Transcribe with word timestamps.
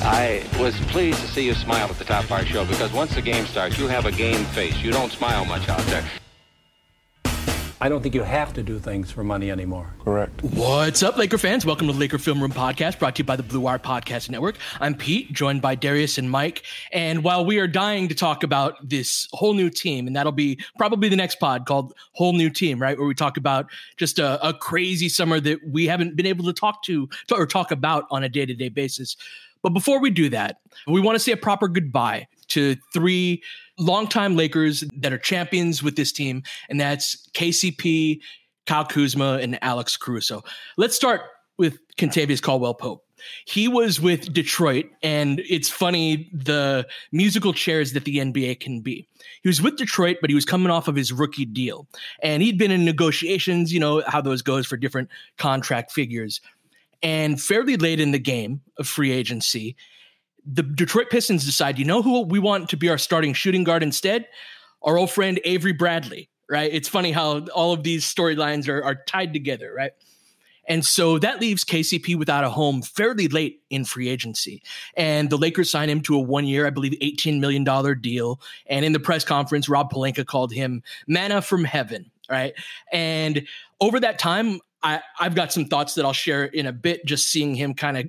I 0.00 0.44
was 0.60 0.78
pleased 0.82 1.20
to 1.20 1.26
see 1.26 1.44
you 1.44 1.54
smile 1.54 1.88
at 1.88 1.98
the 1.98 2.04
top 2.04 2.22
of 2.24 2.30
our 2.30 2.44
show 2.44 2.64
because 2.64 2.92
once 2.92 3.14
the 3.16 3.22
game 3.22 3.46
starts, 3.46 3.78
you 3.78 3.88
have 3.88 4.06
a 4.06 4.12
game 4.12 4.44
face. 4.46 4.76
You 4.80 4.92
don't 4.92 5.10
smile 5.10 5.44
much 5.44 5.68
out 5.68 5.80
there. 5.86 6.04
I 7.80 7.88
don't 7.88 8.02
think 8.02 8.14
you 8.14 8.22
have 8.22 8.52
to 8.54 8.62
do 8.62 8.78
things 8.80 9.10
for 9.10 9.22
money 9.22 9.52
anymore. 9.52 9.94
Correct. 10.02 10.42
What's 10.42 11.02
up, 11.04 11.16
Laker 11.16 11.38
fans? 11.38 11.64
Welcome 11.64 11.86
to 11.86 11.92
the 11.92 11.98
Laker 11.98 12.18
Film 12.18 12.40
Room 12.40 12.50
Podcast, 12.50 12.98
brought 12.98 13.14
to 13.16 13.20
you 13.20 13.24
by 13.24 13.36
the 13.36 13.44
Blue 13.44 13.60
Wire 13.60 13.78
Podcast 13.78 14.30
Network. 14.30 14.56
I'm 14.80 14.96
Pete, 14.96 15.32
joined 15.32 15.62
by 15.62 15.76
Darius 15.76 16.18
and 16.18 16.28
Mike. 16.28 16.64
And 16.92 17.22
while 17.22 17.44
we 17.44 17.58
are 17.58 17.68
dying 17.68 18.08
to 18.08 18.16
talk 18.16 18.42
about 18.42 18.74
this 18.88 19.28
whole 19.32 19.54
new 19.54 19.70
team, 19.70 20.08
and 20.08 20.16
that'll 20.16 20.32
be 20.32 20.58
probably 20.76 21.08
the 21.08 21.16
next 21.16 21.36
pod 21.36 21.66
called 21.66 21.94
Whole 22.12 22.32
New 22.32 22.50
Team, 22.50 22.82
right? 22.82 22.98
Where 22.98 23.06
we 23.06 23.14
talk 23.14 23.36
about 23.36 23.66
just 23.96 24.18
a, 24.18 24.44
a 24.46 24.52
crazy 24.52 25.08
summer 25.08 25.38
that 25.38 25.60
we 25.64 25.86
haven't 25.86 26.16
been 26.16 26.26
able 26.26 26.46
to 26.46 26.52
talk 26.52 26.82
to 26.84 27.08
or 27.30 27.46
talk 27.46 27.70
about 27.70 28.06
on 28.10 28.24
a 28.24 28.28
day 28.28 28.44
to 28.44 28.54
day 28.54 28.70
basis. 28.70 29.16
But 29.62 29.70
before 29.70 30.00
we 30.00 30.10
do 30.10 30.28
that, 30.30 30.60
we 30.86 31.00
want 31.00 31.16
to 31.16 31.20
say 31.20 31.32
a 31.32 31.36
proper 31.36 31.68
goodbye 31.68 32.26
to 32.48 32.76
three 32.92 33.42
longtime 33.78 34.36
Lakers 34.36 34.84
that 34.96 35.12
are 35.12 35.18
champions 35.18 35.82
with 35.82 35.96
this 35.96 36.12
team, 36.12 36.42
and 36.68 36.80
that's 36.80 37.28
KCP, 37.34 38.20
Kyle 38.66 38.84
Kuzma, 38.84 39.38
and 39.40 39.58
Alex 39.62 39.96
Caruso. 39.96 40.42
Let's 40.76 40.96
start 40.96 41.22
with 41.58 41.78
Kentavious 41.96 42.40
Caldwell 42.40 42.74
Pope. 42.74 43.04
He 43.46 43.66
was 43.68 44.00
with 44.00 44.32
Detroit, 44.32 44.86
and 45.02 45.40
it's 45.48 45.68
funny 45.68 46.30
the 46.32 46.86
musical 47.10 47.52
chairs 47.52 47.92
that 47.92 48.04
the 48.04 48.18
NBA 48.18 48.60
can 48.60 48.80
be. 48.80 49.08
He 49.42 49.48
was 49.48 49.60
with 49.60 49.76
Detroit, 49.76 50.18
but 50.20 50.30
he 50.30 50.34
was 50.34 50.44
coming 50.44 50.70
off 50.70 50.88
of 50.88 50.94
his 50.94 51.12
rookie 51.12 51.44
deal, 51.44 51.88
and 52.22 52.42
he'd 52.42 52.58
been 52.58 52.70
in 52.70 52.84
negotiations. 52.84 53.72
You 53.72 53.80
know 53.80 54.02
how 54.06 54.20
those 54.20 54.42
goes 54.42 54.66
for 54.66 54.76
different 54.76 55.08
contract 55.36 55.92
figures. 55.92 56.40
And 57.02 57.40
fairly 57.40 57.76
late 57.76 58.00
in 58.00 58.10
the 58.10 58.18
game 58.18 58.62
of 58.78 58.88
free 58.88 59.12
agency, 59.12 59.76
the 60.44 60.62
Detroit 60.62 61.10
Pistons 61.10 61.44
decide, 61.44 61.78
you 61.78 61.84
know 61.84 62.02
who 62.02 62.22
we 62.22 62.38
want 62.38 62.68
to 62.70 62.76
be 62.76 62.88
our 62.88 62.98
starting 62.98 63.34
shooting 63.34 63.64
guard 63.64 63.82
instead? 63.82 64.26
Our 64.82 64.96
old 64.98 65.10
friend 65.10 65.40
Avery 65.44 65.72
Bradley, 65.72 66.30
right? 66.48 66.72
It's 66.72 66.88
funny 66.88 67.12
how 67.12 67.40
all 67.54 67.72
of 67.72 67.82
these 67.82 68.04
storylines 68.04 68.68
are, 68.68 68.82
are 68.82 68.96
tied 69.06 69.32
together, 69.32 69.72
right? 69.76 69.92
And 70.68 70.84
so 70.84 71.18
that 71.18 71.40
leaves 71.40 71.64
KCP 71.64 72.16
without 72.16 72.44
a 72.44 72.50
home 72.50 72.82
fairly 72.82 73.26
late 73.26 73.62
in 73.70 73.84
free 73.86 74.08
agency. 74.08 74.62
And 74.96 75.30
the 75.30 75.38
Lakers 75.38 75.70
signed 75.70 75.90
him 75.90 76.02
to 76.02 76.14
a 76.14 76.20
one 76.20 76.46
year, 76.46 76.66
I 76.66 76.70
believe, 76.70 76.92
$18 76.92 77.40
million 77.40 77.64
deal. 78.00 78.40
And 78.66 78.84
in 78.84 78.92
the 78.92 79.00
press 79.00 79.24
conference, 79.24 79.68
Rob 79.68 79.90
Pelinka 79.90 80.26
called 80.26 80.52
him 80.52 80.82
manna 81.06 81.40
from 81.40 81.64
heaven, 81.64 82.10
right? 82.30 82.52
And 82.92 83.46
over 83.80 83.98
that 83.98 84.18
time, 84.18 84.60
I, 84.82 85.00
I've 85.18 85.34
got 85.34 85.52
some 85.52 85.64
thoughts 85.64 85.94
that 85.94 86.04
I'll 86.04 86.12
share 86.12 86.44
in 86.44 86.66
a 86.66 86.72
bit, 86.72 87.04
just 87.04 87.30
seeing 87.30 87.54
him 87.54 87.74
kind 87.74 87.96
of 87.96 88.08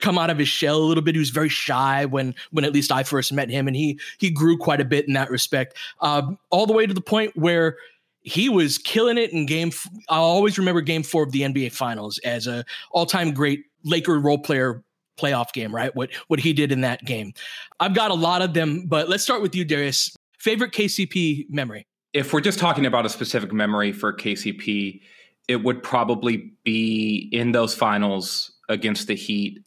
come 0.00 0.18
out 0.18 0.30
of 0.30 0.38
his 0.38 0.48
shell 0.48 0.78
a 0.78 0.84
little 0.84 1.02
bit. 1.02 1.14
He 1.14 1.18
was 1.18 1.30
very 1.30 1.48
shy 1.48 2.04
when 2.04 2.34
when 2.50 2.64
at 2.64 2.72
least 2.72 2.90
I 2.90 3.02
first 3.02 3.32
met 3.32 3.50
him, 3.50 3.66
and 3.66 3.76
he 3.76 3.98
he 4.18 4.30
grew 4.30 4.58
quite 4.58 4.80
a 4.80 4.84
bit 4.84 5.06
in 5.06 5.14
that 5.14 5.30
respect. 5.30 5.76
Um, 6.00 6.38
all 6.50 6.66
the 6.66 6.72
way 6.72 6.86
to 6.86 6.94
the 6.94 7.00
point 7.00 7.36
where 7.36 7.76
he 8.22 8.48
was 8.48 8.78
killing 8.78 9.18
it 9.18 9.32
in 9.32 9.46
game. 9.46 9.68
F- 9.68 9.88
I'll 10.08 10.22
always 10.22 10.58
remember 10.58 10.80
Game 10.80 11.02
Four 11.02 11.22
of 11.22 11.32
the 11.32 11.42
NBA 11.42 11.72
Finals 11.72 12.18
as 12.18 12.46
a 12.46 12.64
all 12.90 13.06
time 13.06 13.32
great 13.32 13.64
Laker 13.84 14.18
role 14.18 14.38
player 14.38 14.82
playoff 15.18 15.52
game. 15.52 15.74
Right, 15.74 15.94
what 15.94 16.10
what 16.28 16.40
he 16.40 16.52
did 16.52 16.72
in 16.72 16.80
that 16.82 17.04
game. 17.04 17.32
I've 17.78 17.94
got 17.94 18.10
a 18.10 18.14
lot 18.14 18.42
of 18.42 18.54
them, 18.54 18.86
but 18.86 19.08
let's 19.08 19.22
start 19.22 19.42
with 19.42 19.54
you, 19.54 19.64
Darius. 19.64 20.14
Favorite 20.38 20.72
KCP 20.72 21.50
memory? 21.50 21.86
If 22.12 22.32
we're 22.32 22.40
just 22.40 22.58
talking 22.58 22.86
about 22.86 23.06
a 23.06 23.08
specific 23.08 23.52
memory 23.52 23.92
for 23.92 24.12
KCP, 24.12 25.00
it 25.50 25.64
would 25.64 25.82
probably 25.82 26.52
be 26.62 27.28
in 27.32 27.52
those 27.52 27.74
finals 27.74 28.52
against 28.68 29.08
the 29.08 29.14
Heat 29.14 29.64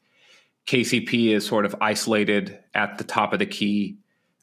KCP 0.67 1.29
is 1.29 1.45
sort 1.45 1.65
of 1.65 1.75
isolated 1.81 2.59
at 2.73 2.97
the 2.97 3.03
top 3.03 3.33
of 3.33 3.39
the 3.39 3.45
key, 3.45 3.97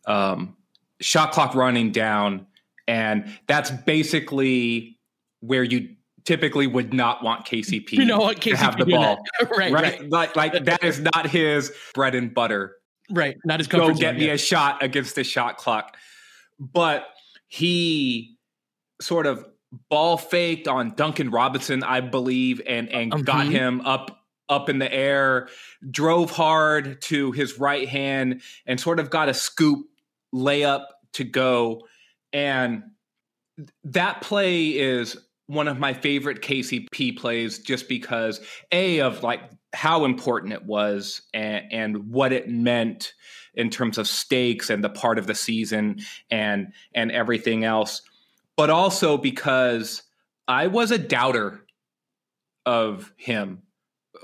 um, 0.07 0.57
shot 1.01 1.33
clock 1.33 1.55
running 1.55 1.93
down, 1.93 2.47
and 2.87 3.31
that's 3.47 3.71
basically 3.71 4.99
where 5.41 5.63
you 5.63 5.97
typically 6.25 6.67
would 6.67 6.93
not 6.93 7.25
want 7.25 7.47
KCP, 7.47 7.93
you 7.93 8.05
know 8.05 8.19
what, 8.19 8.39
KCP 8.39 8.51
to 8.51 8.57
have 8.57 8.77
the 8.77 8.85
ball. 8.85 9.25
right, 9.57 9.73
right, 9.73 9.73
right. 9.73 10.11
Like, 10.11 10.37
like 10.37 10.65
that 10.65 10.85
is 10.85 11.01
not 11.01 11.27
his 11.27 11.73
bread 11.95 12.15
and 12.15 12.35
butter. 12.35 12.77
Right, 13.11 13.37
not 13.45 13.59
his 13.59 13.67
Go 13.67 13.89
get 13.89 13.97
zone, 13.97 14.17
me 14.17 14.27
yeah. 14.27 14.35
a 14.35 14.39
shot 14.39 14.83
against 14.83 15.15
the 15.15 15.25
shot 15.25 15.57
clock, 15.57 15.97
but 16.59 17.07
he 17.49 18.37
sort 19.01 19.27
of 19.27 19.47
ball 19.89 20.17
faked 20.17 20.69
on 20.69 20.95
Duncan 20.97 21.31
Robinson, 21.31 21.83
I 21.83 22.01
believe, 22.01 22.61
and 22.67 22.89
and 22.89 23.25
got 23.25 23.47
Mhm. 23.47 23.51
him 23.51 23.81
up 23.83 24.17
up 24.49 24.69
in 24.69 24.81
the 24.81 24.93
air, 24.93 25.49
drove 25.91 26.33
hard 26.33 27.01
to 27.03 27.31
his 27.31 27.59
right 27.59 27.89
hand, 27.89 28.43
and 28.67 28.81
sort 28.81 28.99
of 28.99 29.09
got 29.09 29.29
a 29.29 29.35
scoop 29.35 29.87
layup 30.35 30.87
to 31.13 31.23
go. 31.23 31.87
And 32.33 32.83
that 33.85 34.23
play 34.23 34.71
is 34.77 35.17
one 35.47 35.69
of 35.69 35.79
my 35.79 35.93
favorite 35.93 36.43
KCP 36.43 37.13
plays 37.17 37.59
just 37.59 37.89
because 37.89 38.41
a 38.73 39.01
of 39.01 39.23
like 39.23 39.41
how 39.73 40.05
important 40.05 40.53
it 40.53 40.65
was 40.65 41.23
and, 41.35 41.65
and 41.73 42.11
what 42.13 42.33
it 42.33 42.49
meant 42.49 43.13
in 43.55 43.71
terms 43.71 43.99
of 43.99 44.07
stakes 44.09 44.71
and 44.71 44.83
the 44.83 44.89
part 44.89 45.19
of 45.19 45.27
the 45.27 45.35
season 45.35 46.01
and 46.31 46.73
and 46.95 47.11
everything 47.13 47.65
else 47.65 48.03
but 48.61 48.69
also 48.69 49.17
because 49.17 50.03
I 50.47 50.67
was 50.67 50.91
a 50.91 50.99
doubter 50.99 51.65
of 52.67 53.11
him 53.17 53.63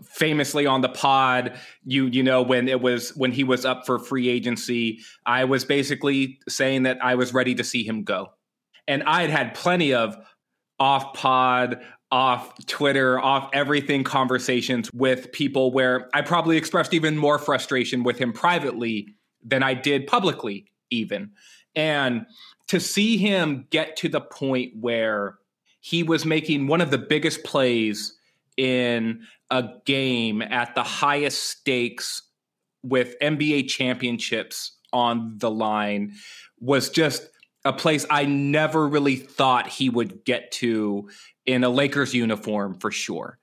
famously 0.04 0.66
on 0.66 0.82
the 0.82 0.90
pod 0.90 1.58
you 1.84 2.04
you 2.08 2.22
know 2.22 2.42
when 2.42 2.68
it 2.68 2.82
was 2.82 3.16
when 3.16 3.32
he 3.32 3.44
was 3.44 3.64
up 3.64 3.86
for 3.86 3.98
free 3.98 4.28
agency 4.28 4.98
I 5.24 5.44
was 5.44 5.64
basically 5.64 6.38
saying 6.50 6.82
that 6.82 6.98
I 7.02 7.14
was 7.14 7.32
ready 7.32 7.54
to 7.54 7.64
see 7.64 7.82
him 7.82 8.04
go 8.04 8.28
and 8.86 9.02
I 9.04 9.22
had 9.22 9.30
had 9.30 9.54
plenty 9.54 9.94
of 9.94 10.14
off 10.78 11.14
pod 11.14 11.80
off 12.12 12.52
Twitter, 12.66 13.18
off 13.18 13.48
everything 13.54 14.04
conversations 14.04 14.90
with 14.92 15.32
people 15.32 15.72
where 15.72 16.10
I 16.12 16.20
probably 16.20 16.58
expressed 16.58 16.92
even 16.92 17.16
more 17.16 17.38
frustration 17.38 18.04
with 18.04 18.18
him 18.18 18.34
privately 18.34 19.08
than 19.42 19.62
I 19.62 19.72
did 19.72 20.06
publicly, 20.06 20.66
even. 20.90 21.30
And 21.74 22.26
to 22.68 22.80
see 22.80 23.16
him 23.16 23.66
get 23.70 23.96
to 23.96 24.08
the 24.08 24.20
point 24.20 24.72
where 24.80 25.38
he 25.80 26.02
was 26.02 26.24
making 26.24 26.66
one 26.66 26.80
of 26.80 26.90
the 26.90 26.98
biggest 26.98 27.44
plays 27.44 28.14
in 28.56 29.22
a 29.50 29.68
game 29.84 30.42
at 30.42 30.74
the 30.74 30.82
highest 30.82 31.44
stakes 31.44 32.22
with 32.82 33.14
NBA 33.20 33.68
championships 33.68 34.72
on 34.92 35.38
the 35.38 35.50
line 35.50 36.12
was 36.60 36.88
just 36.90 37.28
a 37.64 37.72
place 37.72 38.06
I 38.08 38.24
never 38.24 38.86
really 38.86 39.16
thought 39.16 39.68
he 39.68 39.90
would 39.90 40.24
get 40.24 40.52
to 40.52 41.08
in 41.44 41.64
a 41.64 41.68
Lakers 41.68 42.14
uniform 42.14 42.78
for 42.78 42.90
sure. 42.90 43.38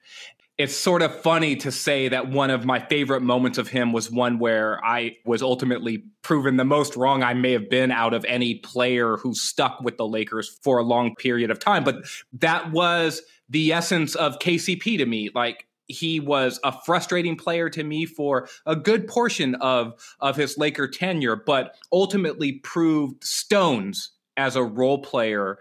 It's 0.57 0.75
sort 0.75 1.01
of 1.01 1.19
funny 1.21 1.55
to 1.57 1.71
say 1.71 2.09
that 2.09 2.29
one 2.29 2.51
of 2.51 2.63
my 2.63 2.79
favorite 2.79 3.21
moments 3.21 3.57
of 3.57 3.69
him 3.69 3.91
was 3.91 4.11
one 4.11 4.37
where 4.37 4.83
I 4.85 5.17
was 5.25 5.41
ultimately 5.41 6.03
proven 6.21 6.57
the 6.57 6.63
most 6.63 6.95
wrong 6.95 7.23
I 7.23 7.33
may 7.33 7.53
have 7.53 7.71
been 7.71 7.91
out 7.91 8.13
of 8.13 8.23
any 8.25 8.55
player 8.55 9.17
who 9.17 9.33
stuck 9.33 9.81
with 9.81 9.97
the 9.97 10.07
Lakers 10.07 10.59
for 10.61 10.77
a 10.77 10.83
long 10.83 11.15
period 11.15 11.49
of 11.49 11.57
time. 11.57 11.83
But 11.83 12.05
that 12.33 12.71
was 12.71 13.23
the 13.49 13.73
essence 13.73 14.13
of 14.13 14.37
KCP 14.37 14.97
to 14.99 15.05
me. 15.07 15.31
Like, 15.33 15.67
he 15.87 16.19
was 16.19 16.59
a 16.63 16.71
frustrating 16.85 17.35
player 17.35 17.69
to 17.69 17.83
me 17.83 18.05
for 18.05 18.47
a 18.65 18.75
good 18.75 19.07
portion 19.07 19.55
of 19.55 19.93
of 20.19 20.35
his 20.35 20.57
Laker 20.57 20.87
tenure, 20.87 21.35
but 21.35 21.75
ultimately 21.91 22.53
proved 22.53 23.23
stones 23.23 24.11
as 24.37 24.55
a 24.55 24.63
role 24.63 24.99
player. 24.99 25.59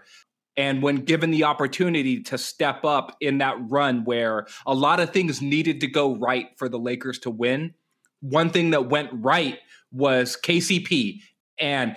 And 0.55 0.83
when 0.83 0.97
given 0.97 1.31
the 1.31 1.45
opportunity 1.45 2.21
to 2.23 2.37
step 2.37 2.85
up 2.85 3.17
in 3.19 3.39
that 3.39 3.55
run 3.59 4.03
where 4.03 4.45
a 4.65 4.73
lot 4.73 4.99
of 4.99 5.11
things 5.11 5.41
needed 5.41 5.81
to 5.81 5.87
go 5.87 6.15
right 6.15 6.49
for 6.57 6.69
the 6.69 6.77
Lakers 6.77 7.19
to 7.19 7.31
win, 7.31 7.73
one 8.21 8.49
thing 8.49 8.69
that 8.71 8.89
went 8.89 9.09
right 9.13 9.59
was 9.91 10.37
KCP. 10.41 11.21
And 11.59 11.95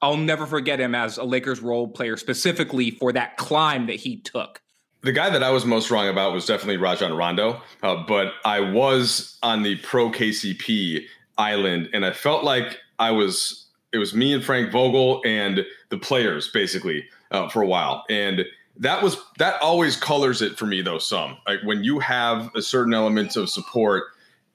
I'll 0.00 0.16
never 0.16 0.46
forget 0.46 0.80
him 0.80 0.94
as 0.94 1.18
a 1.18 1.24
Lakers 1.24 1.60
role 1.60 1.88
player, 1.88 2.16
specifically 2.16 2.92
for 2.92 3.12
that 3.12 3.36
climb 3.36 3.86
that 3.86 3.96
he 3.96 4.20
took. 4.20 4.62
The 5.02 5.12
guy 5.12 5.30
that 5.30 5.42
I 5.42 5.50
was 5.50 5.64
most 5.64 5.90
wrong 5.90 6.08
about 6.08 6.32
was 6.32 6.46
definitely 6.46 6.76
Rajon 6.76 7.12
Rondo, 7.12 7.60
uh, 7.82 8.04
but 8.06 8.32
I 8.44 8.60
was 8.60 9.38
on 9.42 9.62
the 9.62 9.76
pro 9.76 10.10
KCP 10.10 11.04
island, 11.36 11.88
and 11.92 12.04
I 12.04 12.12
felt 12.12 12.44
like 12.44 12.78
I 12.98 13.10
was. 13.12 13.66
It 13.90 13.98
was 13.98 14.12
me 14.12 14.34
and 14.34 14.44
Frank 14.44 14.70
Vogel 14.70 15.22
and 15.24 15.64
the 15.88 15.96
players 15.96 16.50
basically 16.50 17.08
uh, 17.30 17.48
for 17.48 17.62
a 17.62 17.66
while, 17.66 18.04
and 18.08 18.44
that 18.78 19.02
was 19.02 19.16
that 19.38 19.60
always 19.60 19.96
colors 19.96 20.40
it 20.40 20.56
for 20.58 20.66
me 20.66 20.82
though. 20.82 20.98
Some 20.98 21.36
like 21.46 21.60
when 21.64 21.84
you 21.84 21.98
have 21.98 22.50
a 22.54 22.62
certain 22.62 22.94
element 22.94 23.36
of 23.36 23.48
support 23.48 24.04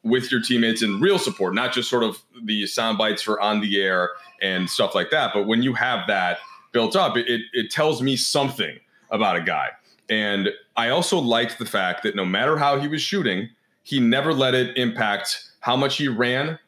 with 0.04 0.32
your 0.32 0.42
teammates 0.42 0.82
and 0.82 1.02
real 1.02 1.18
support, 1.18 1.54
not 1.54 1.74
just 1.74 1.90
sort 1.90 2.04
of 2.04 2.22
the 2.44 2.66
sound 2.68 2.98
bites 2.98 3.22
for 3.22 3.40
on 3.40 3.62
the 3.62 3.82
air 3.82 4.10
and 4.42 4.70
stuff 4.70 4.94
like 4.94 5.10
that, 5.12 5.32
but 5.34 5.48
when 5.48 5.62
you 5.62 5.74
have 5.74 6.08
that 6.08 6.40
built 6.74 6.96
up, 6.96 7.16
it, 7.16 7.30
it, 7.30 7.42
it 7.54 7.72
tells 7.72 8.02
me 8.02 8.18
something 8.18 8.78
about 9.12 9.38
a 9.38 9.42
guy. 9.42 9.70
And 10.10 10.50
I 10.76 10.90
also 10.90 11.20
liked 11.20 11.58
the 11.60 11.66
fact 11.66 12.04
that 12.04 12.16
no 12.16 12.26
matter 12.26 12.58
how 12.58 12.80
he 12.80 12.88
was 12.90 13.02
shooting, 13.02 13.50
he 13.84 14.00
never 14.00 14.34
let 14.34 14.54
it 14.54 14.76
impact 14.78 15.50
how 15.62 15.78
much 15.78 15.98
he 15.98 16.10
ran 16.10 16.60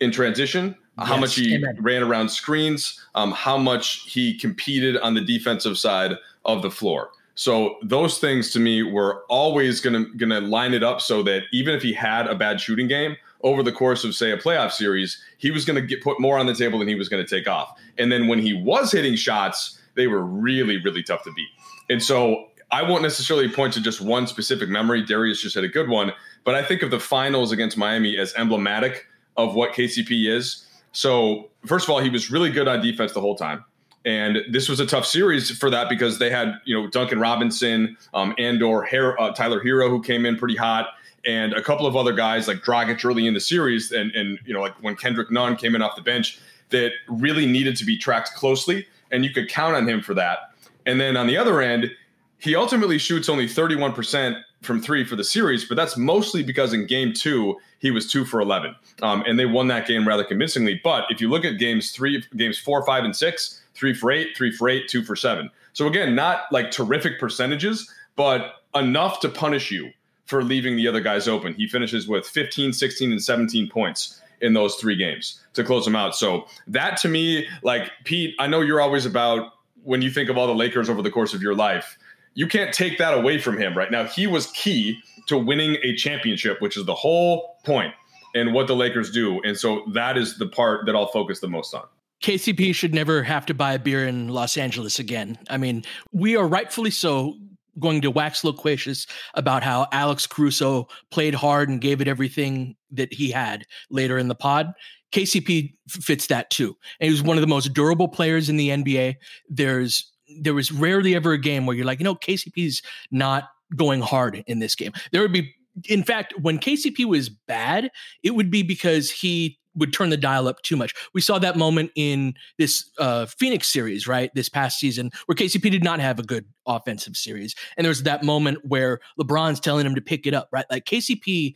in 0.00 0.10
transition, 0.10 0.76
yes, 0.98 1.08
how 1.08 1.16
much 1.16 1.34
he 1.34 1.54
amen. 1.54 1.76
ran 1.80 2.02
around 2.02 2.28
screens, 2.28 3.00
um, 3.14 3.32
how 3.32 3.56
much 3.56 4.02
he 4.10 4.36
competed 4.38 4.96
on 4.98 5.14
the 5.14 5.20
defensive 5.20 5.78
side 5.78 6.16
of 6.44 6.62
the 6.62 6.70
floor. 6.70 7.10
So 7.34 7.76
those 7.82 8.18
things 8.18 8.52
to 8.52 8.60
me 8.60 8.82
were 8.82 9.24
always 9.28 9.80
gonna 9.80 10.04
gonna 10.16 10.40
line 10.40 10.74
it 10.74 10.82
up 10.82 11.00
so 11.00 11.22
that 11.22 11.44
even 11.52 11.74
if 11.74 11.82
he 11.82 11.92
had 11.92 12.26
a 12.26 12.34
bad 12.34 12.60
shooting 12.60 12.88
game 12.88 13.16
over 13.42 13.62
the 13.62 13.72
course 13.72 14.04
of 14.04 14.14
say 14.14 14.32
a 14.32 14.36
playoff 14.36 14.72
series, 14.72 15.22
he 15.38 15.50
was 15.50 15.64
gonna 15.64 15.80
get 15.80 16.02
put 16.02 16.20
more 16.20 16.38
on 16.38 16.46
the 16.46 16.54
table 16.54 16.78
than 16.78 16.88
he 16.88 16.94
was 16.94 17.08
gonna 17.08 17.26
take 17.26 17.48
off. 17.48 17.78
And 17.98 18.12
then 18.12 18.28
when 18.28 18.38
he 18.38 18.52
was 18.52 18.92
hitting 18.92 19.16
shots, 19.16 19.80
they 19.94 20.06
were 20.06 20.22
really 20.22 20.82
really 20.82 21.02
tough 21.02 21.24
to 21.24 21.32
beat. 21.32 21.48
And 21.88 22.02
so 22.02 22.48
I 22.70 22.82
won't 22.82 23.02
necessarily 23.02 23.48
point 23.48 23.74
to 23.74 23.82
just 23.82 24.00
one 24.00 24.26
specific 24.26 24.68
memory. 24.68 25.02
Darius 25.02 25.42
just 25.42 25.54
had 25.54 25.64
a 25.64 25.68
good 25.68 25.88
one, 25.88 26.12
but 26.44 26.54
I 26.54 26.62
think 26.62 26.82
of 26.82 26.90
the 26.90 27.00
finals 27.00 27.52
against 27.52 27.76
Miami 27.76 28.16
as 28.16 28.34
emblematic 28.34 29.06
of 29.36 29.54
what 29.54 29.72
KCP 29.72 30.28
is. 30.28 30.66
So, 30.92 31.50
first 31.66 31.86
of 31.86 31.90
all, 31.90 32.00
he 32.00 32.10
was 32.10 32.30
really 32.30 32.50
good 32.50 32.68
on 32.68 32.80
defense 32.80 33.12
the 33.12 33.20
whole 33.20 33.36
time. 33.36 33.64
And 34.04 34.38
this 34.50 34.68
was 34.68 34.80
a 34.80 34.86
tough 34.86 35.06
series 35.06 35.50
for 35.56 35.70
that 35.70 35.88
because 35.88 36.18
they 36.18 36.28
had, 36.28 36.60
you 36.64 36.74
know, 36.78 36.88
Duncan 36.88 37.20
Robinson, 37.20 37.96
um, 38.14 38.34
and 38.36 38.62
or 38.62 38.84
Her- 38.84 39.20
uh, 39.20 39.32
Tyler 39.32 39.62
Herro, 39.62 39.88
who 39.88 40.02
came 40.02 40.26
in 40.26 40.36
pretty 40.36 40.56
hot, 40.56 40.88
and 41.24 41.52
a 41.52 41.62
couple 41.62 41.86
of 41.86 41.94
other 41.94 42.12
guys 42.12 42.48
like 42.48 42.58
Dragic 42.58 43.04
early 43.04 43.26
in 43.26 43.34
the 43.34 43.40
series, 43.40 43.92
and 43.92 44.10
and 44.12 44.38
you 44.44 44.52
know, 44.52 44.60
like 44.60 44.74
when 44.82 44.96
Kendrick 44.96 45.30
Nunn 45.30 45.56
came 45.56 45.74
in 45.76 45.82
off 45.82 45.94
the 45.94 46.02
bench, 46.02 46.40
that 46.70 46.90
really 47.08 47.46
needed 47.46 47.76
to 47.76 47.84
be 47.84 47.96
tracked 47.96 48.34
closely, 48.34 48.86
and 49.12 49.24
you 49.24 49.32
could 49.32 49.48
count 49.48 49.76
on 49.76 49.88
him 49.88 50.02
for 50.02 50.14
that. 50.14 50.50
And 50.84 51.00
then 51.00 51.16
on 51.16 51.28
the 51.28 51.36
other 51.36 51.60
end, 51.60 51.92
he 52.38 52.56
ultimately 52.56 52.98
shoots 52.98 53.28
only 53.28 53.46
31% 53.46 54.42
from 54.62 54.80
three 54.80 55.04
for 55.04 55.16
the 55.16 55.24
series, 55.24 55.64
but 55.64 55.76
that's 55.76 55.96
mostly 55.96 56.42
because 56.42 56.72
in 56.72 56.86
game 56.86 57.12
two, 57.12 57.58
he 57.80 57.90
was 57.90 58.10
two 58.10 58.24
for 58.24 58.40
11. 58.40 58.74
Um, 59.02 59.22
and 59.26 59.38
they 59.38 59.46
won 59.46 59.66
that 59.68 59.86
game 59.86 60.06
rather 60.06 60.24
convincingly. 60.24 60.80
But 60.82 61.04
if 61.10 61.20
you 61.20 61.28
look 61.28 61.44
at 61.44 61.58
games 61.58 61.90
three, 61.90 62.24
games 62.36 62.58
four, 62.58 62.84
five, 62.86 63.04
and 63.04 63.14
six, 63.14 63.62
three 63.74 63.92
for 63.92 64.10
eight, 64.10 64.36
three 64.36 64.52
for 64.52 64.68
eight, 64.68 64.88
two 64.88 65.02
for 65.02 65.16
seven. 65.16 65.50
So 65.72 65.86
again, 65.86 66.14
not 66.14 66.42
like 66.52 66.70
terrific 66.70 67.18
percentages, 67.18 67.92
but 68.16 68.62
enough 68.74 69.20
to 69.20 69.28
punish 69.28 69.70
you 69.70 69.90
for 70.26 70.42
leaving 70.44 70.76
the 70.76 70.86
other 70.86 71.00
guys 71.00 71.28
open. 71.28 71.54
He 71.54 71.66
finishes 71.66 72.06
with 72.06 72.26
15, 72.26 72.72
16, 72.72 73.10
and 73.10 73.22
17 73.22 73.68
points 73.68 74.22
in 74.40 74.54
those 74.54 74.76
three 74.76 74.96
games 74.96 75.40
to 75.54 75.64
close 75.64 75.84
them 75.84 75.96
out. 75.96 76.16
So 76.16 76.46
that 76.68 76.96
to 76.98 77.08
me, 77.08 77.46
like 77.62 77.90
Pete, 78.04 78.34
I 78.38 78.46
know 78.46 78.60
you're 78.60 78.80
always 78.80 79.06
about 79.06 79.52
when 79.84 80.02
you 80.02 80.10
think 80.10 80.30
of 80.30 80.38
all 80.38 80.46
the 80.46 80.54
Lakers 80.54 80.88
over 80.88 81.02
the 81.02 81.10
course 81.10 81.34
of 81.34 81.42
your 81.42 81.54
life 81.54 81.98
you 82.34 82.46
can't 82.46 82.72
take 82.72 82.98
that 82.98 83.14
away 83.14 83.38
from 83.38 83.58
him 83.58 83.76
right 83.76 83.90
now. 83.90 84.04
He 84.04 84.26
was 84.26 84.46
key 84.52 84.98
to 85.28 85.36
winning 85.38 85.76
a 85.82 85.94
championship, 85.96 86.60
which 86.60 86.76
is 86.76 86.86
the 86.86 86.94
whole 86.94 87.56
point 87.64 87.94
and 88.34 88.54
what 88.54 88.66
the 88.66 88.76
Lakers 88.76 89.10
do. 89.10 89.40
And 89.42 89.56
so 89.56 89.84
that 89.92 90.16
is 90.16 90.38
the 90.38 90.46
part 90.46 90.86
that 90.86 90.96
I'll 90.96 91.08
focus 91.08 91.40
the 91.40 91.48
most 91.48 91.74
on. 91.74 91.84
KCP 92.22 92.74
should 92.74 92.94
never 92.94 93.22
have 93.22 93.46
to 93.46 93.54
buy 93.54 93.74
a 93.74 93.78
beer 93.78 94.06
in 94.06 94.28
Los 94.28 94.56
Angeles 94.56 94.98
again. 94.98 95.38
I 95.50 95.56
mean, 95.56 95.82
we 96.12 96.36
are 96.36 96.46
rightfully 96.46 96.90
so 96.90 97.34
going 97.78 98.02
to 98.02 98.10
wax 98.10 98.44
loquacious 98.44 99.06
about 99.34 99.62
how 99.62 99.88
Alex 99.92 100.26
Caruso 100.26 100.88
played 101.10 101.34
hard 101.34 101.68
and 101.68 101.80
gave 101.80 102.00
it 102.00 102.08
everything 102.08 102.76
that 102.90 103.12
he 103.12 103.30
had 103.30 103.64
later 103.90 104.18
in 104.18 104.28
the 104.28 104.34
pod. 104.34 104.72
KCP 105.12 105.74
fits 105.88 106.28
that 106.28 106.50
too. 106.50 106.76
And 107.00 107.06
he 107.06 107.10
was 107.10 107.22
one 107.22 107.36
of 107.36 107.40
the 107.40 107.46
most 107.48 107.72
durable 107.74 108.08
players 108.08 108.48
in 108.48 108.56
the 108.56 108.68
NBA. 108.68 109.16
There's 109.48 110.11
there 110.40 110.54
was 110.54 110.72
rarely 110.72 111.14
ever 111.14 111.32
a 111.32 111.38
game 111.38 111.66
where 111.66 111.76
you're 111.76 111.86
like, 111.86 111.98
you 112.00 112.04
know, 112.04 112.14
KCP's 112.14 112.82
not 113.10 113.50
going 113.76 114.00
hard 114.00 114.42
in 114.46 114.58
this 114.58 114.74
game. 114.74 114.92
There 115.12 115.22
would 115.22 115.32
be, 115.32 115.54
in 115.88 116.02
fact, 116.02 116.34
when 116.40 116.58
KCP 116.58 117.04
was 117.04 117.28
bad, 117.28 117.90
it 118.22 118.32
would 118.32 118.50
be 118.50 118.62
because 118.62 119.10
he 119.10 119.58
would 119.74 119.92
turn 119.92 120.10
the 120.10 120.16
dial 120.16 120.48
up 120.48 120.60
too 120.62 120.76
much. 120.76 120.94
We 121.14 121.20
saw 121.20 121.38
that 121.38 121.56
moment 121.56 121.92
in 121.94 122.34
this 122.58 122.90
uh, 122.98 123.26
Phoenix 123.26 123.68
series, 123.68 124.06
right? 124.06 124.30
This 124.34 124.48
past 124.48 124.78
season, 124.78 125.10
where 125.26 125.36
KCP 125.36 125.70
did 125.70 125.84
not 125.84 126.00
have 126.00 126.18
a 126.18 126.22
good 126.22 126.44
offensive 126.66 127.16
series. 127.16 127.54
And 127.76 127.84
there's 127.84 128.02
that 128.02 128.22
moment 128.22 128.58
where 128.64 129.00
LeBron's 129.18 129.60
telling 129.60 129.86
him 129.86 129.94
to 129.94 130.02
pick 130.02 130.26
it 130.26 130.34
up, 130.34 130.48
right? 130.52 130.66
Like 130.70 130.84
KCP 130.84 131.54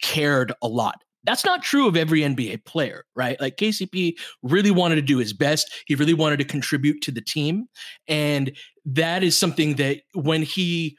cared 0.00 0.52
a 0.62 0.68
lot. 0.68 1.02
That's 1.26 1.44
not 1.44 1.62
true 1.62 1.88
of 1.88 1.96
every 1.96 2.20
NBA 2.20 2.64
player, 2.64 3.04
right? 3.14 3.38
Like 3.40 3.56
KCP 3.56 4.14
really 4.42 4.70
wanted 4.70 4.96
to 4.96 5.02
do 5.02 5.18
his 5.18 5.32
best. 5.32 5.72
He 5.86 5.94
really 5.94 6.14
wanted 6.14 6.38
to 6.38 6.44
contribute 6.44 7.02
to 7.02 7.10
the 7.10 7.20
team. 7.20 7.66
And 8.08 8.56
that 8.84 9.22
is 9.22 9.36
something 9.36 9.74
that 9.74 10.02
when 10.14 10.42
he 10.42 10.96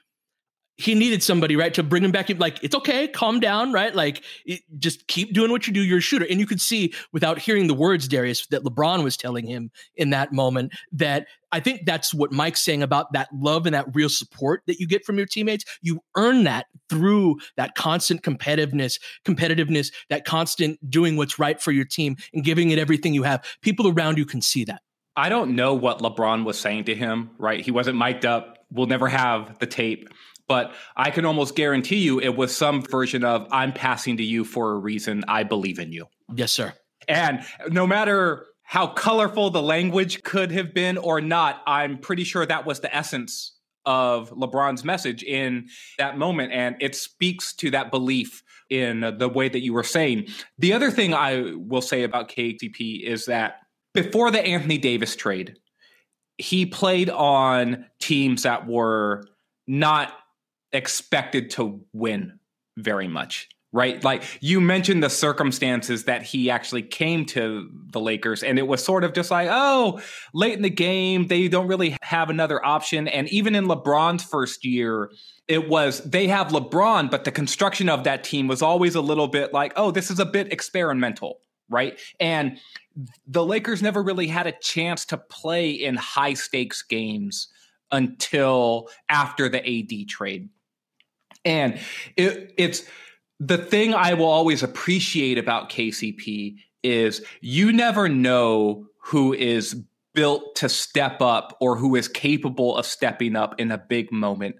he 0.77 0.93
needed 0.95 1.23
somebody 1.23 1.55
right 1.55 1.73
to 1.73 1.83
bring 1.83 2.03
him 2.03 2.11
back 2.11 2.29
like 2.39 2.63
it's 2.63 2.75
okay 2.75 3.07
calm 3.07 3.39
down 3.39 3.71
right? 3.71 3.95
Like 3.95 4.23
it, 4.45 4.61
just 4.77 5.07
keep 5.07 5.33
doing 5.33 5.51
what 5.51 5.67
you 5.67 5.73
do 5.73 5.81
you're 5.81 5.97
a 5.97 6.01
shooter. 6.01 6.25
And 6.29 6.39
you 6.39 6.45
could 6.45 6.61
see 6.61 6.93
without 7.11 7.39
hearing 7.39 7.67
the 7.67 7.73
words 7.73 8.07
darius 8.07 8.45
that 8.47 8.63
lebron 8.63 9.03
was 9.03 9.17
telling 9.17 9.45
him 9.45 9.71
in 9.95 10.11
that 10.11 10.31
moment 10.31 10.73
that 10.91 11.27
i 11.51 11.59
think 11.59 11.85
that's 11.85 12.13
what 12.13 12.31
mike's 12.31 12.63
saying 12.63 12.83
about 12.83 13.11
that 13.13 13.29
love 13.33 13.65
and 13.65 13.73
that 13.73 13.85
real 13.93 14.09
support 14.09 14.61
that 14.67 14.79
you 14.79 14.87
get 14.87 15.05
from 15.05 15.17
your 15.17 15.25
teammates. 15.25 15.65
You 15.81 16.01
earn 16.15 16.43
that 16.43 16.67
through 16.89 17.37
that 17.55 17.75
constant 17.75 18.21
competitiveness 18.21 18.99
competitiveness 19.25 19.91
that 20.09 20.25
constant 20.25 20.77
doing 20.89 21.17
what's 21.17 21.39
right 21.39 21.61
for 21.61 21.71
your 21.71 21.85
team 21.85 22.15
and 22.33 22.43
giving 22.43 22.69
it 22.71 22.79
everything 22.79 23.13
you 23.13 23.23
have. 23.23 23.43
People 23.61 23.87
around 23.87 24.17
you 24.17 24.25
can 24.25 24.41
see 24.41 24.63
that. 24.65 24.81
I 25.15 25.29
don't 25.29 25.55
know 25.55 25.73
what 25.73 25.99
LeBron 25.99 26.45
was 26.45 26.59
saying 26.59 26.85
to 26.85 26.95
him, 26.95 27.31
right? 27.39 27.59
He 27.59 27.71
wasn't 27.71 27.97
mic'd 27.97 28.25
up. 28.25 28.59
We'll 28.71 28.85
never 28.85 29.07
have 29.07 29.57
the 29.59 29.65
tape 29.65 30.09
but 30.47 30.73
I 30.95 31.11
can 31.11 31.25
almost 31.25 31.55
guarantee 31.55 31.97
you 31.97 32.19
it 32.19 32.35
was 32.35 32.55
some 32.55 32.81
version 32.81 33.23
of 33.23 33.47
I'm 33.51 33.73
passing 33.73 34.17
to 34.17 34.23
you 34.23 34.43
for 34.43 34.71
a 34.71 34.75
reason. 34.75 35.23
I 35.27 35.43
believe 35.43 35.79
in 35.79 35.91
you. 35.91 36.07
Yes, 36.35 36.51
sir. 36.51 36.73
And 37.07 37.43
no 37.69 37.87
matter 37.87 38.45
how 38.63 38.87
colorful 38.87 39.49
the 39.49 39.61
language 39.61 40.23
could 40.23 40.51
have 40.51 40.73
been 40.73 40.97
or 40.97 41.21
not, 41.21 41.61
I'm 41.65 41.97
pretty 41.97 42.23
sure 42.23 42.45
that 42.45 42.65
was 42.65 42.81
the 42.81 42.93
essence 42.93 43.53
of 43.85 44.29
LeBron's 44.31 44.83
message 44.83 45.23
in 45.23 45.67
that 45.97 46.17
moment. 46.17 46.51
And 46.51 46.75
it 46.81 46.93
speaks 46.95 47.53
to 47.55 47.71
that 47.71 47.91
belief 47.91 48.43
in 48.69 49.15
the 49.17 49.29
way 49.29 49.47
that 49.47 49.61
you 49.61 49.71
were 49.71 49.83
saying. 49.83 50.27
The 50.57 50.73
other 50.73 50.91
thing 50.91 51.13
I 51.13 51.53
will 51.55 51.81
say 51.81 52.03
about 52.03 52.29
KCP 52.29 53.03
is 53.03 53.25
that 53.25 53.61
before 53.93 54.29
the 54.29 54.45
Anthony 54.45 54.77
Davis 54.77 55.15
trade, 55.15 55.57
he 56.37 56.65
played 56.65 57.09
on 57.09 57.85
teams 57.99 58.43
that 58.43 58.67
were 58.67 59.25
not 59.65 60.13
expected 60.71 61.49
to 61.51 61.81
win 61.93 62.39
very 62.77 63.07
much 63.07 63.49
right? 63.73 64.03
Like 64.03 64.23
you 64.39 64.61
mentioned 64.61 65.03
the 65.03 65.09
circumstances 65.09 66.05
that 66.05 66.23
he 66.23 66.49
actually 66.49 66.81
came 66.81 67.25
to 67.25 67.69
the 67.91 67.99
Lakers, 67.99 68.41
and 68.41 68.57
it 68.57 68.67
was 68.67 68.83
sort 68.83 69.03
of 69.03 69.13
just 69.13 69.29
like, 69.29 69.49
oh, 69.51 69.99
late 70.33 70.53
in 70.53 70.61
the 70.61 70.69
game, 70.69 71.27
they 71.27 71.47
don't 71.47 71.67
really 71.67 71.95
have 72.01 72.29
another 72.29 72.65
option. 72.65 73.07
And 73.07 73.27
even 73.29 73.55
in 73.55 73.65
LeBron's 73.65 74.23
first 74.23 74.65
year, 74.65 75.11
it 75.47 75.69
was 75.69 76.01
they 76.01 76.27
have 76.27 76.47
LeBron, 76.47 77.11
but 77.11 77.25
the 77.25 77.31
construction 77.31 77.89
of 77.89 78.03
that 78.05 78.23
team 78.23 78.47
was 78.47 78.61
always 78.61 78.95
a 78.95 79.01
little 79.01 79.27
bit 79.27 79.53
like, 79.53 79.73
oh, 79.75 79.91
this 79.91 80.09
is 80.09 80.19
a 80.19 80.25
bit 80.25 80.51
experimental, 80.51 81.41
right? 81.69 81.99
And 82.19 82.57
the 83.27 83.45
Lakers 83.45 83.81
never 83.81 84.01
really 84.01 84.27
had 84.27 84.47
a 84.47 84.53
chance 84.53 85.05
to 85.05 85.17
play 85.17 85.69
in 85.69 85.95
high 85.95 86.33
stakes 86.33 86.81
games 86.81 87.49
until 87.91 88.89
after 89.09 89.49
the 89.49 89.59
AD 89.59 90.07
trade. 90.09 90.49
And 91.47 91.79
it, 92.17 92.53
it's 92.57 92.83
the 93.39 93.57
thing 93.57 93.93
I 93.93 94.13
will 94.13 94.25
always 94.25 94.63
appreciate 94.63 95.37
about 95.37 95.69
KCP 95.69 96.57
is 96.83 97.23
you 97.39 97.71
never 97.71 98.09
know 98.09 98.87
who 98.99 99.33
is 99.33 99.81
built 100.13 100.55
to 100.57 100.67
step 100.67 101.21
up 101.21 101.57
or 101.61 101.77
who 101.77 101.95
is 101.95 102.09
capable 102.09 102.75
of 102.75 102.85
stepping 102.85 103.35
up 103.37 103.59
in 103.59 103.71
a 103.71 103.77
big 103.77 104.11
moment 104.11 104.57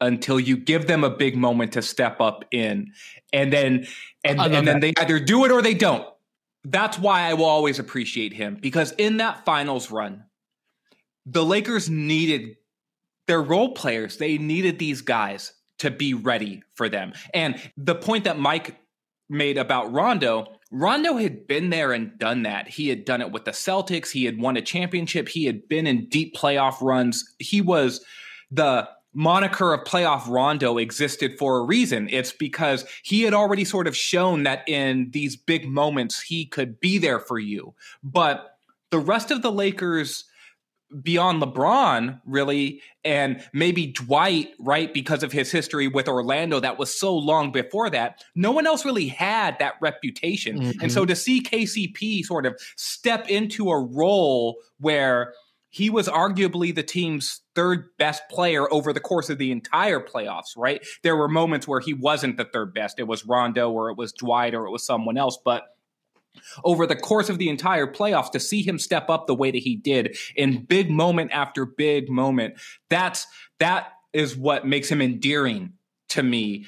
until 0.00 0.40
you 0.40 0.56
give 0.56 0.86
them 0.86 1.04
a 1.04 1.10
big 1.10 1.36
moment 1.36 1.72
to 1.72 1.82
step 1.82 2.20
up 2.20 2.44
in. 2.50 2.90
And 3.34 3.52
then 3.52 3.86
and, 4.24 4.40
and 4.40 4.66
then 4.66 4.80
they 4.80 4.94
either 4.98 5.20
do 5.20 5.44
it 5.44 5.52
or 5.52 5.60
they 5.60 5.74
don't. 5.74 6.06
That's 6.64 6.98
why 6.98 7.22
i 7.22 7.34
will 7.34 7.46
always 7.46 7.78
appreciate 7.78 8.32
him 8.32 8.56
because 8.60 8.92
in 8.92 9.18
that 9.18 9.44
finals 9.44 9.90
run 9.90 10.24
the 11.26 11.44
lakers 11.44 11.88
needed 11.90 12.56
their 13.26 13.42
role 13.42 13.72
players. 13.74 14.16
They 14.16 14.38
needed 14.38 14.78
these 14.78 15.02
guys 15.02 15.52
to 15.80 15.90
be 15.90 16.14
ready 16.14 16.62
for 16.74 16.88
them. 16.88 17.12
And 17.34 17.60
the 17.76 17.94
point 17.94 18.24
that 18.24 18.38
mike 18.38 18.80
made 19.28 19.58
about 19.58 19.92
rondo 19.92 20.46
rondo 20.70 21.16
had 21.16 21.46
been 21.46 21.70
there 21.70 21.92
and 21.92 22.16
done 22.18 22.42
that. 22.42 22.68
He 22.68 22.88
had 22.88 23.04
done 23.04 23.20
it 23.20 23.32
with 23.32 23.44
the 23.44 23.50
celtics. 23.50 24.10
He 24.10 24.24
had 24.24 24.40
won 24.40 24.56
a 24.56 24.62
championship. 24.62 25.28
He 25.28 25.44
had 25.44 25.68
been 25.68 25.86
in 25.86 26.08
deep 26.08 26.36
playoff 26.36 26.80
runs. 26.80 27.24
He 27.38 27.60
was 27.60 28.04
the 28.50 28.88
moniker 29.12 29.74
of 29.74 29.84
playoff 29.84 30.28
Rondo 30.28 30.78
existed 30.78 31.36
for 31.38 31.58
a 31.58 31.64
reason. 31.64 32.08
It's 32.10 32.32
because 32.32 32.84
he 33.02 33.22
had 33.22 33.34
already 33.34 33.64
sort 33.64 33.88
of 33.88 33.96
shown 33.96 34.44
that 34.44 34.68
in 34.68 35.10
these 35.10 35.36
big 35.36 35.68
moments 35.68 36.20
he 36.20 36.46
could 36.46 36.78
be 36.80 36.98
there 36.98 37.18
for 37.18 37.38
you. 37.38 37.74
But 38.04 38.56
the 38.90 39.00
rest 39.00 39.30
of 39.30 39.42
the 39.42 39.52
Lakers 39.52 40.24
beyond 41.02 41.42
LeBron, 41.42 42.20
really, 42.24 42.82
and 43.04 43.42
maybe 43.52 43.86
Dwight, 43.88 44.48
right, 44.58 44.92
because 44.92 45.22
of 45.22 45.32
his 45.32 45.50
history 45.50 45.88
with 45.88 46.08
Orlando 46.08 46.60
that 46.60 46.78
was 46.78 46.98
so 46.98 47.16
long 47.16 47.52
before 47.52 47.90
that, 47.90 48.24
no 48.34 48.50
one 48.50 48.66
else 48.66 48.84
really 48.84 49.06
had 49.06 49.58
that 49.58 49.74
reputation. 49.80 50.60
Mm-hmm. 50.60 50.80
And 50.82 50.92
so 50.92 51.06
to 51.06 51.14
see 51.14 51.42
KCP 51.42 52.24
sort 52.24 52.46
of 52.46 52.60
step 52.76 53.28
into 53.28 53.70
a 53.70 53.80
role 53.80 54.56
where 54.78 55.34
he 55.70 55.88
was 55.88 56.08
arguably 56.08 56.74
the 56.74 56.82
team's 56.82 57.42
third 57.54 57.90
best 57.96 58.22
player 58.28 58.72
over 58.72 58.92
the 58.92 59.00
course 59.00 59.30
of 59.30 59.38
the 59.38 59.52
entire 59.52 60.00
playoffs, 60.00 60.56
right? 60.56 60.84
There 61.04 61.16
were 61.16 61.28
moments 61.28 61.68
where 61.68 61.78
he 61.78 61.94
wasn't 61.94 62.36
the 62.36 62.44
third 62.44 62.74
best. 62.74 62.98
It 62.98 63.06
was 63.06 63.24
Rondo 63.24 63.70
or 63.70 63.88
it 63.90 63.96
was 63.96 64.12
Dwight 64.12 64.54
or 64.54 64.66
it 64.66 64.70
was 64.70 64.84
someone 64.84 65.16
else. 65.16 65.38
But 65.44 65.68
over 66.64 66.86
the 66.86 66.96
course 66.96 67.28
of 67.28 67.38
the 67.38 67.48
entire 67.48 67.86
playoffs, 67.86 68.30
to 68.32 68.40
see 68.40 68.62
him 68.62 68.78
step 68.78 69.08
up 69.10 69.26
the 69.26 69.34
way 69.34 69.50
that 69.50 69.58
he 69.58 69.76
did 69.76 70.16
in 70.36 70.64
big 70.64 70.90
moment 70.90 71.30
after 71.32 71.64
big 71.64 72.08
moment, 72.08 72.54
that's 72.88 73.26
that 73.58 73.92
is 74.12 74.36
what 74.36 74.66
makes 74.66 74.90
him 74.90 75.00
endearing 75.00 75.72
to 76.10 76.22
me 76.22 76.66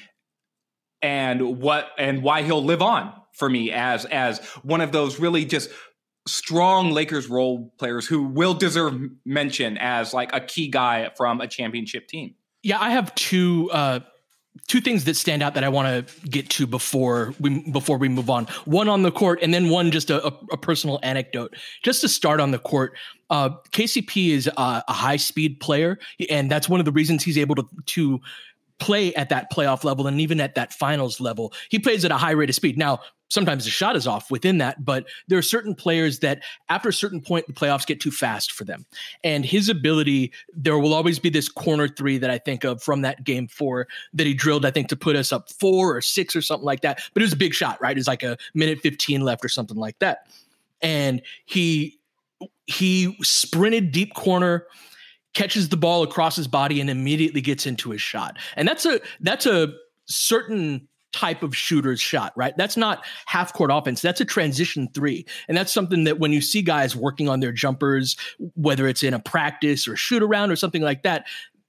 and 1.01 1.59
what 1.59 1.89
and 1.97 2.23
why 2.23 2.43
he'll 2.43 2.63
live 2.63 2.81
on 2.81 3.13
for 3.33 3.49
me 3.49 3.71
as 3.71 4.05
as 4.05 4.39
one 4.63 4.81
of 4.81 4.91
those 4.91 5.19
really 5.19 5.45
just 5.45 5.69
strong 6.27 6.91
Lakers 6.91 7.27
role 7.27 7.73
players 7.77 8.07
who 8.07 8.23
will 8.23 8.53
deserve 8.53 8.97
mention 9.25 9.77
as 9.77 10.13
like 10.13 10.33
a 10.33 10.39
key 10.39 10.69
guy 10.69 11.11
from 11.17 11.41
a 11.41 11.47
championship 11.47 12.07
team. 12.07 12.35
Yeah, 12.61 12.79
I 12.79 12.91
have 12.91 13.13
two 13.15 13.69
uh 13.71 13.99
two 14.67 14.81
things 14.81 15.03
that 15.05 15.15
stand 15.15 15.43
out 15.43 15.53
that 15.53 15.63
I 15.63 15.69
want 15.69 16.07
to 16.07 16.29
get 16.29 16.49
to 16.51 16.67
before 16.67 17.33
we 17.39 17.69
before 17.71 17.97
we 17.97 18.09
move 18.09 18.29
on. 18.29 18.45
One 18.65 18.89
on 18.89 19.03
the 19.03 19.11
court, 19.11 19.39
and 19.41 19.53
then 19.53 19.69
one 19.69 19.91
just 19.91 20.09
a, 20.09 20.25
a 20.25 20.57
personal 20.57 20.99
anecdote. 21.03 21.55
Just 21.83 22.01
to 22.01 22.09
start 22.09 22.39
on 22.39 22.51
the 22.51 22.59
court, 22.59 22.95
uh, 23.29 23.49
KCP 23.71 24.29
is 24.29 24.47
a, 24.47 24.83
a 24.87 24.93
high 24.93 25.17
speed 25.17 25.59
player, 25.59 25.99
and 26.29 26.49
that's 26.49 26.69
one 26.69 26.79
of 26.79 26.85
the 26.85 26.91
reasons 26.91 27.23
he's 27.23 27.37
able 27.37 27.55
to 27.55 27.67
to 27.85 28.21
play 28.79 29.13
at 29.15 29.29
that 29.29 29.51
playoff 29.51 29.83
level 29.83 30.07
and 30.07 30.19
even 30.19 30.39
at 30.39 30.55
that 30.55 30.73
finals 30.73 31.19
level. 31.19 31.53
He 31.69 31.79
plays 31.79 32.03
at 32.03 32.11
a 32.11 32.17
high 32.17 32.31
rate 32.31 32.49
of 32.49 32.55
speed. 32.55 32.77
Now, 32.77 32.99
sometimes 33.33 33.63
the 33.65 33.71
shot 33.71 33.95
is 33.95 34.05
off 34.05 34.29
within 34.29 34.59
that, 34.59 34.85
but 34.85 35.05
there 35.27 35.39
are 35.39 35.43
certain 35.43 35.73
players 35.73 36.19
that 36.19 36.43
after 36.69 36.89
a 36.89 36.93
certain 36.93 37.19
point, 37.19 37.47
the 37.47 37.53
playoffs 37.53 37.85
get 37.85 37.99
too 37.99 38.11
fast 38.11 38.51
for 38.51 38.63
them. 38.63 38.85
And 39.23 39.43
his 39.43 39.69
ability, 39.69 40.31
there 40.53 40.77
will 40.77 40.93
always 40.93 41.17
be 41.17 41.29
this 41.29 41.49
corner 41.49 41.87
three 41.87 42.19
that 42.19 42.29
I 42.29 42.37
think 42.37 42.63
of 42.63 42.81
from 42.83 43.01
that 43.01 43.23
game 43.23 43.47
four 43.47 43.87
that 44.13 44.27
he 44.27 44.35
drilled, 44.35 44.65
I 44.65 44.71
think, 44.71 44.87
to 44.89 44.95
put 44.95 45.15
us 45.15 45.33
up 45.33 45.51
four 45.51 45.97
or 45.97 46.01
six 46.01 46.35
or 46.35 46.41
something 46.41 46.65
like 46.65 46.81
that. 46.81 47.01
But 47.13 47.23
it 47.23 47.25
was 47.25 47.33
a 47.33 47.37
big 47.37 47.55
shot, 47.55 47.81
right? 47.81 47.97
It 47.97 47.99
was 47.99 48.07
like 48.07 48.23
a 48.23 48.37
minute 48.53 48.79
15 48.81 49.21
left 49.21 49.43
or 49.43 49.49
something 49.49 49.77
like 49.77 49.97
that. 49.99 50.27
And 50.81 51.21
he, 51.45 51.99
he 52.67 53.17
sprinted 53.23 53.91
deep 53.91 54.13
corner 54.13 54.67
catches 55.33 55.69
the 55.69 55.77
ball 55.77 56.03
across 56.03 56.35
his 56.35 56.47
body 56.47 56.79
and 56.79 56.89
immediately 56.89 57.41
gets 57.41 57.65
into 57.65 57.91
his 57.91 58.01
shot. 58.01 58.37
And 58.55 58.67
that's 58.67 58.85
a 58.85 58.99
that's 59.19 59.45
a 59.45 59.73
certain 60.05 60.87
type 61.11 61.43
of 61.43 61.55
shooter's 61.55 62.01
shot, 62.01 62.33
right? 62.35 62.57
That's 62.57 62.75
not 62.75 63.05
half 63.27 63.53
court 63.53 63.69
offense. 63.71 64.01
That's 64.01 64.19
a 64.19 64.25
transition 64.25 64.89
three. 64.93 65.25
And 65.47 65.55
that's 65.55 65.71
something 65.71 66.03
that 66.05 66.19
when 66.19 66.31
you 66.33 66.41
see 66.41 66.61
guys 66.61 66.95
working 66.95 67.29
on 67.29 67.39
their 67.39 67.51
jumpers, 67.51 68.17
whether 68.55 68.87
it's 68.87 69.03
in 69.03 69.13
a 69.13 69.19
practice 69.19 69.87
or 69.87 69.95
shoot 69.95 70.23
around 70.23 70.51
or 70.51 70.55
something 70.55 70.81
like 70.81 71.03
that, 71.03 71.27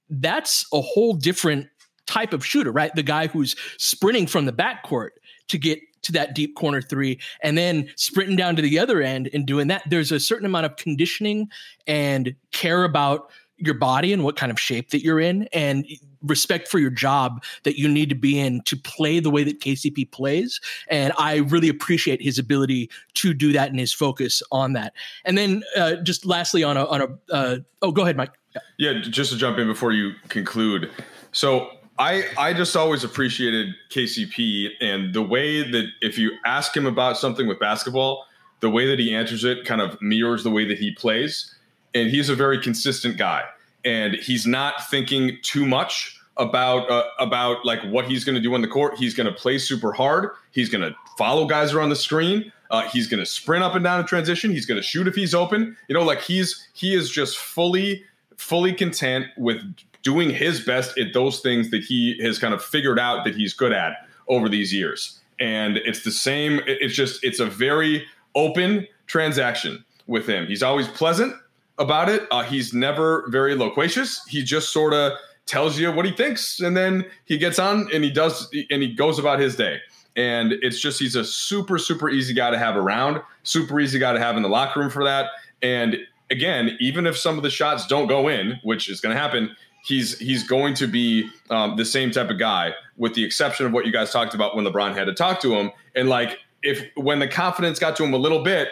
that's 0.09 0.65
a 0.73 0.81
whole 0.81 1.13
different 1.13 1.67
type 2.07 2.33
of 2.33 2.45
shooter, 2.45 2.71
right? 2.71 2.93
The 2.95 3.03
guy 3.03 3.27
who's 3.27 3.55
sprinting 3.77 4.27
from 4.27 4.45
the 4.45 4.53
backcourt 4.53 5.09
to 5.47 5.57
get 5.57 5.79
to 6.03 6.11
that 6.11 6.35
deep 6.35 6.55
corner 6.55 6.81
three 6.81 7.19
and 7.41 7.57
then 7.57 7.89
sprinting 7.95 8.35
down 8.35 8.55
to 8.55 8.61
the 8.61 8.77
other 8.77 9.01
end 9.01 9.29
and 9.33 9.45
doing 9.45 9.67
that. 9.67 9.83
There's 9.89 10.11
a 10.11 10.19
certain 10.19 10.45
amount 10.45 10.67
of 10.67 10.75
conditioning 10.75 11.49
and 11.87 12.35
care 12.51 12.83
about 12.83 13.31
your 13.57 13.73
body 13.73 14.11
and 14.11 14.23
what 14.23 14.35
kind 14.35 14.51
of 14.51 14.59
shape 14.59 14.89
that 14.89 15.01
you're 15.01 15.19
in 15.19 15.47
and 15.53 15.85
respect 16.21 16.67
for 16.67 16.79
your 16.79 16.89
job 16.89 17.43
that 17.63 17.77
you 17.77 17.87
need 17.87 18.09
to 18.09 18.15
be 18.15 18.39
in 18.39 18.61
to 18.63 18.75
play 18.75 19.19
the 19.19 19.29
way 19.29 19.43
that 19.43 19.59
KCP 19.59 20.11
plays. 20.11 20.59
And 20.89 21.13
I 21.17 21.37
really 21.37 21.69
appreciate 21.69 22.21
his 22.21 22.37
ability 22.37 22.89
to 23.15 23.33
do 23.33 23.53
that 23.53 23.69
and 23.69 23.79
his 23.79 23.93
focus 23.93 24.43
on 24.51 24.73
that. 24.73 24.93
And 25.23 25.37
then 25.37 25.63
uh, 25.77 25.95
just 25.97 26.25
lastly 26.25 26.63
on 26.63 26.77
a, 26.77 26.85
on 26.85 27.01
a, 27.01 27.33
uh, 27.33 27.57
oh, 27.81 27.91
go 27.91 28.01
ahead, 28.01 28.17
Mike. 28.17 28.33
Yeah. 28.77 28.91
yeah, 28.93 29.01
just 29.01 29.31
to 29.31 29.37
jump 29.37 29.57
in 29.57 29.67
before 29.67 29.91
you 29.91 30.13
conclude. 30.29 30.89
So 31.31 31.69
I, 31.99 32.25
I 32.37 32.53
just 32.53 32.75
always 32.75 33.03
appreciated 33.03 33.73
KCP 33.89 34.69
and 34.81 35.13
the 35.13 35.21
way 35.21 35.69
that 35.69 35.85
if 36.01 36.17
you 36.17 36.31
ask 36.45 36.75
him 36.75 36.85
about 36.85 37.17
something 37.17 37.47
with 37.47 37.59
basketball, 37.59 38.25
the 38.61 38.69
way 38.69 38.87
that 38.87 38.99
he 38.99 39.13
answers 39.13 39.43
it 39.43 39.65
kind 39.65 39.81
of 39.81 40.01
mirrors 40.01 40.43
the 40.43 40.51
way 40.51 40.65
that 40.65 40.77
he 40.77 40.93
plays 40.93 41.54
and 41.95 42.09
he's 42.09 42.29
a 42.29 42.35
very 42.35 42.61
consistent 42.61 43.17
guy 43.17 43.43
and 43.85 44.15
he's 44.15 44.45
not 44.45 44.89
thinking 44.89 45.37
too 45.43 45.65
much 45.65 46.19
about 46.37 46.89
uh, 46.91 47.05
about 47.19 47.65
like 47.65 47.81
what 47.83 48.05
he's 48.05 48.25
going 48.25 48.35
to 48.35 48.41
do 48.41 48.53
on 48.53 48.61
the 48.61 48.67
court. 48.67 48.97
He's 48.97 49.13
going 49.13 49.27
to 49.27 49.31
play 49.31 49.57
super 49.57 49.93
hard. 49.93 50.31
He's 50.51 50.69
going 50.69 50.81
to 50.81 50.93
follow 51.17 51.45
guys 51.45 51.73
around 51.73 51.89
the 51.89 51.95
screen. 51.95 52.51
Uh, 52.71 52.81
he's 52.89 53.07
going 53.07 53.19
to 53.19 53.25
sprint 53.25 53.63
up 53.63 53.75
and 53.75 53.83
down 53.83 53.99
in 53.99 54.05
transition. 54.05 54.51
He's 54.51 54.65
going 54.65 54.81
to 54.81 54.85
shoot 54.85 55.07
if 55.07 55.15
he's 55.15 55.33
open. 55.33 55.77
You 55.87 55.95
know, 55.95 56.03
like 56.03 56.21
he's 56.21 56.67
he 56.73 56.93
is 56.93 57.09
just 57.09 57.37
fully 57.37 58.03
fully 58.35 58.73
content 58.73 59.27
with 59.37 59.61
doing 60.01 60.29
his 60.29 60.59
best 60.59 60.97
at 60.97 61.13
those 61.13 61.39
things 61.39 61.71
that 61.71 61.83
he 61.83 62.19
has 62.21 62.37
kind 62.37 62.53
of 62.53 62.63
figured 62.63 62.99
out 62.99 63.23
that 63.23 63.35
he's 63.35 63.53
good 63.53 63.71
at 63.71 63.93
over 64.27 64.49
these 64.49 64.73
years. 64.73 65.19
And 65.39 65.77
it's 65.77 66.03
the 66.03 66.11
same. 66.11 66.59
It's 66.65 66.95
just 66.95 67.23
it's 67.23 67.39
a 67.39 67.45
very 67.45 68.05
open 68.33 68.87
transaction 69.07 69.85
with 70.07 70.27
him. 70.27 70.47
He's 70.47 70.63
always 70.63 70.87
pleasant 70.89 71.33
about 71.77 72.09
it. 72.09 72.23
Uh, 72.31 72.43
he's 72.43 72.73
never 72.73 73.25
very 73.29 73.55
loquacious. 73.55 74.23
He 74.27 74.43
just 74.43 74.71
sort 74.71 74.93
of 74.93 75.13
tells 75.45 75.77
you 75.77 75.91
what 75.91 76.05
he 76.05 76.11
thinks, 76.11 76.59
and 76.59 76.75
then 76.75 77.05
he 77.25 77.37
gets 77.37 77.59
on 77.59 77.87
and 77.93 78.03
he 78.03 78.09
does 78.09 78.49
and 78.71 78.81
he 78.81 78.93
goes 78.93 79.19
about 79.19 79.39
his 79.39 79.55
day. 79.55 79.79
And 80.15 80.53
it's 80.61 80.79
just 80.79 80.99
he's 80.99 81.15
a 81.15 81.25
super 81.25 81.77
super 81.77 82.09
easy 82.09 82.33
guy 82.33 82.49
to 82.49 82.57
have 82.57 82.75
around, 82.75 83.21
super 83.43 83.79
easy 83.79 83.99
guy 83.99 84.13
to 84.13 84.19
have 84.19 84.37
in 84.37 84.43
the 84.43 84.49
locker 84.49 84.79
room 84.79 84.89
for 84.89 85.03
that. 85.03 85.29
And 85.61 85.97
again, 86.29 86.77
even 86.79 87.05
if 87.05 87.17
some 87.17 87.37
of 87.37 87.43
the 87.43 87.49
shots 87.49 87.85
don't 87.87 88.07
go 88.07 88.27
in, 88.27 88.59
which 88.63 88.89
is 88.89 89.01
going 89.01 89.15
to 89.15 89.21
happen, 89.21 89.55
he's 89.85 90.17
he's 90.19 90.47
going 90.47 90.73
to 90.75 90.87
be 90.87 91.29
um, 91.49 91.75
the 91.75 91.85
same 91.85 92.11
type 92.11 92.29
of 92.29 92.39
guy, 92.39 92.73
with 92.97 93.13
the 93.13 93.23
exception 93.23 93.65
of 93.65 93.71
what 93.71 93.85
you 93.85 93.91
guys 93.91 94.11
talked 94.11 94.33
about 94.33 94.55
when 94.55 94.65
LeBron 94.65 94.95
had 94.95 95.05
to 95.05 95.13
talk 95.13 95.41
to 95.41 95.53
him. 95.53 95.71
And 95.95 96.09
like 96.09 96.39
if 96.63 96.83
when 96.95 97.19
the 97.19 97.27
confidence 97.27 97.79
got 97.79 97.95
to 97.97 98.03
him 98.03 98.13
a 98.13 98.17
little 98.17 98.43
bit, 98.43 98.69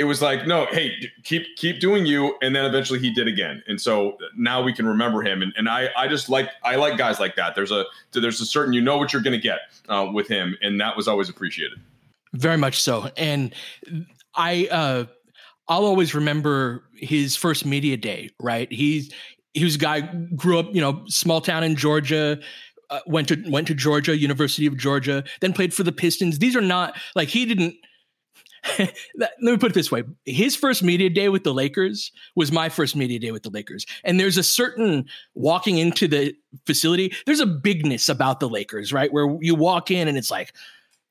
it 0.00 0.04
was 0.04 0.22
like, 0.22 0.46
no, 0.46 0.64
hey, 0.72 0.94
keep 1.24 1.54
keep 1.56 1.78
doing 1.78 2.06
you, 2.06 2.34
and 2.40 2.56
then 2.56 2.64
eventually 2.64 2.98
he 2.98 3.12
did 3.12 3.28
again, 3.28 3.62
and 3.68 3.78
so 3.78 4.16
now 4.34 4.62
we 4.62 4.72
can 4.72 4.86
remember 4.86 5.22
him. 5.22 5.42
And, 5.42 5.52
and 5.58 5.68
I 5.68 5.90
I 5.94 6.08
just 6.08 6.30
like 6.30 6.48
I 6.64 6.76
like 6.76 6.96
guys 6.96 7.20
like 7.20 7.36
that. 7.36 7.54
There's 7.54 7.70
a 7.70 7.84
there's 8.12 8.40
a 8.40 8.46
certain 8.46 8.72
you 8.72 8.80
know 8.80 8.96
what 8.96 9.12
you're 9.12 9.20
going 9.20 9.38
to 9.38 9.42
get 9.42 9.58
uh, 9.90 10.08
with 10.10 10.26
him, 10.26 10.56
and 10.62 10.80
that 10.80 10.96
was 10.96 11.06
always 11.06 11.28
appreciated. 11.28 11.78
Very 12.32 12.56
much 12.56 12.80
so, 12.80 13.10
and 13.18 13.54
I 14.34 14.68
uh, 14.70 15.04
I'll 15.68 15.84
always 15.84 16.14
remember 16.14 16.82
his 16.94 17.36
first 17.36 17.66
media 17.66 17.98
day. 17.98 18.30
Right, 18.40 18.72
he's 18.72 19.12
he 19.52 19.64
was 19.64 19.74
a 19.74 19.78
guy 19.78 20.00
grew 20.34 20.58
up 20.58 20.74
you 20.74 20.80
know 20.80 21.02
small 21.08 21.42
town 21.42 21.62
in 21.62 21.76
Georgia. 21.76 22.40
Uh, 22.88 23.00
went 23.06 23.28
to 23.28 23.50
went 23.50 23.66
to 23.66 23.74
Georgia, 23.74 24.16
University 24.16 24.66
of 24.66 24.78
Georgia, 24.78 25.24
then 25.42 25.52
played 25.52 25.74
for 25.74 25.82
the 25.82 25.92
Pistons. 25.92 26.38
These 26.38 26.56
are 26.56 26.62
not 26.62 26.96
like 27.14 27.28
he 27.28 27.44
didn't 27.44 27.76
let 29.16 29.40
me 29.40 29.56
put 29.56 29.70
it 29.70 29.74
this 29.74 29.90
way. 29.90 30.04
His 30.24 30.56
first 30.56 30.82
media 30.82 31.10
day 31.10 31.28
with 31.28 31.44
the 31.44 31.54
lakers 31.54 32.12
was 32.36 32.52
my 32.52 32.68
first 32.68 32.94
media 32.94 33.18
day 33.18 33.32
with 33.32 33.42
the 33.42 33.50
lakers. 33.50 33.86
And 34.04 34.20
there's 34.20 34.36
a 34.36 34.42
certain 34.42 35.06
walking 35.34 35.78
into 35.78 36.06
the 36.08 36.34
facility 36.66 37.12
there's 37.26 37.40
a 37.40 37.46
bigness 37.46 38.08
about 38.08 38.40
the 38.40 38.48
lakers 38.48 38.92
right? 38.92 39.12
Where 39.12 39.36
you 39.40 39.54
walk 39.54 39.90
in 39.90 40.08
and 40.08 40.18
it's 40.18 40.30
like 40.30 40.52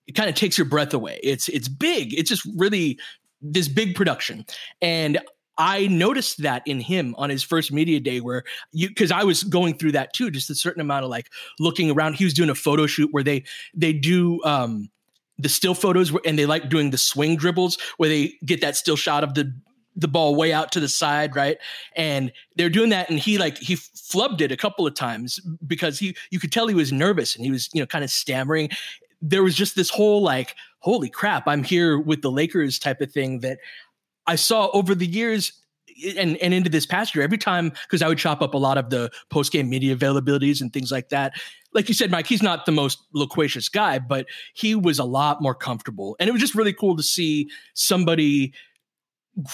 it 0.07 0.13
kind 0.13 0.29
of 0.29 0.35
takes 0.35 0.57
your 0.57 0.65
breath 0.65 0.93
away. 0.93 1.19
It's 1.23 1.49
it's 1.49 1.67
big. 1.67 2.13
It's 2.13 2.29
just 2.29 2.47
really 2.57 2.99
this 3.41 3.67
big 3.67 3.95
production. 3.95 4.45
And 4.81 5.19
I 5.57 5.87
noticed 5.87 6.41
that 6.41 6.63
in 6.65 6.79
him 6.79 7.13
on 7.17 7.29
his 7.29 7.43
first 7.43 7.71
media 7.71 7.99
day 7.99 8.21
where 8.21 8.43
you 8.71 8.87
because 8.87 9.11
I 9.11 9.23
was 9.23 9.43
going 9.43 9.77
through 9.77 9.91
that 9.91 10.13
too, 10.13 10.31
just 10.31 10.49
a 10.49 10.55
certain 10.55 10.81
amount 10.81 11.03
of 11.03 11.11
like 11.11 11.29
looking 11.59 11.91
around. 11.91 12.15
He 12.15 12.23
was 12.23 12.33
doing 12.33 12.49
a 12.49 12.55
photo 12.55 12.87
shoot 12.87 13.09
where 13.11 13.23
they 13.23 13.43
they 13.75 13.93
do 13.93 14.41
um 14.43 14.89
the 15.39 15.49
still 15.49 15.73
photos 15.73 16.13
and 16.25 16.37
they 16.37 16.45
like 16.45 16.69
doing 16.69 16.91
the 16.91 16.97
swing 16.97 17.37
dribbles 17.37 17.77
where 17.97 18.09
they 18.09 18.33
get 18.45 18.61
that 18.61 18.75
still 18.75 18.97
shot 18.97 19.23
of 19.23 19.33
the 19.33 19.51
the 19.95 20.07
ball 20.07 20.35
way 20.35 20.53
out 20.53 20.71
to 20.71 20.79
the 20.79 20.87
side, 20.87 21.35
right? 21.35 21.57
And 21.95 22.31
they're 22.55 22.69
doing 22.69 22.89
that, 22.89 23.09
and 23.09 23.19
he 23.19 23.37
like 23.37 23.57
he 23.57 23.75
flubbed 23.75 24.41
it 24.41 24.51
a 24.51 24.57
couple 24.57 24.85
of 24.85 24.93
times 24.93 25.39
because 25.65 25.99
he 25.99 26.15
you 26.29 26.39
could 26.39 26.51
tell 26.51 26.67
he 26.67 26.75
was 26.75 26.91
nervous 26.91 27.35
and 27.35 27.43
he 27.43 27.51
was 27.51 27.69
you 27.73 27.81
know 27.81 27.87
kind 27.87 28.03
of 28.03 28.09
stammering. 28.09 28.69
There 29.21 29.43
was 29.43 29.55
just 29.55 29.75
this 29.75 29.89
whole 29.89 30.21
like, 30.21 30.55
holy 30.79 31.09
crap, 31.09 31.47
I'm 31.47 31.63
here 31.63 31.99
with 31.99 32.21
the 32.21 32.31
Lakers 32.31 32.79
type 32.79 33.01
of 33.01 33.11
thing 33.11 33.39
that 33.39 33.59
I 34.27 34.35
saw 34.35 34.69
over 34.73 34.95
the 34.95 35.07
years 35.07 35.51
and 36.17 36.37
and 36.37 36.53
into 36.53 36.69
this 36.69 36.85
past 36.85 37.15
year 37.15 37.23
every 37.23 37.37
time 37.37 37.71
because 37.83 38.01
I 38.01 38.07
would 38.07 38.17
chop 38.17 38.41
up 38.41 38.53
a 38.53 38.57
lot 38.57 38.77
of 38.77 38.89
the 38.89 39.11
post 39.29 39.51
game 39.51 39.69
media 39.69 39.95
availabilities 39.95 40.61
and 40.61 40.71
things 40.71 40.91
like 40.91 41.09
that. 41.09 41.33
Like 41.73 41.87
you 41.87 41.93
said, 41.93 42.09
Mike, 42.09 42.27
he's 42.27 42.41
not 42.41 42.65
the 42.65 42.71
most 42.71 42.99
loquacious 43.13 43.69
guy, 43.69 43.99
but 43.99 44.25
he 44.53 44.75
was 44.75 44.97
a 44.99 45.03
lot 45.03 45.41
more 45.41 45.55
comfortable, 45.55 46.15
and 46.19 46.27
it 46.27 46.31
was 46.31 46.41
just 46.41 46.55
really 46.55 46.73
cool 46.73 46.95
to 46.97 47.03
see 47.03 47.49
somebody. 47.73 48.53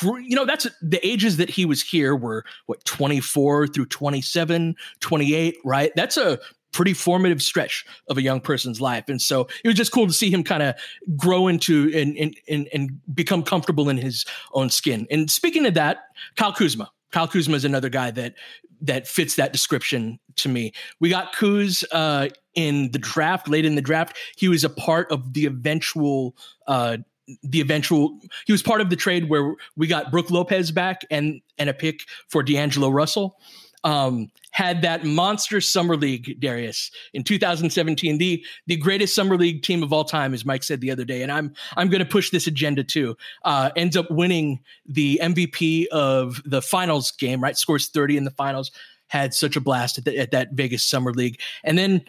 You 0.02 0.36
know, 0.36 0.46
that's 0.46 0.68
the 0.82 1.06
ages 1.06 1.38
that 1.38 1.50
he 1.50 1.66
was 1.66 1.84
here 1.84 2.16
were 2.16 2.44
what 2.66 2.84
24 2.86 3.68
through 3.68 3.86
27, 3.86 4.76
28, 5.00 5.58
right? 5.64 5.92
That's 5.96 6.18
a 6.18 6.40
pretty 6.76 6.94
formative 6.94 7.42
stretch 7.42 7.86
of 8.10 8.18
a 8.18 8.22
young 8.22 8.42
person's 8.42 8.82
life. 8.82 9.06
And 9.08 9.22
so 9.22 9.48
it 9.64 9.68
was 9.68 9.76
just 9.76 9.94
cool 9.94 10.08
to 10.08 10.14
see 10.14 10.30
him 10.30 10.44
kind 10.44 10.62
of 10.62 10.76
grow 11.16 11.48
into 11.48 11.90
and, 11.96 12.18
and, 12.18 12.38
and, 12.50 12.68
and 12.74 13.16
become 13.16 13.44
comfortable 13.44 13.88
in 13.88 13.98
his 13.98 14.26
own 14.54 14.70
skin. 14.70 15.08
And 15.10 15.32
speaking 15.32 15.66
of 15.66 15.74
that, 15.76 16.10
Kyle 16.36 16.52
Kuzma. 16.52 16.92
Kyle 17.12 17.30
Kuzma 17.30 17.56
is 17.56 17.64
another 17.64 17.88
guy 17.88 18.12
that 18.12 18.36
that 18.82 19.08
fits 19.08 19.36
that 19.36 19.54
description 19.54 20.20
to 20.36 20.50
me. 20.50 20.74
We 21.00 21.10
got 21.10 21.34
Kuz 21.34 21.86
uh, 21.94 22.28
in 22.56 22.92
the 22.92 23.00
draft, 23.00 23.48
late 23.48 23.64
in 23.64 23.76
the 23.76 23.82
draft. 23.82 24.18
He 24.36 24.50
was 24.50 24.66
a 24.66 24.70
part 24.70 25.10
of 25.12 25.34
the 25.34 25.46
eventual 25.46 26.36
uh, 26.68 26.98
the 27.42 27.62
eventual 27.62 28.20
he 28.46 28.52
was 28.52 28.62
part 28.62 28.82
of 28.82 28.90
the 28.90 28.98
trade 28.98 29.30
where 29.30 29.56
we 29.78 29.88
got 29.88 30.12
Brook 30.12 30.30
Lopez 30.30 30.72
back 30.72 31.06
and 31.10 31.42
and 31.58 31.70
a 31.70 31.74
pick 31.74 32.02
for 32.28 32.44
D'Angelo 32.44 32.90
Russell 32.90 33.40
um, 33.86 34.32
had 34.52 34.82
that 34.82 35.06
monster 35.06 35.62
summer 35.62 35.96
league, 35.96 36.40
Darius, 36.40 36.92
in 37.14 37.24
2017. 37.24 38.18
The 38.18 38.44
the 38.66 38.76
greatest 38.76 39.16
summer 39.16 39.38
league 39.38 39.62
team 39.62 39.84
of 39.84 39.94
all 39.94 40.04
time, 40.04 40.34
as 40.34 40.44
Mike 40.44 40.64
said 40.64 40.82
the 40.82 40.92
other 40.92 41.06
day, 41.06 41.22
and 41.22 41.32
I'm 41.32 41.54
I'm 41.78 41.90
going 41.90 42.04
to 42.04 42.10
push 42.10 42.32
this 42.32 42.48
agenda 42.48 42.84
too. 42.84 43.16
Uh, 43.46 43.70
ends 43.76 43.96
up 43.96 44.10
winning 44.10 44.60
the 44.86 45.20
MVP 45.22 45.86
of 45.88 46.42
the 46.46 46.62
finals 46.62 47.12
game. 47.12 47.42
Right, 47.42 47.58
scores 47.58 47.88
30 47.88 48.18
in 48.18 48.24
the 48.26 48.32
finals. 48.32 48.72
Had 49.08 49.36
such 49.36 49.56
a 49.56 49.62
blast 49.62 50.00
at, 50.00 50.06
the, 50.06 50.18
at 50.18 50.32
that 50.32 50.54
Vegas 50.54 50.84
summer 50.84 51.14
league, 51.14 51.40
and 51.64 51.78
then 51.78 52.04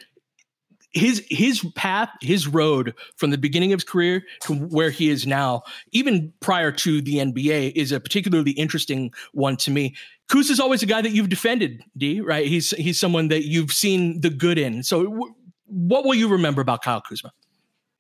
his 0.96 1.24
his 1.28 1.64
path, 1.74 2.10
his 2.20 2.46
road 2.46 2.94
from 3.16 3.30
the 3.30 3.38
beginning 3.38 3.72
of 3.72 3.80
his 3.80 3.84
career 3.84 4.22
to 4.42 4.54
where 4.54 4.90
he 4.90 5.10
is 5.10 5.26
now, 5.26 5.62
even 5.92 6.32
prior 6.40 6.72
to 6.72 7.00
the 7.00 7.16
NBA, 7.16 7.72
is 7.74 7.92
a 7.92 8.00
particularly 8.00 8.52
interesting 8.52 9.12
one 9.32 9.56
to 9.58 9.70
me. 9.70 9.94
Kuz 10.28 10.50
is 10.50 10.58
always 10.58 10.82
a 10.82 10.86
guy 10.86 11.02
that 11.02 11.10
you've 11.10 11.28
defended, 11.28 11.84
D. 11.96 12.20
Right? 12.20 12.46
He's 12.46 12.70
he's 12.70 12.98
someone 12.98 13.28
that 13.28 13.44
you've 13.44 13.72
seen 13.72 14.20
the 14.20 14.30
good 14.30 14.58
in. 14.58 14.82
So, 14.82 15.04
w- 15.04 15.34
what 15.66 16.04
will 16.04 16.14
you 16.14 16.28
remember 16.28 16.62
about 16.62 16.82
Kyle 16.82 17.02
Kuzma? 17.02 17.32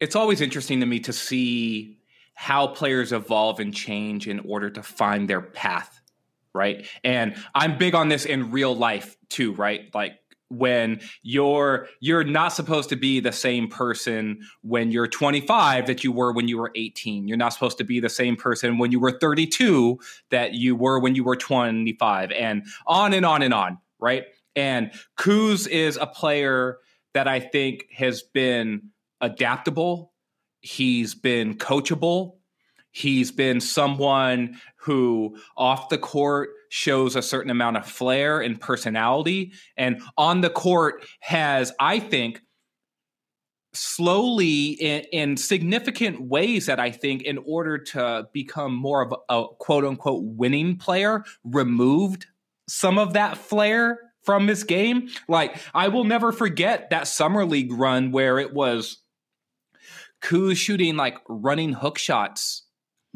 It's 0.00 0.16
always 0.16 0.40
interesting 0.40 0.80
to 0.80 0.86
me 0.86 1.00
to 1.00 1.12
see 1.12 1.98
how 2.34 2.66
players 2.66 3.12
evolve 3.12 3.60
and 3.60 3.74
change 3.74 4.28
in 4.28 4.40
order 4.40 4.68
to 4.70 4.82
find 4.82 5.28
their 5.28 5.40
path, 5.40 6.00
right? 6.54 6.86
And 7.02 7.34
I'm 7.54 7.78
big 7.78 7.94
on 7.94 8.08
this 8.08 8.26
in 8.26 8.50
real 8.50 8.76
life 8.76 9.16
too, 9.28 9.54
right? 9.54 9.92
Like 9.94 10.18
when 10.48 11.00
you're 11.22 11.88
you're 12.00 12.22
not 12.22 12.48
supposed 12.48 12.88
to 12.88 12.96
be 12.96 13.18
the 13.18 13.32
same 13.32 13.66
person 13.66 14.38
when 14.62 14.92
you're 14.92 15.08
25 15.08 15.86
that 15.86 16.04
you 16.04 16.12
were 16.12 16.32
when 16.32 16.46
you 16.46 16.56
were 16.56 16.70
18 16.76 17.26
you're 17.26 17.36
not 17.36 17.52
supposed 17.52 17.78
to 17.78 17.84
be 17.84 17.98
the 17.98 18.08
same 18.08 18.36
person 18.36 18.78
when 18.78 18.92
you 18.92 19.00
were 19.00 19.18
32 19.18 19.98
that 20.30 20.54
you 20.54 20.76
were 20.76 21.00
when 21.00 21.16
you 21.16 21.24
were 21.24 21.34
25 21.34 22.30
and 22.30 22.64
on 22.86 23.12
and 23.12 23.26
on 23.26 23.42
and 23.42 23.52
on 23.52 23.78
right? 23.98 24.24
And 24.54 24.92
Kuz 25.18 25.68
is 25.68 25.96
a 25.96 26.06
player 26.06 26.78
that 27.14 27.28
I 27.28 27.40
think 27.40 27.86
has 27.92 28.22
been 28.22 28.90
adaptable. 29.20 30.12
He's 30.60 31.14
been 31.14 31.56
coachable. 31.56 32.36
He's 32.90 33.30
been 33.30 33.60
someone 33.60 34.58
who 34.76 35.36
off 35.56 35.90
the 35.90 35.98
court 35.98 36.50
shows 36.76 37.16
a 37.16 37.22
certain 37.22 37.50
amount 37.50 37.78
of 37.78 37.86
flair 37.86 38.40
and 38.40 38.60
personality, 38.60 39.50
and 39.78 40.02
on 40.18 40.42
the 40.42 40.50
court 40.50 41.06
has, 41.20 41.72
I 41.80 41.98
think, 41.98 42.42
slowly 43.72 44.72
in, 44.72 45.04
in, 45.10 45.36
significant 45.38 46.20
ways 46.20 46.66
that 46.66 46.78
I 46.78 46.90
think, 46.90 47.22
in 47.22 47.38
order 47.38 47.78
to 47.78 48.28
become 48.34 48.74
more 48.74 49.00
of 49.00 49.14
a, 49.30 49.46
quote 49.58 49.86
unquote 49.86 50.22
winning 50.24 50.76
player, 50.76 51.24
removed 51.44 52.26
some 52.68 52.98
of 52.98 53.14
that 53.14 53.38
flair 53.38 53.98
from 54.22 54.46
this 54.46 54.62
game. 54.62 55.08
Like, 55.28 55.56
I 55.72 55.88
will 55.88 56.04
never 56.04 56.30
forget 56.30 56.90
that 56.90 57.08
summer 57.08 57.46
league 57.46 57.72
run 57.72 58.12
where 58.12 58.38
it 58.38 58.52
was 58.52 58.98
Kuz 60.22 60.58
shooting 60.58 60.96
like 60.96 61.16
running 61.26 61.72
hook 61.72 61.96
shots 61.96 62.65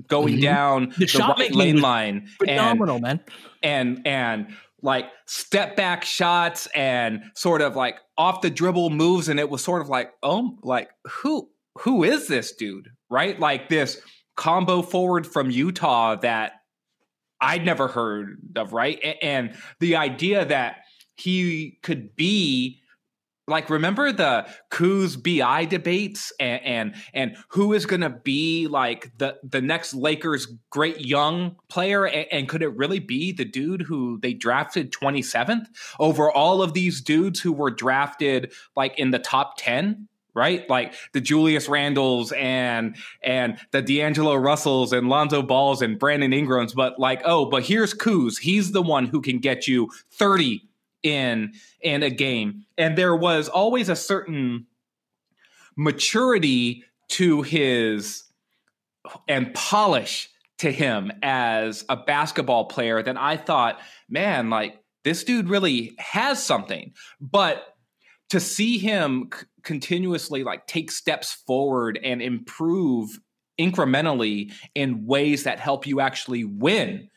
going 0.09 0.35
mm-hmm. 0.35 0.43
down 0.43 0.95
the, 0.99 1.07
the 1.07 1.35
right 1.39 1.55
lane 1.55 1.81
line. 1.81 2.29
Phenomenal, 2.39 2.97
and, 2.97 3.03
man. 3.03 3.21
And 3.63 4.07
and 4.07 4.57
like 4.83 5.07
step 5.27 5.77
back 5.77 6.05
shots 6.05 6.67
and 6.75 7.23
sort 7.35 7.61
of 7.61 7.77
like 7.77 7.99
off 8.17 8.41
the 8.41 8.51
dribble 8.51 8.91
moves, 8.91 9.29
and 9.29 9.39
it 9.39 9.51
was 9.51 9.63
sort 9.63 9.83
of 9.83 9.89
like, 9.89 10.13
oh, 10.23 10.59
like 10.63 10.91
who 11.07 11.49
who 11.79 12.05
is 12.05 12.29
this 12.29 12.53
dude? 12.53 12.89
Right? 13.09 13.39
Like 13.39 13.69
this 13.69 14.01
combo 14.37 14.83
forward 14.83 15.27
from 15.27 15.51
Utah 15.51 16.17
that 16.17 16.53
I'd 17.41 17.65
never 17.65 17.89
heard 17.89 18.39
of, 18.57 18.73
right? 18.73 18.99
And 19.23 19.55
the 19.81 19.97
idea 19.97 20.45
that 20.45 20.77
he 21.17 21.79
could 21.83 22.17
be 22.17 22.80
like 23.51 23.69
remember 23.69 24.13
the 24.13 24.47
Kuz 24.71 25.17
BI 25.23 25.65
debates 25.67 26.33
and 26.41 26.61
and, 26.65 26.95
and 27.13 27.37
who 27.49 27.73
is 27.73 27.85
going 27.85 28.01
to 28.01 28.11
be 28.11 28.69
like 28.69 29.11
the 29.19 29.37
the 29.43 29.61
next 29.61 29.93
Lakers 29.93 30.47
great 30.71 31.05
young 31.05 31.57
player 31.69 32.07
and, 32.07 32.27
and, 32.33 32.49
could 32.49 32.63
it 32.63 32.77
really 32.77 32.99
be 32.99 33.33
the 33.33 33.45
dude 33.45 33.83
who 33.83 34.19
they 34.21 34.33
drafted 34.33 34.93
27th 34.93 35.67
over 35.99 36.31
all 36.31 36.63
of 36.63 36.73
these 36.73 37.01
dudes 37.01 37.41
who 37.41 37.53
were 37.53 37.71
drafted 37.71 38.53
like 38.77 38.99
in 38.99 39.11
the 39.11 39.19
top 39.19 39.55
10 39.59 40.09
right? 40.35 40.69
Like 40.71 40.95
the 41.13 41.21
Julius 41.21 41.67
Randles 41.67 42.37
and 42.37 42.97
and 43.23 43.59
the 43.73 43.83
D'Angelo 43.83 44.35
Russells 44.37 44.93
and 44.93 45.09
Lonzo 45.09 45.43
Balls 45.43 45.83
and 45.83 45.99
Brandon 45.99 46.33
Ingrams 46.33 46.73
but 46.73 46.99
like 46.99 47.23
oh 47.25 47.47
but 47.47 47.65
here's 47.65 47.95
Kuz. 47.95 48.39
He's 48.39 48.73
the 48.73 48.83
one 48.83 49.07
who 49.07 49.21
can 49.21 49.39
get 49.39 49.67
you 49.67 49.91
30 50.13 50.70
in 51.03 51.53
in 51.81 52.03
a 52.03 52.11
game 52.11 52.65
and 52.77 52.97
there 52.97 53.17
was 53.17 53.49
always 53.49 53.89
a 53.89 53.97
certain 53.97 54.67
maturity 55.77 56.85
to 57.09 57.43
his 57.43 58.25
and 59.27 59.53
polish 59.55 60.29
to 60.59 60.71
him 60.71 61.11
as 61.23 61.85
a 61.89 61.97
basketball 61.97 62.67
player 62.67 63.03
that 63.03 63.17
I 63.17 63.37
thought 63.37 63.81
man 64.09 64.51
like 64.51 64.79
this 65.05 65.25
dude 65.25 65.49
really 65.49 65.95
has 65.99 66.43
something 66.43 66.93
but 67.21 67.75
to 68.29 68.41
see 68.41 68.79
him 68.79 69.31
c- 69.35 69.47
continuously 69.63 70.45
like 70.45 70.67
take 70.67 70.91
steps 70.91 71.33
forward 71.33 71.99
and 72.03 72.23
improve 72.23 73.19
incrementally 73.61 74.53
in 74.75 75.05
ways 75.05 75.45
that 75.45 75.61
help 75.61 75.87
you 75.87 76.01
actually 76.01 76.45
win. 76.45 77.11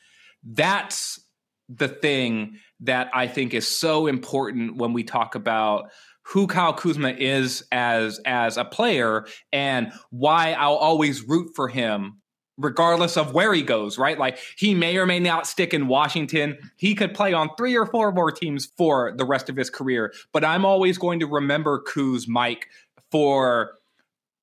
That's 0.44 1.23
the 1.70 1.88
thing 1.88 2.58
that 2.82 3.10
I 3.14 3.28
think 3.28 3.54
is 3.54 3.68
so 3.68 4.08
important 4.08 4.78
when 4.78 4.94
we 4.94 5.04
talk 5.04 5.36
about 5.36 5.90
who 6.24 6.48
Kyle 6.48 6.74
Kuzma 6.74 7.10
is 7.10 7.64
as 7.72 8.20
as 8.26 8.58
a 8.58 8.66
player 8.66 9.26
and 9.52 9.92
why 10.10 10.54
I'll 10.54 10.76
always 10.76 11.28
root 11.28 11.52
for 11.56 11.68
him 11.68 12.22
regardless 12.58 13.18
of 13.18 13.34
where 13.34 13.52
he 13.54 13.64
goes, 13.64 13.98
right? 13.98 14.20
Like 14.20 14.38
he 14.58 14.76
may 14.76 14.98
or 14.98 15.08
may 15.08 15.20
not 15.20 15.48
stick 15.48 15.74
in 15.74 15.88
Washington. 15.88 16.58
He 16.78 16.94
could 16.94 17.16
play 17.16 17.34
on 17.34 17.50
three 17.58 17.76
or 17.76 17.88
four 17.88 18.12
more 18.12 18.32
teams 18.32 18.68
for 18.78 19.14
the 19.18 19.26
rest 19.26 19.50
of 19.50 19.56
his 19.56 19.70
career, 19.70 20.14
but 20.32 20.46
I'm 20.46 20.66
always 20.66 20.98
going 20.98 21.20
to 21.22 21.28
remember 21.28 21.82
Kuz 21.82 22.28
Mike 22.28 22.68
for 23.12 23.74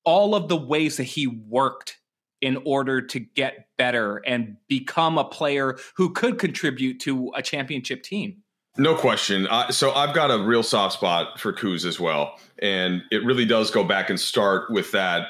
all 0.03 0.35
of 0.35 0.49
the 0.49 0.57
ways 0.57 0.97
that 0.97 1.03
he 1.03 1.27
worked 1.27 2.00
in 2.41 2.57
order 2.65 3.01
to 3.01 3.19
get 3.19 3.67
better 3.77 4.17
and 4.25 4.57
become 4.67 5.17
a 5.17 5.23
player 5.23 5.77
who 5.95 6.11
could 6.11 6.39
contribute 6.39 6.99
to 6.99 7.31
a 7.35 7.41
championship 7.41 8.03
team. 8.03 8.43
No 8.77 8.95
question. 8.95 9.47
So 9.69 9.91
I've 9.91 10.15
got 10.15 10.31
a 10.31 10.41
real 10.41 10.63
soft 10.63 10.93
spot 10.93 11.39
for 11.39 11.51
Kuz 11.51 11.85
as 11.85 11.99
well, 11.99 12.39
and 12.59 13.01
it 13.11 13.23
really 13.25 13.45
does 13.45 13.69
go 13.69 13.83
back 13.83 14.09
and 14.09 14.17
start 14.17 14.71
with 14.71 14.91
that 14.93 15.27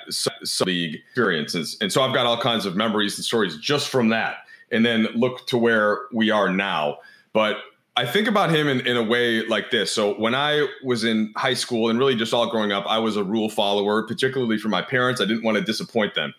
league 0.64 0.96
experiences. 0.96 1.76
And 1.82 1.92
so 1.92 2.04
I've 2.04 2.14
got 2.14 2.28
all 2.28 2.38
kinds 2.38 2.68
of 2.68 2.76
memories 2.76 3.18
and 3.18 3.26
stories 3.26 3.58
just 3.58 3.90
from 3.90 4.10
that, 4.10 4.38
and 4.72 4.86
then 4.86 5.08
look 5.16 5.48
to 5.48 5.58
where 5.58 6.02
we 6.14 6.30
are 6.30 6.54
now. 6.54 7.00
But 7.34 7.58
I 7.98 8.06
think 8.06 8.28
about 8.28 8.52
him 8.52 8.68
in, 8.68 8.86
in 8.86 8.96
a 8.96 9.04
way 9.04 9.46
like 9.48 9.72
this. 9.72 9.92
So 9.92 10.14
when 10.14 10.36
I 10.36 10.68
was 10.84 11.04
in 11.04 11.34
high 11.36 11.56
school 11.56 11.90
and 11.90 11.98
really 11.98 12.16
just 12.16 12.34
all 12.34 12.50
growing 12.50 12.72
up, 12.72 12.86
I 12.88 13.00
was 13.00 13.18
a 13.18 13.24
rule 13.24 13.50
follower, 13.50 14.04
particularly 14.04 14.60
for 14.60 14.70
my 14.70 14.84
parents. 14.84 15.20
I 15.20 15.26
didn't 15.26 15.44
want 15.44 15.58
to 15.58 15.64
disappoint 15.64 16.14
them. 16.14 16.34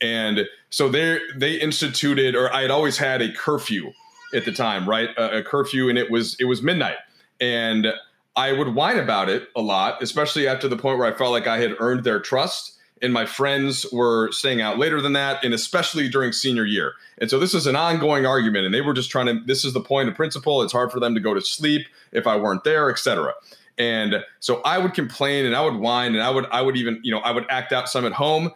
And 0.00 0.46
so 0.70 0.88
they 0.88 1.18
they 1.36 1.54
instituted, 1.54 2.34
or 2.34 2.52
I 2.52 2.62
had 2.62 2.70
always 2.70 2.98
had 2.98 3.22
a 3.22 3.32
curfew 3.32 3.92
at 4.34 4.44
the 4.44 4.52
time, 4.52 4.88
right? 4.88 5.10
A, 5.16 5.38
a 5.38 5.42
curfew, 5.42 5.88
and 5.88 5.98
it 5.98 6.10
was 6.10 6.36
it 6.40 6.44
was 6.44 6.62
midnight, 6.62 6.96
and 7.40 7.88
I 8.36 8.52
would 8.52 8.74
whine 8.74 8.98
about 8.98 9.28
it 9.28 9.48
a 9.54 9.60
lot, 9.60 10.02
especially 10.02 10.48
after 10.48 10.68
the 10.68 10.76
point 10.76 10.98
where 10.98 11.12
I 11.12 11.16
felt 11.16 11.30
like 11.30 11.46
I 11.46 11.58
had 11.58 11.74
earned 11.78 12.04
their 12.04 12.20
trust. 12.20 12.72
And 13.02 13.12
my 13.12 13.26
friends 13.26 13.84
were 13.92 14.32
staying 14.32 14.62
out 14.62 14.78
later 14.78 15.00
than 15.00 15.12
that, 15.12 15.44
and 15.44 15.52
especially 15.52 16.08
during 16.08 16.32
senior 16.32 16.64
year. 16.64 16.94
And 17.18 17.28
so 17.28 17.38
this 17.38 17.52
is 17.52 17.66
an 17.66 17.76
ongoing 17.76 18.24
argument, 18.24 18.64
and 18.64 18.72
they 18.72 18.80
were 18.80 18.94
just 18.94 19.10
trying 19.10 19.26
to. 19.26 19.40
This 19.44 19.64
is 19.64 19.74
the 19.74 19.80
point 19.80 20.08
of 20.08 20.14
principle. 20.14 20.62
It's 20.62 20.72
hard 20.72 20.90
for 20.90 21.00
them 21.00 21.14
to 21.14 21.20
go 21.20 21.34
to 21.34 21.40
sleep 21.40 21.86
if 22.12 22.26
I 22.26 22.36
weren't 22.36 22.64
there, 22.64 22.90
etc. 22.90 23.34
And 23.78 24.24
so 24.40 24.60
I 24.64 24.78
would 24.78 24.94
complain 24.94 25.46
and 25.46 25.54
I 25.54 25.64
would 25.64 25.74
whine 25.74 26.14
and 26.14 26.22
I 26.22 26.30
would 26.30 26.46
I 26.50 26.62
would 26.62 26.76
even 26.76 27.00
you 27.02 27.10
know 27.10 27.18
I 27.18 27.32
would 27.32 27.46
act 27.48 27.72
out 27.72 27.88
some 27.88 28.06
at 28.06 28.12
home, 28.12 28.50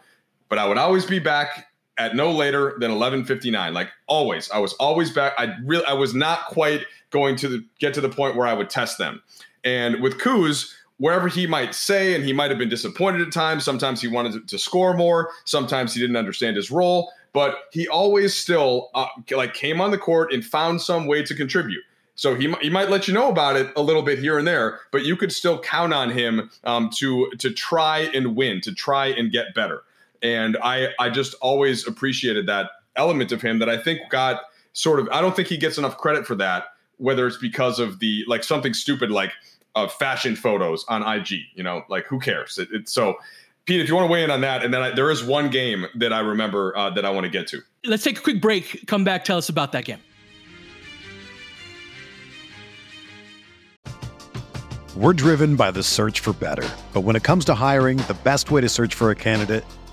but 0.49 0.57
I 0.57 0.67
would 0.67 0.77
always 0.77 1.05
be 1.05 1.19
back 1.19 1.67
at 1.97 2.15
no 2.15 2.31
later 2.31 2.75
than 2.79 2.91
11:59 2.91 3.73
like 3.73 3.89
always. 4.07 4.49
I 4.51 4.59
was 4.59 4.73
always 4.73 5.11
back. 5.11 5.33
I 5.37 5.55
really 5.65 5.85
I 5.85 5.93
was 5.93 6.13
not 6.13 6.45
quite 6.45 6.85
going 7.11 7.35
to 7.37 7.47
the, 7.47 7.65
get 7.79 7.93
to 7.95 8.01
the 8.01 8.09
point 8.09 8.35
where 8.35 8.47
I 8.47 8.53
would 8.53 8.69
test 8.69 8.97
them. 8.97 9.21
And 9.63 10.01
with 10.01 10.17
Kuz 10.19 10.73
wherever 10.97 11.29
he 11.29 11.47
might 11.47 11.73
say 11.73 12.13
and 12.13 12.25
he 12.25 12.33
might 12.33 12.49
have 12.49 12.59
been 12.59 12.69
disappointed 12.69 13.21
at 13.21 13.31
times 13.31 13.63
sometimes 13.63 14.01
he 14.01 14.07
wanted 14.09 14.33
to, 14.33 14.41
to 14.41 14.59
score 14.59 14.93
more 14.93 15.29
sometimes 15.45 15.93
he 15.93 16.01
didn't 16.01 16.17
understand 16.17 16.57
his 16.57 16.69
role 16.69 17.09
but 17.33 17.65
he 17.71 17.87
always 17.87 18.35
still 18.35 18.89
uh, 18.93 19.07
like 19.31 19.53
came 19.53 19.81
on 19.81 19.91
the 19.91 19.97
court 19.97 20.33
and 20.33 20.43
found 20.43 20.81
some 20.81 21.07
way 21.07 21.23
to 21.23 21.35
contribute. 21.35 21.83
So 22.15 22.35
he, 22.35 22.53
he 22.61 22.69
might 22.69 22.89
let 22.89 23.07
you 23.07 23.13
know 23.13 23.29
about 23.29 23.55
it 23.55 23.71
a 23.77 23.81
little 23.81 24.01
bit 24.01 24.19
here 24.19 24.37
and 24.37 24.47
there, 24.47 24.79
but 24.91 25.05
you 25.05 25.15
could 25.15 25.31
still 25.31 25.59
count 25.59 25.93
on 25.93 26.09
him 26.09 26.49
um, 26.65 26.89
to 26.97 27.29
to 27.39 27.51
try 27.51 27.99
and 28.13 28.35
win, 28.35 28.61
to 28.61 28.73
try 28.73 29.07
and 29.07 29.31
get 29.31 29.53
better. 29.53 29.83
And 30.21 30.57
I 30.63 30.89
I 30.99 31.09
just 31.09 31.35
always 31.41 31.87
appreciated 31.87 32.47
that 32.47 32.71
element 32.95 33.31
of 33.31 33.41
him 33.41 33.59
that 33.59 33.69
I 33.69 33.77
think 33.77 34.01
got 34.09 34.41
sort 34.73 34.99
of 34.99 35.07
I 35.11 35.21
don't 35.21 35.35
think 35.35 35.47
he 35.47 35.57
gets 35.57 35.77
enough 35.77 35.97
credit 35.97 36.25
for 36.27 36.35
that, 36.35 36.65
whether 36.97 37.25
it's 37.27 37.37
because 37.37 37.79
of 37.79 37.99
the 37.99 38.23
like 38.27 38.43
something 38.43 38.73
stupid 38.73 39.11
like 39.11 39.31
uh, 39.75 39.87
fashion 39.87 40.35
photos 40.35 40.85
on 40.89 41.03
IG, 41.07 41.39
you 41.53 41.63
know, 41.63 41.83
like 41.89 42.05
who 42.05 42.19
cares? 42.19 42.57
It, 42.57 42.69
it, 42.71 42.89
so 42.89 43.15
Pete, 43.65 43.81
if 43.81 43.87
you 43.87 43.95
want 43.95 44.07
to 44.07 44.11
weigh 44.11 44.23
in 44.23 44.31
on 44.31 44.41
that, 44.41 44.63
and 44.63 44.73
then 44.73 44.81
I, 44.81 44.91
there 44.91 45.11
is 45.11 45.23
one 45.23 45.49
game 45.49 45.85
that 45.95 46.11
I 46.11 46.19
remember 46.19 46.75
uh, 46.75 46.89
that 46.91 47.05
I 47.05 47.09
want 47.11 47.25
to 47.25 47.29
get 47.29 47.47
to. 47.49 47.61
Let's 47.85 48.03
take 48.03 48.17
a 48.17 48.21
quick 48.21 48.41
break. 48.41 48.85
Come 48.87 49.03
back. 49.03 49.23
Tell 49.23 49.37
us 49.37 49.49
about 49.49 49.71
that 49.73 49.85
game. 49.85 49.99
We're 54.95 55.13
driven 55.13 55.55
by 55.55 55.71
the 55.71 55.83
search 55.83 56.19
for 56.19 56.33
better, 56.33 56.67
but 56.93 57.01
when 57.01 57.15
it 57.15 57.23
comes 57.23 57.45
to 57.45 57.53
hiring, 57.53 57.97
the 57.97 58.17
best 58.23 58.51
way 58.51 58.59
to 58.59 58.67
search 58.67 58.95
for 58.95 59.11
a 59.11 59.15
candidate 59.15 59.63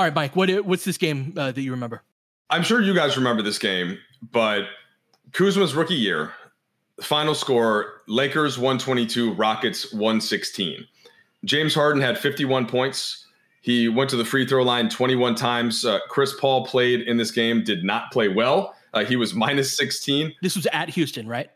All 0.00 0.06
right, 0.06 0.14
Mike. 0.14 0.34
What 0.34 0.64
what's 0.64 0.84
this 0.84 0.96
game 0.96 1.34
uh, 1.36 1.52
that 1.52 1.60
you 1.60 1.72
remember? 1.72 2.02
I'm 2.48 2.62
sure 2.62 2.80
you 2.80 2.94
guys 2.94 3.18
remember 3.18 3.42
this 3.42 3.58
game, 3.58 3.98
but 4.22 4.62
Kuzma's 5.32 5.74
rookie 5.74 5.92
year, 5.94 6.32
final 7.02 7.34
score: 7.34 8.00
Lakers 8.08 8.58
122, 8.58 9.34
Rockets 9.34 9.92
116. 9.92 10.86
James 11.44 11.74
Harden 11.74 12.00
had 12.00 12.16
51 12.16 12.64
points. 12.64 13.26
He 13.60 13.90
went 13.90 14.08
to 14.08 14.16
the 14.16 14.24
free 14.24 14.46
throw 14.46 14.62
line 14.62 14.88
21 14.88 15.34
times. 15.34 15.84
Uh, 15.84 15.98
Chris 16.08 16.34
Paul 16.40 16.64
played 16.64 17.02
in 17.02 17.18
this 17.18 17.30
game, 17.30 17.62
did 17.62 17.84
not 17.84 18.10
play 18.10 18.28
well. 18.28 18.74
Uh, 18.94 19.04
he 19.04 19.16
was 19.16 19.34
minus 19.34 19.76
16. 19.76 20.32
This 20.40 20.56
was 20.56 20.64
at 20.72 20.88
Houston, 20.88 21.28
right? 21.28 21.50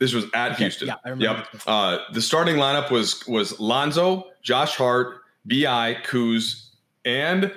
This 0.00 0.12
was 0.12 0.24
at 0.34 0.54
okay, 0.54 0.64
Houston. 0.64 0.88
Yeah, 0.88 0.96
I 1.04 1.10
remember. 1.10 1.46
Yep. 1.52 1.62
Uh, 1.64 1.98
the 2.12 2.20
starting 2.20 2.56
lineup 2.56 2.90
was 2.90 3.24
was 3.28 3.60
Lonzo, 3.60 4.24
Josh 4.42 4.74
Hart, 4.74 5.18
Bi, 5.44 5.96
Kuz, 6.04 6.65
and 7.06 7.52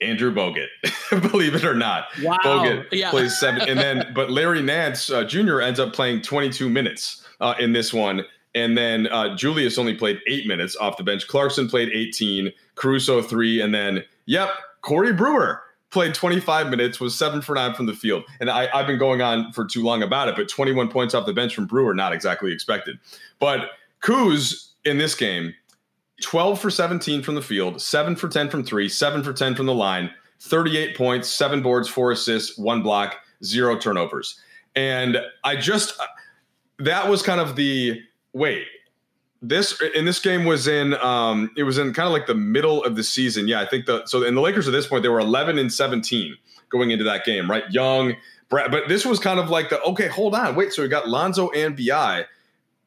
Andrew 0.00 0.32
Bogut, 0.32 0.68
believe 1.30 1.54
it 1.54 1.64
or 1.64 1.74
not. 1.74 2.06
Wow. 2.22 2.38
Bogut 2.42 2.86
yeah. 2.92 3.10
plays 3.10 3.38
seven. 3.38 3.68
And 3.68 3.78
then, 3.78 4.10
but 4.14 4.30
Larry 4.30 4.62
Nance 4.62 5.10
uh, 5.10 5.24
Jr. 5.24 5.60
ends 5.60 5.80
up 5.80 5.92
playing 5.92 6.22
22 6.22 6.68
minutes 6.68 7.26
uh, 7.40 7.54
in 7.58 7.72
this 7.72 7.92
one. 7.92 8.22
And 8.54 8.76
then 8.76 9.06
uh, 9.08 9.36
Julius 9.36 9.76
only 9.76 9.94
played 9.94 10.20
eight 10.26 10.46
minutes 10.46 10.76
off 10.76 10.96
the 10.96 11.04
bench. 11.04 11.26
Clarkson 11.26 11.68
played 11.68 11.90
18, 11.92 12.52
Caruso 12.74 13.20
three. 13.20 13.60
And 13.60 13.74
then, 13.74 14.02
yep, 14.24 14.50
Corey 14.80 15.12
Brewer 15.12 15.62
played 15.90 16.14
25 16.14 16.70
minutes, 16.70 16.98
was 17.00 17.18
seven 17.18 17.42
for 17.42 17.54
nine 17.54 17.74
from 17.74 17.86
the 17.86 17.94
field. 17.94 18.24
And 18.40 18.50
I, 18.50 18.66
have 18.76 18.86
been 18.86 18.98
going 18.98 19.20
on 19.20 19.52
for 19.52 19.64
too 19.64 19.82
long 19.82 20.02
about 20.02 20.28
it, 20.28 20.36
but 20.36 20.48
21 20.48 20.88
points 20.88 21.14
off 21.14 21.26
the 21.26 21.32
bench 21.32 21.54
from 21.54 21.66
Brewer, 21.66 21.94
not 21.94 22.12
exactly 22.12 22.52
expected. 22.52 22.98
But 23.38 23.70
Kuz 24.02 24.70
in 24.84 24.98
this 24.98 25.14
game, 25.14 25.54
12 26.22 26.60
for 26.60 26.70
17 26.70 27.22
from 27.22 27.34
the 27.34 27.42
field, 27.42 27.80
seven 27.80 28.16
for 28.16 28.28
10 28.28 28.48
from 28.48 28.64
three, 28.64 28.88
seven 28.88 29.22
for 29.22 29.32
10 29.32 29.54
from 29.54 29.66
the 29.66 29.74
line, 29.74 30.10
38 30.40 30.96
points, 30.96 31.28
seven 31.28 31.62
boards, 31.62 31.88
four 31.88 32.12
assists, 32.12 32.56
one 32.58 32.82
block, 32.82 33.16
zero 33.44 33.78
turnovers. 33.78 34.40
And 34.74 35.18
I 35.44 35.56
just, 35.56 35.98
that 36.78 37.08
was 37.08 37.22
kind 37.22 37.40
of 37.40 37.56
the 37.56 38.02
wait, 38.32 38.66
this 39.42 39.80
in 39.94 40.04
this 40.04 40.18
game 40.18 40.44
was 40.44 40.66
in 40.66 40.94
um 40.94 41.50
it 41.56 41.62
was 41.62 41.78
in 41.78 41.92
kind 41.92 42.06
of 42.06 42.12
like 42.12 42.26
the 42.26 42.34
middle 42.34 42.82
of 42.84 42.96
the 42.96 43.02
season. 43.02 43.48
Yeah, 43.48 43.60
I 43.60 43.66
think 43.66 43.86
the 43.86 44.04
so 44.06 44.22
in 44.22 44.34
the 44.34 44.40
Lakers 44.40 44.66
at 44.66 44.72
this 44.72 44.86
point 44.86 45.02
they 45.02 45.08
were 45.08 45.20
11 45.20 45.58
and 45.58 45.72
17 45.72 46.36
going 46.68 46.90
into 46.90 47.04
that 47.04 47.24
game, 47.24 47.50
right? 47.50 47.64
Young, 47.70 48.14
but 48.50 48.88
this 48.88 49.04
was 49.04 49.18
kind 49.18 49.38
of 49.38 49.50
like 49.50 49.70
the 49.70 49.80
okay, 49.82 50.08
hold 50.08 50.34
on, 50.34 50.54
wait. 50.54 50.72
So 50.72 50.82
we 50.82 50.88
got 50.88 51.08
Lonzo 51.08 51.50
and 51.50 51.76
Bi. 51.76 52.26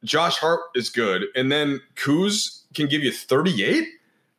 Josh 0.04 0.38
Hart 0.38 0.62
is 0.76 0.90
good, 0.90 1.26
and 1.36 1.52
then 1.52 1.82
Kuz 1.96 2.64
can 2.74 2.88
give 2.88 3.04
you 3.04 3.12
38 3.12 3.88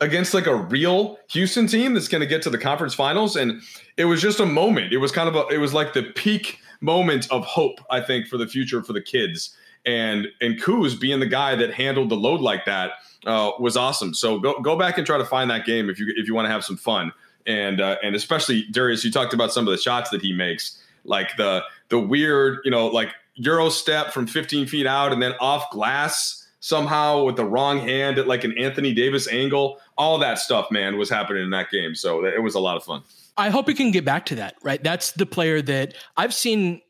against 0.00 0.32
like 0.32 0.46
a 0.46 0.54
real 0.54 1.18
Houston 1.30 1.66
team 1.66 1.94
that's 1.94 2.08
going 2.08 2.20
to 2.20 2.26
get 2.26 2.42
to 2.42 2.50
the 2.50 2.58
conference 2.58 2.94
finals, 2.94 3.36
and 3.36 3.62
it 3.96 4.06
was 4.06 4.22
just 4.22 4.40
a 4.40 4.46
moment. 4.46 4.92
It 4.92 4.98
was 4.98 5.12
kind 5.12 5.28
of 5.28 5.36
a 5.36 5.46
it 5.48 5.58
was 5.58 5.74
like 5.74 5.92
the 5.92 6.02
peak 6.02 6.58
moment 6.80 7.30
of 7.30 7.44
hope, 7.44 7.80
I 7.90 8.00
think, 8.00 8.26
for 8.26 8.38
the 8.38 8.46
future 8.46 8.82
for 8.82 8.92
the 8.92 9.02
kids 9.02 9.54
and 9.86 10.28
and 10.40 10.60
Kuz 10.60 10.98
being 10.98 11.20
the 11.20 11.26
guy 11.26 11.54
that 11.54 11.72
handled 11.72 12.10
the 12.10 12.16
load 12.16 12.40
like 12.40 12.64
that 12.66 12.92
uh, 13.26 13.52
was 13.58 13.76
awesome. 13.76 14.14
So 14.14 14.38
go 14.38 14.60
go 14.60 14.76
back 14.76 14.98
and 14.98 15.06
try 15.06 15.18
to 15.18 15.24
find 15.24 15.50
that 15.50 15.64
game 15.64 15.88
if 15.88 15.98
you 15.98 16.12
if 16.16 16.26
you 16.26 16.34
want 16.34 16.46
to 16.46 16.50
have 16.50 16.64
some 16.64 16.76
fun. 16.76 17.12
And 17.46 17.80
uh, 17.80 17.96
and 18.02 18.14
especially 18.14 18.66
Darius, 18.70 19.04
you 19.04 19.10
talked 19.10 19.32
about 19.32 19.52
some 19.52 19.66
of 19.66 19.70
the 19.72 19.78
shots 19.78 20.10
that 20.10 20.20
he 20.20 20.32
makes, 20.32 20.82
like 21.04 21.36
the 21.36 21.62
the 21.88 21.98
weird, 21.98 22.58
you 22.64 22.70
know, 22.70 22.86
like 22.86 23.14
euro 23.34 23.68
step 23.68 24.12
from 24.12 24.26
15 24.26 24.66
feet 24.66 24.86
out 24.86 25.12
and 25.12 25.22
then 25.22 25.32
off 25.40 25.70
glass 25.70 26.48
somehow 26.60 27.24
with 27.24 27.36
the 27.36 27.44
wrong 27.44 27.78
hand 27.78 28.18
at 28.18 28.28
like 28.28 28.44
an 28.44 28.56
Anthony 28.58 28.92
Davis 28.92 29.26
angle. 29.28 29.80
All 29.96 30.18
that 30.18 30.38
stuff, 30.38 30.70
man, 30.70 30.98
was 30.98 31.08
happening 31.08 31.42
in 31.42 31.50
that 31.50 31.70
game. 31.70 31.94
So 31.94 32.24
it 32.24 32.42
was 32.42 32.54
a 32.54 32.60
lot 32.60 32.76
of 32.76 32.84
fun. 32.84 33.02
I 33.36 33.48
hope 33.48 33.68
he 33.68 33.74
can 33.74 33.90
get 33.90 34.04
back 34.04 34.26
to 34.26 34.34
that. 34.36 34.56
Right, 34.62 34.82
that's 34.82 35.12
the 35.12 35.26
player 35.26 35.62
that 35.62 35.94
I've 36.16 36.34
seen 36.34 36.82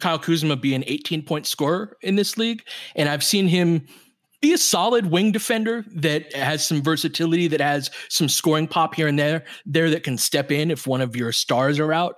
Kyle 0.00 0.18
Kuzma 0.18 0.56
be 0.56 0.74
an 0.74 0.84
18 0.86 1.22
point 1.22 1.46
scorer 1.46 1.96
in 2.02 2.16
this 2.16 2.36
league. 2.36 2.64
And 2.96 3.08
I've 3.08 3.22
seen 3.22 3.46
him 3.46 3.86
be 4.40 4.52
a 4.52 4.58
solid 4.58 5.06
wing 5.06 5.30
defender 5.30 5.84
that 5.94 6.34
has 6.34 6.66
some 6.66 6.82
versatility, 6.82 7.46
that 7.46 7.60
has 7.60 7.90
some 8.08 8.28
scoring 8.28 8.66
pop 8.66 8.96
here 8.96 9.06
and 9.06 9.18
there, 9.18 9.44
there 9.64 9.88
that 9.90 10.02
can 10.02 10.18
step 10.18 10.50
in 10.50 10.72
if 10.72 10.86
one 10.86 11.00
of 11.00 11.14
your 11.14 11.30
stars 11.30 11.78
are 11.78 11.92
out. 11.92 12.16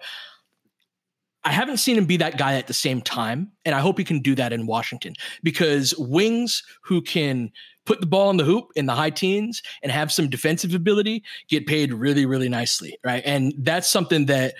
I 1.45 1.53
haven't 1.53 1.77
seen 1.77 1.97
him 1.97 2.07
be 2.07 2.17
that 2.17 2.39
guy 2.39 2.55
at 2.55 2.67
the 2.67 2.75
same 2.75 3.03
time, 3.03 3.53
and 3.65 3.75
I 3.75 3.81
hope 3.81 3.99
he 3.99 4.05
can 4.05 4.21
do 4.21 4.35
that 4.35 4.53
in 4.53 4.67
Washington 4.67 5.15
because 5.43 5.95
wings 5.99 6.63
who 6.83 7.03
can 7.03 7.53
put 7.85 8.01
the 8.01 8.07
ball 8.07 8.31
in 8.31 8.39
the 8.39 8.45
hoop 8.45 8.71
in 8.77 8.87
the 8.87 8.95
high 8.95 9.11
teens 9.11 9.63
and 9.83 9.93
have 9.93 10.11
some 10.11 10.29
defensive 10.29 10.75
ability 10.75 11.23
get 11.49 11.67
paid 11.67 11.93
really, 11.93 12.25
really 12.25 12.49
nicely, 12.49 12.99
right? 13.05 13.23
And 13.27 13.53
that's 13.59 13.91
something 13.91 14.27
that 14.27 14.55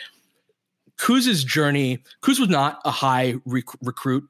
Kuz's 0.99 1.43
journey, 1.43 2.03
Kuz 2.23 2.39
was 2.39 2.49
not 2.49 2.81
a 2.85 2.91
high 2.91 3.35
rec- 3.47 3.65
recruit. 3.83 4.29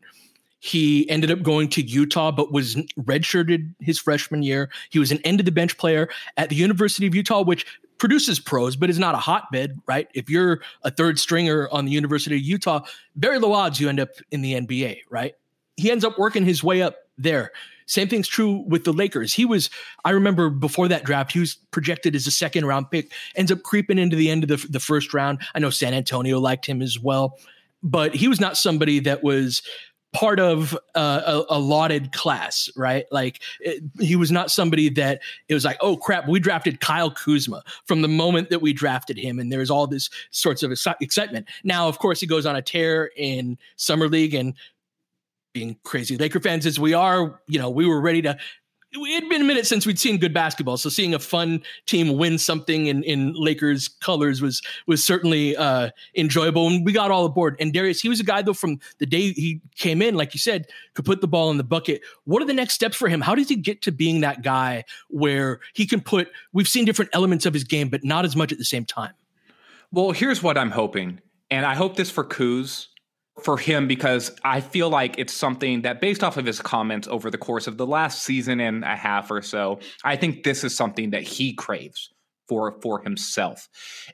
He 0.60 1.08
ended 1.10 1.30
up 1.30 1.42
going 1.42 1.68
to 1.70 1.82
Utah, 1.82 2.30
but 2.30 2.52
was 2.52 2.76
redshirted 2.98 3.74
his 3.80 3.98
freshman 3.98 4.42
year. 4.42 4.70
He 4.88 4.98
was 4.98 5.12
an 5.12 5.18
end 5.18 5.40
of 5.40 5.44
the 5.44 5.52
bench 5.52 5.76
player 5.76 6.08
at 6.38 6.48
the 6.48 6.56
University 6.56 7.06
of 7.06 7.14
Utah, 7.14 7.42
which 7.42 7.66
produces 7.98 8.40
pros, 8.40 8.76
but 8.76 8.90
is 8.90 8.98
not 8.98 9.14
a 9.14 9.18
hotbed, 9.18 9.80
right? 9.86 10.08
If 10.14 10.28
you're 10.28 10.60
a 10.82 10.90
third 10.90 11.18
stringer 11.18 11.68
on 11.70 11.84
the 11.84 11.92
University 11.92 12.36
of 12.36 12.42
Utah, 12.42 12.84
very 13.16 13.38
low 13.38 13.52
odds 13.52 13.80
you 13.80 13.88
end 13.88 14.00
up 14.00 14.10
in 14.30 14.42
the 14.42 14.54
NBA, 14.54 15.02
right? 15.10 15.34
He 15.76 15.90
ends 15.90 16.04
up 16.04 16.18
working 16.18 16.44
his 16.44 16.62
way 16.62 16.82
up 16.82 16.96
there. 17.18 17.52
Same 17.86 18.08
thing's 18.08 18.28
true 18.28 18.64
with 18.66 18.84
the 18.84 18.92
Lakers. 18.92 19.34
He 19.34 19.44
was, 19.44 19.68
I 20.04 20.10
remember 20.10 20.48
before 20.48 20.88
that 20.88 21.04
draft, 21.04 21.32
he 21.32 21.40
was 21.40 21.54
projected 21.70 22.14
as 22.14 22.26
a 22.26 22.30
second 22.30 22.64
round 22.66 22.90
pick, 22.90 23.12
ends 23.36 23.52
up 23.52 23.62
creeping 23.62 23.98
into 23.98 24.16
the 24.16 24.30
end 24.30 24.42
of 24.42 24.48
the, 24.48 24.66
the 24.68 24.80
first 24.80 25.12
round. 25.12 25.40
I 25.54 25.58
know 25.58 25.70
San 25.70 25.92
Antonio 25.92 26.40
liked 26.40 26.66
him 26.66 26.80
as 26.80 26.98
well, 26.98 27.38
but 27.82 28.14
he 28.14 28.26
was 28.28 28.40
not 28.40 28.56
somebody 28.56 29.00
that 29.00 29.22
was 29.22 29.62
part 30.14 30.38
of 30.40 30.78
uh, 30.94 31.42
a, 31.50 31.56
a, 31.56 31.58
lauded 31.58 32.12
class, 32.12 32.70
right? 32.76 33.04
Like 33.10 33.40
it, 33.60 33.82
he 33.98 34.14
was 34.16 34.30
not 34.30 34.50
somebody 34.50 34.88
that 34.90 35.20
it 35.48 35.54
was 35.54 35.64
like, 35.64 35.76
oh 35.80 35.96
crap, 35.96 36.28
we 36.28 36.38
drafted 36.38 36.80
Kyle 36.80 37.10
Kuzma 37.10 37.62
from 37.84 38.00
the 38.00 38.08
moment 38.08 38.48
that 38.50 38.62
we 38.62 38.72
drafted 38.72 39.18
him, 39.18 39.38
and 39.38 39.52
there's 39.52 39.70
all 39.70 39.86
this 39.86 40.08
sorts 40.30 40.62
of 40.62 40.72
excitement. 41.00 41.48
Now, 41.64 41.88
of 41.88 41.98
course, 41.98 42.20
he 42.20 42.26
goes 42.26 42.46
on 42.46 42.56
a 42.56 42.62
tear 42.62 43.10
in 43.16 43.58
summer 43.76 44.08
league, 44.08 44.34
and 44.34 44.54
being 45.52 45.76
crazy 45.84 46.16
Laker 46.16 46.40
fans 46.40 46.64
as 46.66 46.78
we 46.78 46.94
are, 46.94 47.40
you 47.46 47.58
know, 47.58 47.70
we 47.70 47.86
were 47.86 48.00
ready 48.00 48.22
to. 48.22 48.36
It 48.96 49.22
had 49.22 49.28
been 49.28 49.42
a 49.42 49.44
minute 49.44 49.66
since 49.66 49.86
we'd 49.86 49.98
seen 49.98 50.18
good 50.18 50.32
basketball, 50.32 50.76
so 50.76 50.88
seeing 50.88 51.14
a 51.14 51.18
fun 51.18 51.62
team 51.86 52.16
win 52.16 52.38
something 52.38 52.86
in, 52.86 53.02
in 53.02 53.32
Lakers 53.34 53.88
colors 53.88 54.40
was 54.40 54.62
was 54.86 55.02
certainly 55.04 55.56
uh, 55.56 55.90
enjoyable, 56.16 56.68
and 56.68 56.84
we 56.84 56.92
got 56.92 57.10
all 57.10 57.24
aboard. 57.24 57.56
And 57.58 57.72
Darius, 57.72 58.00
he 58.00 58.08
was 58.08 58.20
a 58.20 58.24
guy 58.24 58.42
though 58.42 58.54
from 58.54 58.78
the 58.98 59.06
day 59.06 59.32
he 59.32 59.60
came 59.76 60.00
in, 60.00 60.14
like 60.14 60.32
you 60.32 60.38
said, 60.38 60.66
could 60.94 61.04
put 61.04 61.20
the 61.20 61.26
ball 61.26 61.50
in 61.50 61.56
the 61.56 61.64
bucket. 61.64 62.02
What 62.24 62.40
are 62.40 62.46
the 62.46 62.54
next 62.54 62.74
steps 62.74 62.96
for 62.96 63.08
him? 63.08 63.20
How 63.20 63.34
does 63.34 63.48
he 63.48 63.56
get 63.56 63.82
to 63.82 63.92
being 63.92 64.20
that 64.20 64.42
guy 64.42 64.84
where 65.08 65.60
he 65.72 65.86
can 65.86 66.00
put? 66.00 66.28
We've 66.52 66.68
seen 66.68 66.84
different 66.84 67.10
elements 67.12 67.46
of 67.46 67.54
his 67.54 67.64
game, 67.64 67.88
but 67.88 68.04
not 68.04 68.24
as 68.24 68.36
much 68.36 68.52
at 68.52 68.58
the 68.58 68.64
same 68.64 68.84
time. 68.84 69.12
Well, 69.90 70.12
here's 70.12 70.42
what 70.42 70.56
I'm 70.56 70.70
hoping, 70.70 71.20
and 71.50 71.66
I 71.66 71.74
hope 71.74 71.96
this 71.96 72.10
for 72.10 72.24
Kuz 72.24 72.88
for 73.42 73.58
him 73.58 73.88
because 73.88 74.30
I 74.44 74.60
feel 74.60 74.88
like 74.88 75.18
it's 75.18 75.32
something 75.32 75.82
that, 75.82 76.00
based 76.00 76.22
off 76.22 76.36
of 76.36 76.46
his 76.46 76.60
comments 76.60 77.08
over 77.08 77.30
the 77.30 77.38
course 77.38 77.66
of 77.66 77.76
the 77.76 77.86
last 77.86 78.22
season 78.22 78.60
and 78.60 78.84
a 78.84 78.96
half 78.96 79.30
or 79.30 79.42
so, 79.42 79.80
I 80.04 80.16
think 80.16 80.44
this 80.44 80.62
is 80.62 80.76
something 80.76 81.10
that 81.10 81.22
he 81.22 81.52
craves 81.54 82.10
for 82.46 82.78
for 82.82 83.00
himself, 83.00 83.68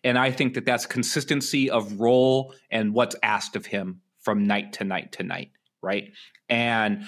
and 0.05 0.17
I 0.17 0.31
think 0.31 0.55
that 0.55 0.65
that's 0.65 0.87
consistency 0.87 1.69
of 1.69 2.01
role 2.01 2.55
and 2.71 2.95
what's 2.95 3.17
asked 3.23 3.57
of 3.57 3.67
him 3.67 4.01
from 4.21 4.47
night 4.47 4.73
to 4.75 4.85
night 4.85 5.13
to 5.13 5.25
night, 5.25 5.51
right? 5.83 6.13
And 6.49 7.05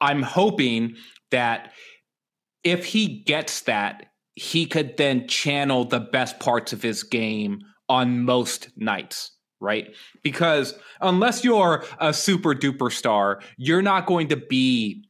I'm 0.00 0.22
hoping 0.22 0.96
that 1.30 1.72
if 2.64 2.84
he 2.84 3.22
gets 3.22 3.62
that, 3.62 4.06
he 4.34 4.66
could 4.66 4.96
then 4.96 5.28
channel 5.28 5.84
the 5.84 6.00
best 6.00 6.40
parts 6.40 6.72
of 6.72 6.82
his 6.82 7.02
game 7.04 7.60
on 7.88 8.24
most 8.24 8.68
nights 8.76 9.32
right? 9.60 9.94
Because 10.22 10.74
unless 11.00 11.44
you're 11.44 11.84
a 12.00 12.12
super 12.12 12.54
duper 12.54 12.92
star, 12.92 13.40
you're 13.56 13.82
not 13.82 14.06
going 14.06 14.28
to 14.28 14.36
be 14.36 15.04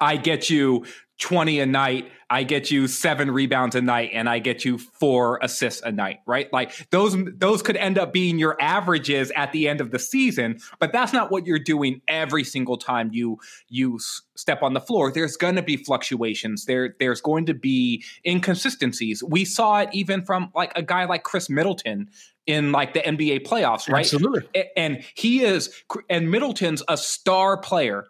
I 0.00 0.16
get 0.16 0.48
you 0.48 0.84
20 1.18 1.60
a 1.60 1.66
night, 1.66 2.10
I 2.30 2.42
get 2.42 2.70
you 2.70 2.86
7 2.86 3.30
rebounds 3.30 3.74
a 3.74 3.80
night 3.80 4.10
and 4.12 4.28
I 4.28 4.38
get 4.38 4.64
you 4.64 4.78
4 4.78 5.40
assists 5.42 5.82
a 5.82 5.90
night, 5.90 6.20
right? 6.26 6.52
Like 6.52 6.72
those 6.90 7.16
those 7.36 7.62
could 7.62 7.76
end 7.76 7.98
up 7.98 8.12
being 8.12 8.38
your 8.38 8.56
averages 8.60 9.32
at 9.34 9.52
the 9.52 9.68
end 9.68 9.80
of 9.80 9.90
the 9.90 9.98
season, 9.98 10.58
but 10.78 10.92
that's 10.92 11.12
not 11.12 11.30
what 11.30 11.46
you're 11.46 11.58
doing 11.58 12.02
every 12.06 12.44
single 12.44 12.76
time 12.76 13.10
you 13.12 13.38
you 13.68 13.98
step 14.36 14.62
on 14.62 14.74
the 14.74 14.80
floor. 14.80 15.10
There's 15.10 15.36
going 15.36 15.56
to 15.56 15.62
be 15.62 15.76
fluctuations. 15.76 16.66
There 16.66 16.94
there's 17.00 17.20
going 17.20 17.46
to 17.46 17.54
be 17.54 18.04
inconsistencies. 18.24 19.22
We 19.22 19.44
saw 19.44 19.80
it 19.80 19.88
even 19.92 20.24
from 20.24 20.50
like 20.54 20.72
a 20.76 20.82
guy 20.82 21.06
like 21.06 21.24
Khris 21.24 21.50
Middleton 21.50 22.10
in 22.46 22.72
like 22.72 22.94
the 22.94 23.00
NBA 23.00 23.46
playoffs, 23.46 23.90
right? 23.90 24.00
Absolutely. 24.00 24.42
And 24.76 25.04
he 25.14 25.44
is, 25.44 25.70
and 26.08 26.30
Middleton's 26.30 26.82
a 26.88 26.96
star 26.96 27.58
player. 27.58 28.06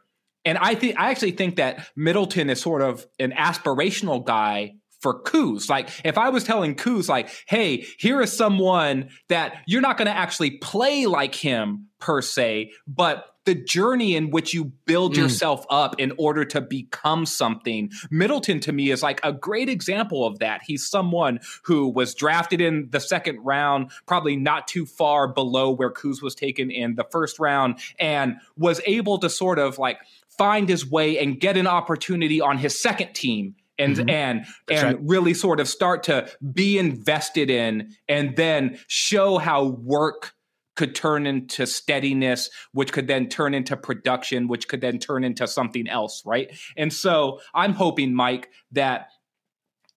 And 0.49 0.57
I 0.57 0.75
think, 0.75 0.99
I 0.99 1.11
actually 1.11 1.33
think 1.33 1.57
that 1.57 1.87
Middleton 1.95 2.49
is 2.49 2.59
sort 2.59 2.81
of 2.81 3.07
an 3.19 3.33
aspirational 3.33 4.25
guy 4.25 4.77
for 5.03 5.23
Kuz. 5.23 5.69
Like, 5.69 5.91
if 6.05 6.17
I 6.17 6.31
was 6.31 6.43
telling 6.43 6.75
Kuz, 6.75 7.07
like, 7.07 7.29
hey, 7.47 7.85
here 7.99 8.23
is 8.23 8.33
someone 8.33 9.11
that 9.29 9.57
you're 9.67 9.83
not 9.83 9.99
going 9.99 10.07
to 10.07 10.17
actually 10.17 10.53
play 10.53 11.05
like 11.05 11.35
him 11.35 11.89
per 11.99 12.23
se, 12.23 12.71
but 12.87 13.27
the 13.45 13.55
journey 13.55 14.15
in 14.15 14.31
which 14.31 14.53
you 14.53 14.67
build 14.85 15.15
mm. 15.15 15.19
yourself 15.19 15.65
up 15.71 15.95
in 15.99 16.13
order 16.19 16.45
to 16.45 16.61
become 16.61 17.25
something. 17.25 17.91
Middleton 18.11 18.61
to 18.61 18.73
me 18.73 18.91
is 18.91 19.03
like 19.03 19.21
a 19.25 19.33
great 19.33 19.71
example 19.71 20.27
of 20.27 20.39
that. 20.41 20.61
He's 20.67 20.87
someone 20.87 21.41
who 21.65 21.89
was 21.89 22.15
drafted 22.15 22.61
in 22.61 22.89
the 22.91 23.01
second 23.01 23.39
round, 23.43 23.91
probably 24.07 24.37
not 24.37 24.69
too 24.69 24.85
far 24.85 25.29
below 25.29 25.71
where 25.71 25.91
Kuz 25.91 26.21
was 26.21 26.35
taken 26.35 26.71
in 26.71 26.97
the 26.97 27.05
first 27.05 27.39
round, 27.39 27.79
and 27.99 28.37
was 28.59 28.83
able 28.87 29.19
to 29.19 29.31
sort 29.31 29.59
of 29.59 29.79
like 29.79 29.99
find 30.39 30.69
his 30.69 30.89
way 30.89 31.19
and 31.19 31.39
get 31.39 31.57
an 31.57 31.67
opportunity 31.67 32.41
on 32.41 32.57
his 32.57 32.81
second 32.81 33.13
team 33.15 33.55
and 33.79 33.97
mm-hmm. 33.97 34.09
and 34.09 34.47
That's 34.67 34.83
and 34.83 34.95
right. 34.95 35.07
really 35.07 35.35
sort 35.35 35.61
of 35.61 35.69
start 35.69 36.05
to 36.05 36.29
be 36.53 36.79
invested 36.79 37.51
in 37.51 37.95
and 38.09 38.37
then 38.37 38.79
show 38.87 39.39
how 39.39 39.65
work 39.65 40.33
could 40.77 40.95
turn 40.95 41.27
into 41.27 41.67
steadiness, 41.67 42.51
which 42.71 42.93
could 42.93 43.09
then 43.09 43.29
turn 43.29 43.53
into 43.53 43.77
production, 43.77 44.47
which 44.47 44.69
could 44.69 44.81
then 44.81 44.99
turn 45.01 45.25
into 45.25 45.47
something 45.49 45.89
else, 45.89 46.23
right? 46.25 46.53
And 46.77 46.93
so 46.93 47.41
I'm 47.53 47.73
hoping, 47.73 48.15
Mike, 48.15 48.49
that 48.73 49.09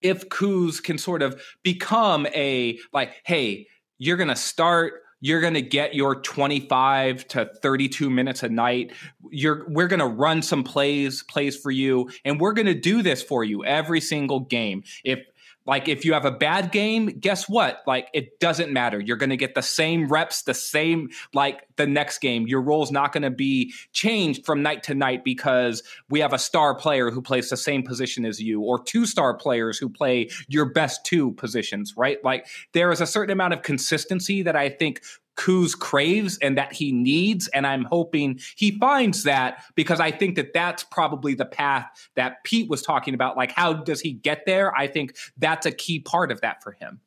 if 0.01 0.29
Kuz 0.29 0.81
can 0.81 0.97
sort 0.97 1.21
of 1.21 1.39
become 1.61 2.25
a 2.33 2.79
like, 2.91 3.13
hey, 3.25 3.67
you're 3.99 4.17
going 4.17 4.29
to 4.29 4.35
start 4.35 5.00
you're 5.21 5.39
going 5.39 5.53
to 5.53 5.61
get 5.61 5.95
your 5.95 6.15
25 6.15 7.27
to 7.29 7.45
32 7.45 8.09
minutes 8.09 8.43
a 8.43 8.49
night. 8.49 8.91
You're 9.29 9.65
we're 9.69 9.87
going 9.87 9.99
to 9.99 10.07
run 10.07 10.41
some 10.41 10.63
plays 10.63 11.23
plays 11.23 11.55
for 11.55 11.71
you 11.71 12.09
and 12.25 12.41
we're 12.41 12.53
going 12.53 12.65
to 12.65 12.73
do 12.73 13.01
this 13.01 13.23
for 13.23 13.43
you 13.43 13.63
every 13.63 14.01
single 14.01 14.41
game. 14.41 14.83
If 15.05 15.19
like 15.65 15.87
if 15.87 16.05
you 16.05 16.13
have 16.13 16.25
a 16.25 16.31
bad 16.31 16.71
game, 16.71 17.07
guess 17.07 17.47
what? 17.47 17.81
Like 17.85 18.09
it 18.13 18.39
doesn't 18.39 18.71
matter. 18.71 18.99
You're 18.99 19.17
going 19.17 19.29
to 19.29 19.37
get 19.37 19.53
the 19.53 19.61
same 19.61 20.07
reps, 20.07 20.43
the 20.43 20.53
same 20.53 21.09
like 21.33 21.67
the 21.75 21.85
next 21.85 22.19
game. 22.19 22.47
Your 22.47 22.61
role's 22.61 22.91
not 22.91 23.13
going 23.13 23.23
to 23.23 23.29
be 23.29 23.73
changed 23.93 24.45
from 24.45 24.63
night 24.63 24.83
to 24.83 24.95
night 24.95 25.23
because 25.23 25.83
we 26.09 26.19
have 26.19 26.33
a 26.33 26.39
star 26.39 26.73
player 26.75 27.11
who 27.11 27.21
plays 27.21 27.49
the 27.49 27.57
same 27.57 27.83
position 27.83 28.25
as 28.25 28.41
you 28.41 28.61
or 28.61 28.83
two 28.83 29.05
star 29.05 29.35
players 29.35 29.77
who 29.77 29.89
play 29.89 30.29
your 30.47 30.65
best 30.65 31.05
two 31.05 31.31
positions, 31.33 31.95
right? 31.95 32.23
Like 32.23 32.47
there 32.73 32.91
is 32.91 33.01
a 33.01 33.07
certain 33.07 33.31
amount 33.31 33.53
of 33.53 33.61
consistency 33.61 34.41
that 34.43 34.55
I 34.55 34.69
think 34.69 35.01
Kuz 35.41 35.77
craves 35.77 36.37
and 36.37 36.55
that 36.57 36.71
he 36.71 36.91
needs. 36.91 37.47
And 37.47 37.65
I'm 37.65 37.85
hoping 37.85 38.39
he 38.55 38.77
finds 38.77 39.23
that 39.23 39.63
because 39.73 39.99
I 39.99 40.11
think 40.11 40.35
that 40.35 40.53
that's 40.53 40.83
probably 40.83 41.33
the 41.33 41.45
path 41.45 41.87
that 42.15 42.43
Pete 42.43 42.69
was 42.69 42.83
talking 42.83 43.15
about. 43.15 43.37
Like, 43.37 43.51
how 43.51 43.73
does 43.73 44.01
he 44.01 44.13
get 44.13 44.45
there? 44.45 44.75
I 44.77 44.85
think 44.85 45.15
that's 45.37 45.65
a 45.65 45.71
key 45.71 45.99
part 45.99 46.31
of 46.31 46.41
that 46.41 46.61
for 46.61 46.73
him. 46.73 46.99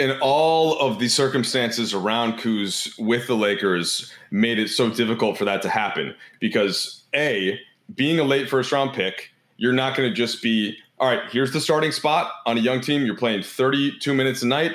And 0.00 0.18
all 0.20 0.78
of 0.80 0.98
the 0.98 1.08
circumstances 1.08 1.94
around 1.94 2.38
Kuz 2.40 2.92
with 2.98 3.28
the 3.28 3.36
Lakers 3.36 4.12
made 4.32 4.58
it 4.58 4.68
so 4.68 4.90
difficult 4.90 5.38
for 5.38 5.44
that 5.44 5.62
to 5.62 5.68
happen 5.68 6.14
because, 6.40 7.04
A, 7.14 7.58
being 7.94 8.18
a 8.18 8.24
late 8.24 8.50
first 8.50 8.72
round 8.72 8.94
pick, 8.94 9.30
you're 9.58 9.72
not 9.72 9.96
going 9.96 10.08
to 10.08 10.14
just 10.14 10.42
be, 10.42 10.76
all 10.98 11.08
right, 11.08 11.22
here's 11.30 11.52
the 11.52 11.60
starting 11.60 11.92
spot 11.92 12.30
on 12.46 12.58
a 12.58 12.60
young 12.60 12.80
team. 12.80 13.06
You're 13.06 13.16
playing 13.16 13.42
32 13.42 14.12
minutes 14.12 14.42
a 14.42 14.46
night 14.46 14.72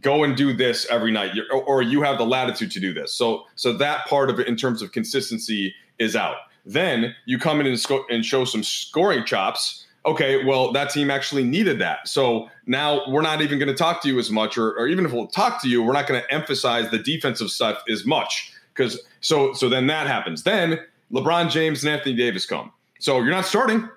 go 0.00 0.24
and 0.24 0.36
do 0.36 0.52
this 0.52 0.86
every 0.90 1.12
night. 1.12 1.32
Or, 1.50 1.62
or 1.62 1.82
you 1.82 2.02
have 2.02 2.18
the 2.18 2.26
latitude 2.26 2.70
to 2.72 2.80
do 2.80 2.92
this. 2.92 3.14
So 3.14 3.44
so 3.56 3.72
that 3.74 4.06
part 4.06 4.30
of 4.30 4.40
it 4.40 4.48
in 4.48 4.56
terms 4.56 4.82
of 4.82 4.92
consistency 4.92 5.74
is 5.98 6.16
out. 6.16 6.36
Then 6.64 7.14
you 7.26 7.38
come 7.38 7.60
in 7.60 7.66
and, 7.66 7.78
sco- 7.78 8.04
and 8.08 8.24
show 8.24 8.44
some 8.44 8.62
scoring 8.62 9.24
chops. 9.24 9.86
Okay 10.04 10.44
well 10.44 10.72
that 10.72 10.90
team 10.90 11.10
actually 11.10 11.44
needed 11.44 11.78
that. 11.80 12.08
So 12.08 12.48
now 12.66 13.02
we're 13.08 13.22
not 13.22 13.42
even 13.42 13.58
going 13.58 13.68
to 13.68 13.74
talk 13.74 14.02
to 14.02 14.08
you 14.08 14.18
as 14.18 14.30
much 14.30 14.56
or, 14.56 14.72
or 14.72 14.88
even 14.88 15.04
if 15.04 15.12
we'll 15.12 15.28
talk 15.28 15.60
to 15.62 15.68
you 15.68 15.82
we're 15.82 15.92
not 15.92 16.06
going 16.06 16.20
to 16.20 16.32
emphasize 16.32 16.90
the 16.90 16.98
defensive 16.98 17.50
stuff 17.50 17.82
as 17.90 18.06
much. 18.06 18.52
Because 18.74 19.00
so 19.20 19.52
so 19.52 19.68
then 19.68 19.86
that 19.88 20.06
happens. 20.06 20.42
Then 20.42 20.80
lebron 21.12 21.50
james 21.50 21.84
and 21.84 21.92
anthony 21.92 22.16
davis 22.16 22.46
come. 22.46 22.72
So 22.98 23.18
you're 23.18 23.30
not 23.30 23.46
starting 23.46 23.88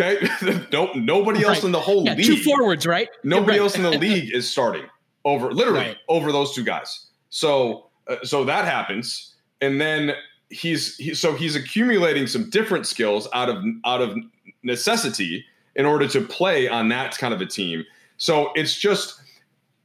okay? 0.00 0.26
Nope 0.72 0.96
nobody 0.96 1.44
else 1.44 1.58
right. 1.58 1.64
in 1.64 1.72
the 1.72 1.80
whole 1.80 2.04
yeah, 2.04 2.14
league 2.14 2.26
two 2.26 2.36
forwards 2.38 2.86
right? 2.86 3.08
Nobody 3.22 3.58
right. 3.58 3.60
else 3.60 3.76
in 3.76 3.82
the 3.82 3.90
league 3.98 4.34
is 4.34 4.50
starting 4.50 4.84
over 5.24 5.52
literally 5.52 5.80
right. 5.80 5.96
over 6.08 6.32
those 6.32 6.54
two 6.54 6.64
guys. 6.64 7.06
So 7.30 7.86
uh, 8.08 8.16
so 8.22 8.44
that 8.44 8.64
happens, 8.64 9.34
and 9.60 9.80
then 9.80 10.12
he's 10.50 10.96
he, 10.96 11.14
so 11.14 11.34
he's 11.34 11.56
accumulating 11.56 12.26
some 12.26 12.50
different 12.50 12.86
skills 12.86 13.28
out 13.32 13.48
of 13.48 13.62
out 13.84 14.00
of 14.00 14.16
necessity 14.62 15.44
in 15.74 15.86
order 15.86 16.06
to 16.08 16.20
play 16.20 16.68
on 16.68 16.88
that 16.88 17.16
kind 17.16 17.32
of 17.32 17.40
a 17.40 17.46
team. 17.46 17.84
So 18.16 18.52
it's 18.54 18.76
just. 18.78 19.18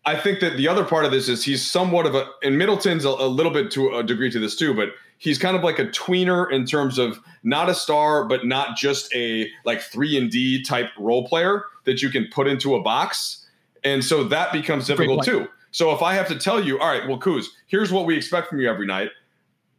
I 0.06 0.16
think 0.16 0.40
that 0.40 0.56
the 0.56 0.70
other 0.70 0.86
part 0.86 1.04
of 1.04 1.12
this 1.12 1.28
is 1.28 1.44
he's 1.44 1.70
somewhat 1.70 2.06
of 2.06 2.16
a, 2.16 2.30
and 2.42 2.58
Middleton's 2.58 3.04
a, 3.04 3.10
a 3.10 3.28
little 3.28 3.52
bit 3.52 3.70
to 3.72 3.94
a 3.98 4.04
degree 4.04 4.32
to 4.32 4.40
this 4.40 4.56
too, 4.56 4.74
but 4.74 4.92
he's 5.18 5.38
kind 5.38 5.58
of 5.58 5.64
like 5.64 5.80
a 5.80 5.86
tweener 5.88 6.50
in 6.50 6.66
terms 6.66 6.98
of 6.98 7.20
not 7.44 7.70
a 7.70 7.76
star, 7.76 8.26
but 8.26 8.46
not 8.46 8.78
just 8.78 9.14
a 9.14 9.50
like 9.66 9.82
three 9.82 10.18
and 10.18 10.32
D 10.32 10.64
type 10.64 10.88
role 10.98 11.28
player 11.28 11.66
that 11.86 12.02
you 12.02 12.10
can 12.10 12.28
put 12.32 12.48
into 12.48 12.76
a 12.76 12.82
box 12.82 13.47
and 13.88 14.04
so 14.04 14.24
that 14.26 14.52
becomes 14.52 14.88
difficult 14.88 15.24
too. 15.24 15.48
So 15.72 15.94
if 15.94 16.02
I 16.02 16.14
have 16.14 16.28
to 16.30 16.40
tell 16.40 16.64
you, 16.64 16.80
all 16.80 16.88
right, 16.88 17.08
well, 17.08 17.20
Kuz, 17.20 17.46
here's 17.68 17.92
what 17.92 18.06
we 18.06 18.16
expect 18.16 18.48
from 18.48 18.60
you 18.60 18.70
every 18.70 18.86
night. 18.86 19.10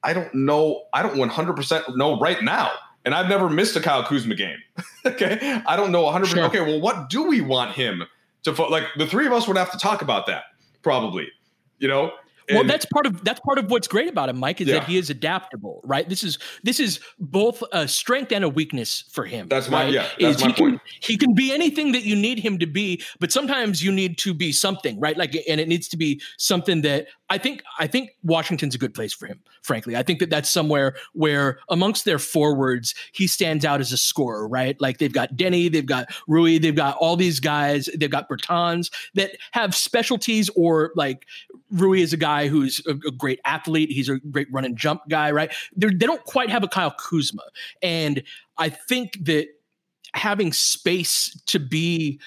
I 0.03 0.13
don't 0.13 0.33
know. 0.35 0.85
I 0.93 1.03
don't 1.03 1.17
100% 1.17 1.97
know 1.97 2.19
right 2.21 2.43
now. 2.43 2.71
And 3.05 3.15
I've 3.15 3.29
never 3.29 3.49
missed 3.49 3.75
a 3.77 3.81
Kyle 3.81 4.05
Kuzma 4.05 4.35
game. 4.35 4.59
okay. 5.07 5.63
I 5.67 5.77
don't 5.77 5.93
know 5.93 6.05
100%. 6.05 6.27
Sure. 6.27 6.45
Okay. 6.45 6.61
Well, 6.61 6.81
what 6.81 7.09
do 7.09 7.27
we 7.27 7.41
want 7.41 7.73
him 7.73 8.05
to, 8.45 8.55
fo- 8.55 8.69
like, 8.69 8.85
the 8.97 9.07
three 9.07 9.27
of 9.27 9.33
us 9.33 9.49
would 9.49 9.57
have 9.57 9.73
to 9.73 9.79
talk 9.79 10.03
about 10.03 10.27
that 10.27 10.45
probably, 10.83 11.29
you 11.79 11.89
know? 11.89 12.13
Well, 12.51 12.65
that's 12.65 12.87
part 12.87 13.07
of 13.07 13.25
that's 13.25 13.41
part 13.41 13.59
of 13.59 13.71
what's 13.71 13.89
great 13.89 14.09
about 14.09 14.29
him, 14.29 14.39
Mike, 14.39 14.61
is 14.61 14.69
yeah. 14.69 14.79
that 14.79 14.85
he 14.85 14.97
is 14.97 15.11
adaptable, 15.11 15.81
right? 15.85 16.09
This 16.09 16.23
is 16.23 16.39
this 16.63 16.81
is 16.81 17.01
both 17.19 17.63
a 17.73 17.87
strength 17.89 18.33
and 18.33 18.45
a 18.45 18.49
weakness 18.49 19.05
for 19.13 19.25
him. 19.25 19.49
That's 19.49 19.69
my 19.69 19.85
right? 19.85 19.93
yeah. 19.93 20.09
That's 20.19 20.37
is 20.37 20.45
my 20.45 20.49
he 20.49 20.55
point. 20.55 20.81
Can, 20.81 20.81
he 21.01 21.17
can 21.17 21.35
be 21.35 21.53
anything 21.53 21.93
that 21.93 22.05
you 22.05 22.17
need 22.17 22.39
him 22.39 22.59
to 22.59 22.67
be, 22.67 23.03
but 23.21 23.33
sometimes 23.33 23.83
you 23.83 23.93
need 23.93 24.19
to 24.19 24.35
be 24.35 24.53
something, 24.53 24.99
right? 25.01 25.17
Like, 25.17 25.37
and 25.49 25.61
it 25.61 25.69
needs 25.69 25.89
to 25.89 25.97
be 25.97 26.21
something 26.37 26.83
that 26.83 27.09
I 27.31 27.39
think 27.39 27.63
I 27.79 27.87
think 27.87 28.11
Washington's 28.23 28.75
a 28.75 28.79
good 28.79 28.95
place 28.95 29.13
for 29.13 29.27
him. 29.27 29.41
Frankly, 29.63 29.97
I 29.97 30.03
think 30.03 30.19
that 30.21 30.31
that's 30.31 30.49
somewhere 30.49 30.95
where 31.13 31.59
amongst 31.69 32.05
their 32.05 32.19
forwards 32.19 32.95
he 33.13 33.27
stands 33.27 33.65
out 33.65 33.81
as 33.81 33.93
a 33.93 33.99
scorer, 33.99 34.49
right? 34.49 34.81
Like 34.81 34.99
they've 34.99 35.13
got 35.13 35.35
Deni, 35.35 35.71
they've 35.71 35.85
got 35.85 36.09
Rui, 36.27 36.59
they've 36.59 36.75
got 36.75 36.97
all 36.97 37.17
these 37.17 37.39
guys, 37.39 37.89
they've 37.97 38.11
got 38.11 38.29
Bertans 38.29 38.91
that 39.15 39.33
have 39.53 39.75
specialties, 39.75 40.49
or 40.57 40.93
like 40.97 41.27
Rui 41.71 42.01
is 42.01 42.13
a 42.13 42.17
guy 42.17 42.49
who's 42.49 42.81
a, 42.87 42.93
a 42.93 43.13
great 43.13 43.41
athlete. 43.45 43.91
He's 43.91 44.09
a 44.09 44.19
great 44.19 44.49
run 44.51 44.65
and 44.65 44.77
jump 44.77 45.03
guy, 45.09 45.31
right? 45.31 45.53
They're, 45.77 45.91
they 45.91 45.97
do 45.97 46.07
not 46.07 46.25
quite 46.25 46.51
have 46.51 46.63
a 46.63 46.69
Kyle 46.69 46.93
Kuzma, 46.93 47.45
and 47.83 48.23
I 48.57 48.71
think 48.71 49.25
that 49.25 49.49
having 50.15 50.53
space 50.53 51.39
to 51.47 51.59
be 51.59 52.19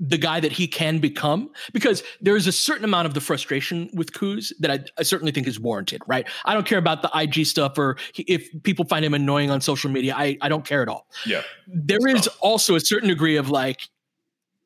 the 0.00 0.16
guy 0.16 0.40
that 0.40 0.50
he 0.50 0.66
can 0.66 0.98
become 0.98 1.50
because 1.74 2.02
there 2.22 2.34
is 2.34 2.46
a 2.46 2.52
certain 2.52 2.84
amount 2.84 3.06
of 3.06 3.12
the 3.12 3.20
frustration 3.20 3.90
with 3.92 4.12
Kuz 4.12 4.50
that 4.60 4.70
I, 4.70 4.80
I, 4.98 5.02
certainly 5.02 5.30
think 5.30 5.46
is 5.46 5.60
warranted, 5.60 6.00
right? 6.06 6.26
I 6.46 6.54
don't 6.54 6.66
care 6.66 6.78
about 6.78 7.02
the 7.02 7.10
IG 7.14 7.44
stuff 7.44 7.76
or 7.76 7.98
if 8.16 8.48
people 8.62 8.86
find 8.86 9.04
him 9.04 9.12
annoying 9.12 9.50
on 9.50 9.60
social 9.60 9.90
media. 9.90 10.14
I, 10.16 10.38
I 10.40 10.48
don't 10.48 10.64
care 10.64 10.80
at 10.80 10.88
all. 10.88 11.06
Yeah. 11.26 11.42
There 11.66 12.06
is 12.08 12.28
also 12.40 12.76
a 12.76 12.80
certain 12.80 13.10
degree 13.10 13.36
of 13.36 13.50
like, 13.50 13.88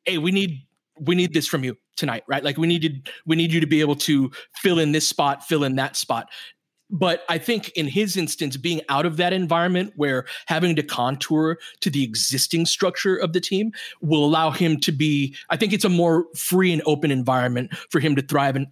hey, 0.05 0.19
we 0.19 0.31
need 0.31 0.67
we 1.01 1.17
need 1.17 1.35
this 1.35 1.49
from 1.49 1.65
you 1.65 1.77
tonight, 1.97 2.23
right? 2.29 2.45
Like 2.45 2.57
we 2.57 2.69
needed 2.69 3.11
we 3.27 3.35
need 3.35 3.53
you 3.53 3.59
to 3.61 3.67
be 3.67 3.81
able 3.81 3.97
to 3.97 4.31
fill 4.55 4.79
in 4.79 4.93
this 4.93 5.09
spot, 5.09 5.45
fill 5.45 5.65
in 5.65 5.75
that 5.77 5.97
spot 5.97 6.29
but 6.95 7.25
I 7.29 7.39
think 7.39 7.71
in 7.71 7.89
his 7.89 8.17
instance, 8.17 8.57
being 8.57 8.81
out 8.89 9.05
of 9.05 9.17
that 9.17 9.33
environment 9.33 9.93
where 9.97 10.25
having 10.47 10.77
to 10.77 10.83
contour 10.83 11.59
to 11.81 11.91
the 11.91 12.05
existing 12.05 12.67
structure 12.67 13.17
of 13.17 13.33
the 13.33 13.41
team 13.41 13.73
will 14.01 14.25
allow 14.25 14.53
him 14.53 14.79
to 14.81 14.93
be, 14.93 15.35
I 15.51 15.57
think 15.57 15.73
it's 15.73 15.85
a 15.85 15.89
more 15.89 16.25
free 16.37 16.73
and 16.73 16.81
open 16.87 17.11
environment 17.11 17.75
for 17.91 17.99
him 17.99 18.15
to 18.17 18.23
thrive 18.23 18.57
and 18.57 18.67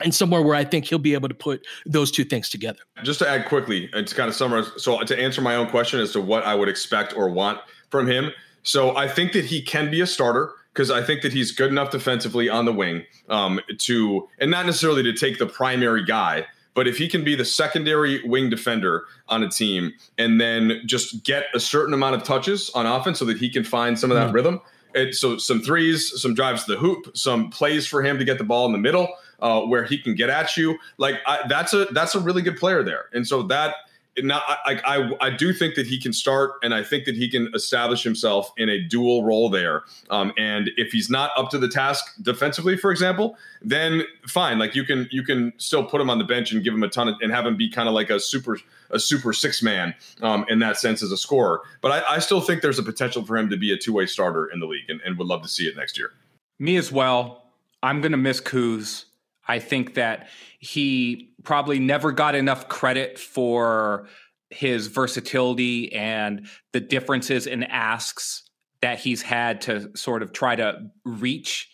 and 0.00 0.14
somewhere 0.14 0.40
where 0.42 0.54
I 0.54 0.62
think 0.62 0.84
he'll 0.84 1.00
be 1.00 1.14
able 1.14 1.28
to 1.28 1.34
put 1.34 1.66
those 1.84 2.12
two 2.12 2.22
things 2.22 2.48
together. 2.48 2.78
Just 3.02 3.18
to 3.18 3.28
add 3.28 3.46
quickly 3.46 3.90
and 3.92 4.06
to 4.06 4.14
kind 4.14 4.28
of 4.28 4.34
summarize, 4.36 4.70
so 4.76 5.00
to 5.00 5.20
answer 5.20 5.42
my 5.42 5.56
own 5.56 5.68
question 5.68 5.98
as 5.98 6.12
to 6.12 6.20
what 6.20 6.44
I 6.44 6.54
would 6.54 6.68
expect 6.68 7.16
or 7.16 7.28
want 7.28 7.58
from 7.90 8.06
him. 8.06 8.30
So 8.62 8.96
I 8.96 9.08
think 9.08 9.32
that 9.32 9.44
he 9.44 9.60
can 9.60 9.90
be 9.90 10.00
a 10.00 10.06
starter 10.06 10.52
because 10.72 10.92
I 10.92 11.02
think 11.02 11.22
that 11.22 11.32
he's 11.32 11.50
good 11.50 11.72
enough 11.72 11.90
defensively 11.90 12.48
on 12.48 12.64
the 12.64 12.72
wing 12.72 13.06
um, 13.28 13.58
to, 13.78 14.28
and 14.38 14.52
not 14.52 14.66
necessarily 14.66 15.02
to 15.02 15.12
take 15.12 15.38
the 15.40 15.46
primary 15.46 16.04
guy, 16.04 16.46
but 16.78 16.86
if 16.86 16.96
he 16.96 17.08
can 17.08 17.24
be 17.24 17.34
the 17.34 17.44
secondary 17.44 18.22
wing 18.24 18.48
defender 18.48 19.04
on 19.28 19.42
a 19.42 19.48
team 19.48 19.92
and 20.16 20.40
then 20.40 20.80
just 20.86 21.24
get 21.24 21.46
a 21.52 21.58
certain 21.58 21.92
amount 21.92 22.14
of 22.14 22.22
touches 22.22 22.70
on 22.70 22.86
offense 22.86 23.18
so 23.18 23.24
that 23.24 23.36
he 23.36 23.50
can 23.50 23.64
find 23.64 23.98
some 23.98 24.12
of 24.12 24.16
that 24.16 24.26
mm-hmm. 24.26 24.36
rhythm, 24.36 24.60
it, 24.94 25.12
so 25.16 25.38
some 25.38 25.60
threes, 25.60 26.12
some 26.22 26.34
drives 26.34 26.66
to 26.66 26.74
the 26.74 26.78
hoop, 26.78 27.16
some 27.16 27.50
plays 27.50 27.84
for 27.84 28.00
him 28.00 28.16
to 28.16 28.24
get 28.24 28.38
the 28.38 28.44
ball 28.44 28.64
in 28.64 28.70
the 28.70 28.78
middle 28.78 29.08
uh, 29.40 29.60
where 29.62 29.82
he 29.82 29.98
can 29.98 30.14
get 30.14 30.30
at 30.30 30.56
you. 30.56 30.78
Like 30.98 31.16
I, 31.26 31.40
that's 31.48 31.74
a 31.74 31.86
that's 31.86 32.14
a 32.14 32.20
really 32.20 32.42
good 32.42 32.56
player 32.56 32.84
there, 32.84 33.06
and 33.12 33.26
so 33.26 33.42
that 33.48 33.74
now 34.22 34.42
I, 34.46 34.80
I, 34.84 35.10
I 35.20 35.30
do 35.30 35.52
think 35.52 35.74
that 35.74 35.86
he 35.86 36.00
can 36.00 36.12
start, 36.12 36.52
and 36.62 36.74
I 36.74 36.82
think 36.82 37.04
that 37.04 37.14
he 37.14 37.28
can 37.28 37.50
establish 37.54 38.02
himself 38.02 38.52
in 38.56 38.68
a 38.68 38.80
dual 38.80 39.24
role 39.24 39.48
there. 39.48 39.84
Um, 40.10 40.32
and 40.36 40.70
if 40.76 40.92
he's 40.92 41.10
not 41.10 41.30
up 41.36 41.50
to 41.50 41.58
the 41.58 41.68
task 41.68 42.04
defensively, 42.22 42.76
for 42.76 42.90
example, 42.90 43.36
then 43.62 44.02
fine. 44.26 44.58
Like 44.58 44.74
you 44.74 44.84
can 44.84 45.08
you 45.10 45.22
can 45.22 45.52
still 45.58 45.84
put 45.84 46.00
him 46.00 46.10
on 46.10 46.18
the 46.18 46.24
bench 46.24 46.52
and 46.52 46.62
give 46.62 46.74
him 46.74 46.82
a 46.82 46.88
ton 46.88 47.08
of, 47.08 47.16
and 47.20 47.30
have 47.32 47.46
him 47.46 47.56
be 47.56 47.70
kind 47.70 47.88
of 47.88 47.94
like 47.94 48.10
a 48.10 48.20
super 48.20 48.58
a 48.90 48.98
super 48.98 49.32
six 49.32 49.62
man 49.62 49.94
um, 50.22 50.44
in 50.48 50.58
that 50.60 50.78
sense 50.78 51.02
as 51.02 51.12
a 51.12 51.16
scorer. 51.16 51.60
But 51.80 51.92
I, 51.92 52.14
I, 52.14 52.18
still 52.20 52.40
think 52.40 52.62
there's 52.62 52.78
a 52.78 52.82
potential 52.82 53.24
for 53.24 53.36
him 53.36 53.50
to 53.50 53.56
be 53.56 53.72
a 53.72 53.76
two 53.76 53.92
way 53.92 54.06
starter 54.06 54.46
in 54.46 54.60
the 54.60 54.66
league, 54.66 54.88
and, 54.88 55.00
and 55.02 55.18
would 55.18 55.26
love 55.26 55.42
to 55.42 55.48
see 55.48 55.64
it 55.64 55.76
next 55.76 55.98
year. 55.98 56.12
Me 56.58 56.76
as 56.76 56.90
well. 56.90 57.44
I'm 57.82 58.00
going 58.00 58.12
to 58.12 58.18
miss 58.18 58.40
Kuz. 58.40 59.04
I 59.48 59.58
think 59.58 59.94
that 59.94 60.28
he 60.58 61.32
probably 61.42 61.78
never 61.78 62.12
got 62.12 62.34
enough 62.34 62.68
credit 62.68 63.18
for 63.18 64.08
his 64.50 64.86
versatility 64.86 65.92
and 65.92 66.46
the 66.72 66.80
differences 66.80 67.46
in 67.46 67.62
asks 67.64 68.48
that 68.80 68.98
he's 68.98 69.22
had 69.22 69.62
to 69.62 69.90
sort 69.96 70.22
of 70.22 70.32
try 70.32 70.54
to 70.56 70.90
reach 71.04 71.68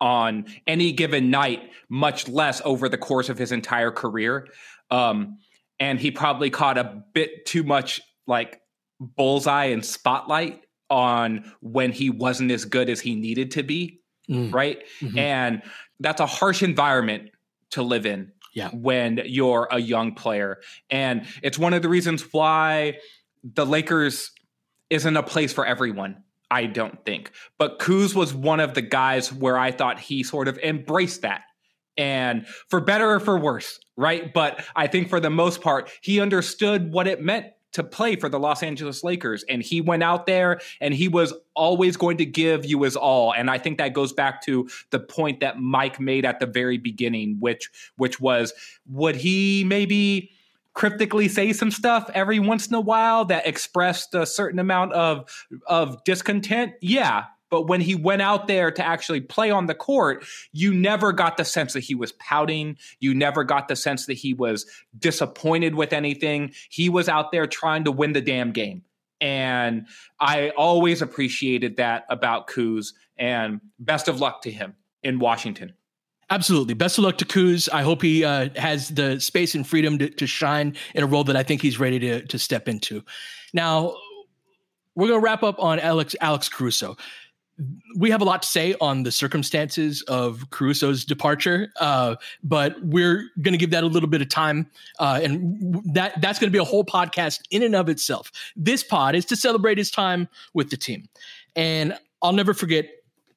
on 0.00 0.46
any 0.66 0.92
given 0.92 1.30
night, 1.30 1.70
much 1.88 2.28
less 2.28 2.60
over 2.64 2.88
the 2.88 2.98
course 2.98 3.28
of 3.28 3.38
his 3.38 3.52
entire 3.52 3.90
career. 3.90 4.46
Um, 4.90 5.38
and 5.80 5.98
he 5.98 6.10
probably 6.10 6.50
caught 6.50 6.78
a 6.78 7.02
bit 7.14 7.46
too 7.46 7.62
much 7.62 8.00
like 8.26 8.60
bullseye 9.00 9.66
and 9.66 9.84
spotlight 9.84 10.62
on 10.90 11.52
when 11.60 11.92
he 11.92 12.10
wasn't 12.10 12.50
as 12.50 12.64
good 12.64 12.88
as 12.88 13.00
he 13.00 13.14
needed 13.14 13.52
to 13.52 13.62
be. 13.62 14.00
Mm. 14.28 14.52
Right. 14.52 14.78
Mm-hmm. 15.00 15.18
And 15.18 15.62
that's 16.00 16.20
a 16.20 16.26
harsh 16.26 16.62
environment 16.62 17.30
to 17.70 17.82
live 17.82 18.06
in 18.06 18.32
yeah. 18.54 18.70
when 18.70 19.20
you're 19.24 19.68
a 19.70 19.78
young 19.78 20.14
player. 20.14 20.58
And 20.90 21.26
it's 21.42 21.58
one 21.58 21.74
of 21.74 21.82
the 21.82 21.88
reasons 21.88 22.32
why 22.32 22.98
the 23.42 23.66
Lakers 23.66 24.32
isn't 24.90 25.16
a 25.16 25.22
place 25.22 25.52
for 25.52 25.66
everyone. 25.66 26.22
I 26.50 26.66
don't 26.66 27.04
think. 27.04 27.32
But 27.58 27.78
Kuz 27.78 28.14
was 28.14 28.32
one 28.32 28.60
of 28.60 28.74
the 28.74 28.82
guys 28.82 29.32
where 29.32 29.58
I 29.58 29.70
thought 29.70 30.00
he 30.00 30.22
sort 30.22 30.48
of 30.48 30.58
embraced 30.58 31.22
that. 31.22 31.42
And 31.96 32.46
for 32.68 32.80
better 32.80 33.10
or 33.10 33.20
for 33.20 33.36
worse, 33.36 33.80
right? 33.96 34.32
But 34.32 34.64
I 34.76 34.86
think 34.86 35.08
for 35.08 35.20
the 35.20 35.30
most 35.30 35.60
part, 35.60 35.90
he 36.00 36.20
understood 36.20 36.92
what 36.92 37.06
it 37.06 37.20
meant 37.20 37.46
to 37.72 37.82
play 37.82 38.16
for 38.16 38.28
the 38.28 38.38
Los 38.38 38.62
Angeles 38.62 39.04
Lakers. 39.04 39.44
And 39.48 39.62
he 39.62 39.80
went 39.80 40.02
out 40.02 40.26
there 40.26 40.60
and 40.80 40.94
he 40.94 41.08
was 41.08 41.32
always 41.54 41.96
going 41.96 42.16
to 42.18 42.26
give 42.26 42.64
you 42.64 42.82
his 42.82 42.96
all. 42.96 43.32
And 43.32 43.50
I 43.50 43.58
think 43.58 43.78
that 43.78 43.92
goes 43.92 44.12
back 44.12 44.42
to 44.42 44.68
the 44.90 45.00
point 45.00 45.40
that 45.40 45.60
Mike 45.60 46.00
made 46.00 46.24
at 46.24 46.40
the 46.40 46.46
very 46.46 46.78
beginning, 46.78 47.36
which 47.40 47.70
which 47.96 48.20
was 48.20 48.52
would 48.86 49.16
he 49.16 49.64
maybe 49.64 50.30
cryptically 50.74 51.28
say 51.28 51.52
some 51.52 51.70
stuff 51.70 52.08
every 52.14 52.38
once 52.38 52.68
in 52.68 52.74
a 52.74 52.80
while 52.80 53.24
that 53.24 53.46
expressed 53.46 54.14
a 54.14 54.24
certain 54.24 54.58
amount 54.58 54.92
of 54.92 55.28
of 55.66 56.02
discontent? 56.04 56.72
Yeah, 56.80 57.24
but 57.50 57.62
when 57.62 57.80
he 57.80 57.94
went 57.94 58.22
out 58.22 58.46
there 58.46 58.70
to 58.70 58.84
actually 58.84 59.20
play 59.20 59.50
on 59.50 59.66
the 59.66 59.74
court, 59.74 60.24
you 60.52 60.72
never 60.72 61.12
got 61.12 61.36
the 61.36 61.44
sense 61.44 61.72
that 61.72 61.80
he 61.80 61.94
was 61.94 62.12
pouting. 62.12 62.76
You 63.00 63.14
never 63.14 63.44
got 63.44 63.68
the 63.68 63.76
sense 63.76 64.06
that 64.06 64.14
he 64.14 64.34
was 64.34 64.66
disappointed 64.98 65.74
with 65.74 65.92
anything. 65.92 66.52
He 66.70 66.88
was 66.88 67.08
out 67.08 67.32
there 67.32 67.46
trying 67.46 67.84
to 67.84 67.92
win 67.92 68.12
the 68.12 68.20
damn 68.20 68.52
game. 68.52 68.82
And 69.20 69.86
I 70.20 70.50
always 70.50 71.02
appreciated 71.02 71.76
that 71.76 72.04
about 72.08 72.48
Kuz. 72.48 72.92
And 73.16 73.60
best 73.78 74.08
of 74.08 74.20
luck 74.20 74.42
to 74.42 74.50
him 74.50 74.74
in 75.02 75.18
Washington. 75.18 75.72
Absolutely. 76.30 76.74
Best 76.74 76.98
of 76.98 77.04
luck 77.04 77.18
to 77.18 77.24
Kuz. 77.24 77.68
I 77.72 77.82
hope 77.82 78.02
he 78.02 78.22
uh, 78.22 78.50
has 78.56 78.90
the 78.90 79.18
space 79.18 79.54
and 79.54 79.66
freedom 79.66 79.98
to, 79.98 80.10
to, 80.10 80.26
shine 80.26 80.76
in 80.94 81.02
a 81.02 81.06
role 81.06 81.24
that 81.24 81.36
I 81.36 81.42
think 81.42 81.62
he's 81.62 81.80
ready 81.80 81.98
to, 82.00 82.20
to 82.26 82.38
step 82.38 82.68
into. 82.68 83.02
Now, 83.54 83.96
we're 84.94 85.08
going 85.08 85.20
to 85.20 85.24
wrap 85.24 85.42
up 85.42 85.58
on 85.58 85.80
Alex 85.80 86.14
Alex 86.20 86.48
Caruso 86.48 86.96
we 87.96 88.10
have 88.10 88.20
a 88.20 88.24
lot 88.24 88.42
to 88.42 88.48
say 88.48 88.74
on 88.80 89.02
the 89.02 89.10
circumstances 89.10 90.02
of 90.02 90.48
Caruso's 90.50 91.04
departure, 91.04 91.72
uh, 91.80 92.16
but 92.42 92.76
we're 92.82 93.28
going 93.42 93.52
to 93.52 93.58
give 93.58 93.70
that 93.70 93.82
a 93.82 93.86
little 93.86 94.08
bit 94.08 94.22
of 94.22 94.28
time, 94.28 94.70
uh, 95.00 95.20
and 95.22 95.74
that 95.92 96.20
that's 96.20 96.38
going 96.38 96.48
to 96.48 96.52
be 96.52 96.58
a 96.58 96.64
whole 96.64 96.84
podcast 96.84 97.40
in 97.50 97.62
and 97.62 97.74
of 97.74 97.88
itself. 97.88 98.30
This 98.56 98.84
pod 98.84 99.14
is 99.14 99.24
to 99.26 99.36
celebrate 99.36 99.78
his 99.78 99.90
time 99.90 100.28
with 100.54 100.70
the 100.70 100.76
team, 100.76 101.08
and 101.56 101.98
I'll 102.22 102.32
never 102.32 102.54
forget 102.54 102.86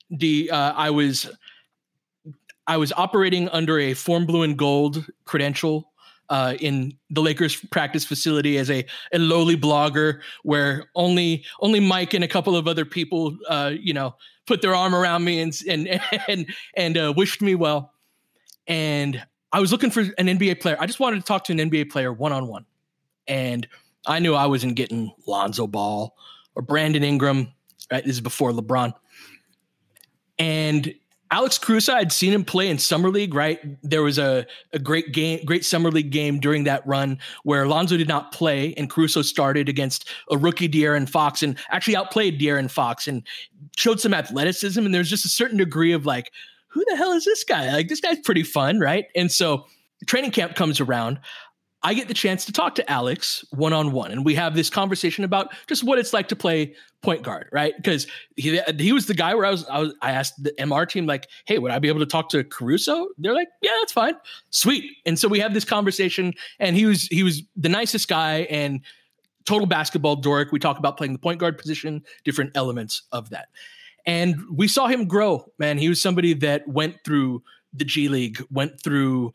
the 0.09 0.51
uh, 0.51 0.74
I 0.76 0.89
was 0.91 1.30
I 2.67 2.78
was 2.78 2.93
operating 2.93 3.49
under 3.49 3.80
a 3.80 3.93
Forum 3.93 4.26
Blue 4.26 4.43
and 4.43 4.57
Gold 4.57 5.05
credential 5.26 5.90
uh, 6.32 6.55
in 6.61 6.97
the 7.09 7.21
Lakers 7.21 7.57
practice 7.57 8.05
facility 8.05 8.57
as 8.57 8.71
a, 8.71 8.86
a 9.11 9.19
lowly 9.19 9.57
blogger, 9.57 10.21
where 10.43 10.89
only 10.95 11.43
only 11.59 11.82
Mike 11.82 12.13
and 12.13 12.23
a 12.23 12.27
couple 12.27 12.55
of 12.55 12.69
other 12.69 12.86
people, 12.86 13.38
uh, 13.49 13.73
you 13.77 13.93
know, 13.93 14.15
put 14.47 14.61
their 14.61 14.73
arm 14.73 14.95
around 14.95 15.25
me 15.25 15.41
and 15.41 15.53
and 15.67 16.01
and 16.27 16.45
and 16.75 16.97
uh, 16.97 17.13
wished 17.15 17.41
me 17.41 17.53
well. 17.53 17.93
And 18.65 19.21
I 19.51 19.59
was 19.59 19.73
looking 19.73 19.91
for 19.91 19.99
an 19.99 20.27
NBA 20.27 20.61
player. 20.61 20.77
I 20.79 20.86
just 20.86 21.01
wanted 21.01 21.17
to 21.17 21.25
talk 21.25 21.43
to 21.45 21.51
an 21.51 21.59
NBA 21.59 21.91
player 21.91 22.13
one 22.13 22.32
on 22.32 22.47
one, 22.47 22.65
and 23.27 23.67
I 24.07 24.19
knew 24.19 24.34
I 24.34 24.45
wasn't 24.45 24.75
getting 24.75 25.13
Lonzo 25.27 25.67
Ball 25.67 26.15
or 26.55 26.61
Brandon 26.61 27.03
Ingram. 27.03 27.51
Right, 27.91 28.05
this 28.05 28.13
is 28.13 28.21
before 28.21 28.51
LeBron. 28.51 28.93
And 30.39 30.95
Alex 31.32 31.57
Caruso, 31.57 31.93
I'd 31.93 32.11
seen 32.11 32.34
him 32.34 32.43
play 32.43 32.69
in 32.69 32.77
summer 32.77 33.09
league. 33.09 33.34
Right, 33.34 33.59
there 33.82 34.03
was 34.03 34.19
a, 34.19 34.45
a 34.73 34.79
great 34.79 35.13
game, 35.13 35.43
great 35.45 35.65
summer 35.65 35.89
league 35.89 36.11
game 36.11 36.39
during 36.39 36.65
that 36.65 36.86
run 36.86 37.17
where 37.43 37.65
Lonzo 37.65 37.97
did 37.97 38.07
not 38.07 38.32
play 38.32 38.73
and 38.75 38.89
Caruso 38.89 39.21
started 39.21 39.69
against 39.69 40.09
a 40.29 40.38
rookie 40.38 40.69
De'Aaron 40.69 41.09
Fox 41.09 41.41
and 41.41 41.57
actually 41.69 41.95
outplayed 41.95 42.39
De'Aaron 42.39 42.69
Fox 42.69 43.07
and 43.07 43.23
showed 43.77 43.99
some 43.99 44.13
athleticism. 44.13 44.86
And 44.86 44.93
there's 44.93 45.09
just 45.09 45.25
a 45.25 45.29
certain 45.29 45.57
degree 45.57 45.93
of 45.93 46.05
like, 46.05 46.32
who 46.67 46.84
the 46.89 46.97
hell 46.97 47.13
is 47.13 47.25
this 47.25 47.43
guy? 47.43 47.71
Like 47.71 47.88
this 47.88 48.01
guy's 48.01 48.19
pretty 48.19 48.43
fun, 48.43 48.79
right? 48.79 49.05
And 49.15 49.32
so 49.32 49.65
training 50.07 50.32
camp 50.32 50.55
comes 50.55 50.79
around. 50.79 51.19
I 51.84 51.93
get 51.93 52.07
the 52.07 52.13
chance 52.13 52.45
to 52.45 52.51
talk 52.51 52.75
to 52.75 52.91
Alex 52.91 53.43
one 53.51 53.73
on 53.73 53.91
one, 53.91 54.11
and 54.11 54.23
we 54.23 54.36
have 54.36 54.55
this 54.55 54.69
conversation 54.69 55.23
about 55.23 55.51
just 55.67 55.84
what 55.84 55.97
it's 55.97 56.13
like 56.13 56.27
to 56.27 56.36
play 56.36 56.75
point 57.01 57.23
guard, 57.23 57.49
right? 57.51 57.73
Because 57.75 58.05
he 58.36 58.61
he 58.77 58.93
was 58.93 59.07
the 59.07 59.15
guy 59.15 59.34
where 59.34 59.45
I 59.45 59.49
was 59.49 59.65
I 59.67 59.79
was 59.79 59.95
I 60.01 60.11
asked 60.11 60.43
the 60.43 60.51
MR 60.59 60.88
team 60.88 61.07
like, 61.07 61.27
"Hey, 61.45 61.57
would 61.57 61.71
I 61.71 61.79
be 61.79 61.88
able 61.88 61.99
to 61.99 62.05
talk 62.05 62.29
to 62.29 62.43
Caruso?" 62.43 63.07
They're 63.17 63.34
like, 63.34 63.47
"Yeah, 63.61 63.71
that's 63.79 63.93
fine, 63.93 64.15
sweet." 64.51 64.91
And 65.05 65.17
so 65.17 65.27
we 65.27 65.39
have 65.39 65.53
this 65.53 65.65
conversation, 65.65 66.34
and 66.59 66.75
he 66.75 66.86
was 66.86 67.03
he 67.07 67.23
was 67.23 67.41
the 67.55 67.69
nicest 67.69 68.07
guy 68.07 68.41
and 68.49 68.82
total 69.45 69.65
basketball 69.65 70.17
dork. 70.17 70.51
We 70.51 70.59
talk 70.59 70.77
about 70.77 70.97
playing 70.97 71.13
the 71.13 71.19
point 71.19 71.39
guard 71.39 71.57
position, 71.57 72.03
different 72.23 72.51
elements 72.55 73.03
of 73.11 73.32
that, 73.32 73.49
and 74.05 74.36
we 74.51 74.67
saw 74.67 74.86
him 74.88 75.07
grow. 75.07 75.51
Man, 75.57 75.79
he 75.79 75.89
was 75.89 75.99
somebody 75.99 76.34
that 76.36 76.67
went 76.67 76.97
through 77.03 77.41
the 77.74 77.86
G 77.86 78.09
League, 78.09 78.43
went 78.49 78.82
through 78.82 79.34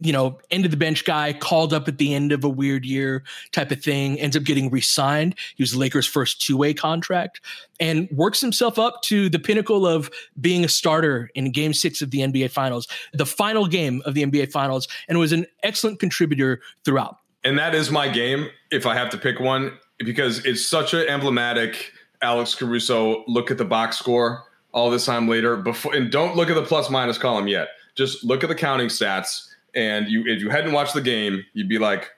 you 0.00 0.12
know, 0.12 0.38
end 0.50 0.64
of 0.64 0.70
the 0.70 0.76
bench 0.76 1.04
guy, 1.04 1.32
called 1.32 1.72
up 1.72 1.88
at 1.88 1.98
the 1.98 2.14
end 2.14 2.32
of 2.32 2.42
a 2.42 2.48
weird 2.48 2.84
year 2.84 3.22
type 3.52 3.70
of 3.70 3.82
thing, 3.82 4.18
ends 4.18 4.36
up 4.36 4.42
getting 4.42 4.70
re 4.70 4.80
signed. 4.80 5.34
He 5.56 5.62
was 5.62 5.76
Lakers' 5.76 6.06
first 6.06 6.40
two 6.40 6.56
way 6.56 6.74
contract 6.74 7.40
and 7.78 8.08
works 8.10 8.40
himself 8.40 8.78
up 8.78 9.02
to 9.02 9.28
the 9.28 9.38
pinnacle 9.38 9.86
of 9.86 10.10
being 10.40 10.64
a 10.64 10.68
starter 10.68 11.30
in 11.34 11.52
game 11.52 11.72
six 11.72 12.02
of 12.02 12.10
the 12.10 12.20
NBA 12.20 12.50
Finals, 12.50 12.88
the 13.12 13.26
final 13.26 13.66
game 13.66 14.02
of 14.04 14.14
the 14.14 14.24
NBA 14.24 14.50
Finals, 14.50 14.88
and 15.08 15.18
was 15.18 15.32
an 15.32 15.46
excellent 15.62 16.00
contributor 16.00 16.60
throughout. 16.84 17.18
And 17.44 17.58
that 17.58 17.74
is 17.74 17.90
my 17.90 18.08
game, 18.08 18.48
if 18.70 18.86
I 18.86 18.94
have 18.94 19.10
to 19.10 19.18
pick 19.18 19.38
one, 19.38 19.72
because 19.98 20.44
it's 20.44 20.66
such 20.66 20.94
an 20.94 21.06
emblematic 21.08 21.92
Alex 22.20 22.54
Caruso 22.54 23.24
look 23.28 23.50
at 23.50 23.58
the 23.58 23.64
box 23.64 23.98
score 23.98 24.44
all 24.72 24.90
this 24.90 25.06
time 25.06 25.28
later 25.28 25.56
before 25.56 25.94
and 25.94 26.10
don't 26.10 26.36
look 26.36 26.50
at 26.50 26.54
the 26.54 26.62
plus 26.62 26.90
minus 26.90 27.18
column 27.18 27.48
yet. 27.48 27.68
Just 27.94 28.24
look 28.24 28.42
at 28.42 28.48
the 28.48 28.54
counting 28.54 28.88
stats 28.88 29.48
and 29.74 30.08
you 30.08 30.24
if 30.26 30.40
you 30.40 30.50
hadn't 30.50 30.72
watched 30.72 30.94
the 30.94 31.00
game, 31.00 31.44
you'd 31.52 31.68
be 31.68 31.78
like, 31.78 32.10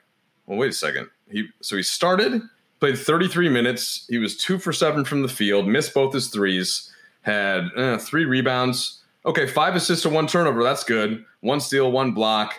well, 0.45 0.57
wait 0.57 0.71
a 0.71 0.73
second. 0.73 1.09
He 1.29 1.47
so 1.61 1.77
he 1.77 1.83
started, 1.83 2.41
played 2.79 2.97
33 2.97 3.49
minutes. 3.49 4.05
He 4.09 4.17
was 4.17 4.37
two 4.37 4.57
for 4.57 4.73
seven 4.73 5.05
from 5.05 5.21
the 5.21 5.27
field, 5.27 5.67
missed 5.67 5.93
both 5.93 6.13
his 6.13 6.27
threes, 6.27 6.91
had 7.21 7.69
uh, 7.77 7.97
three 7.97 8.25
rebounds. 8.25 9.01
Okay, 9.25 9.45
five 9.45 9.75
assists 9.75 10.03
to 10.03 10.09
one 10.09 10.27
turnover. 10.27 10.63
That's 10.63 10.83
good. 10.83 11.23
One 11.41 11.59
steal, 11.59 11.91
one 11.91 12.11
block. 12.13 12.55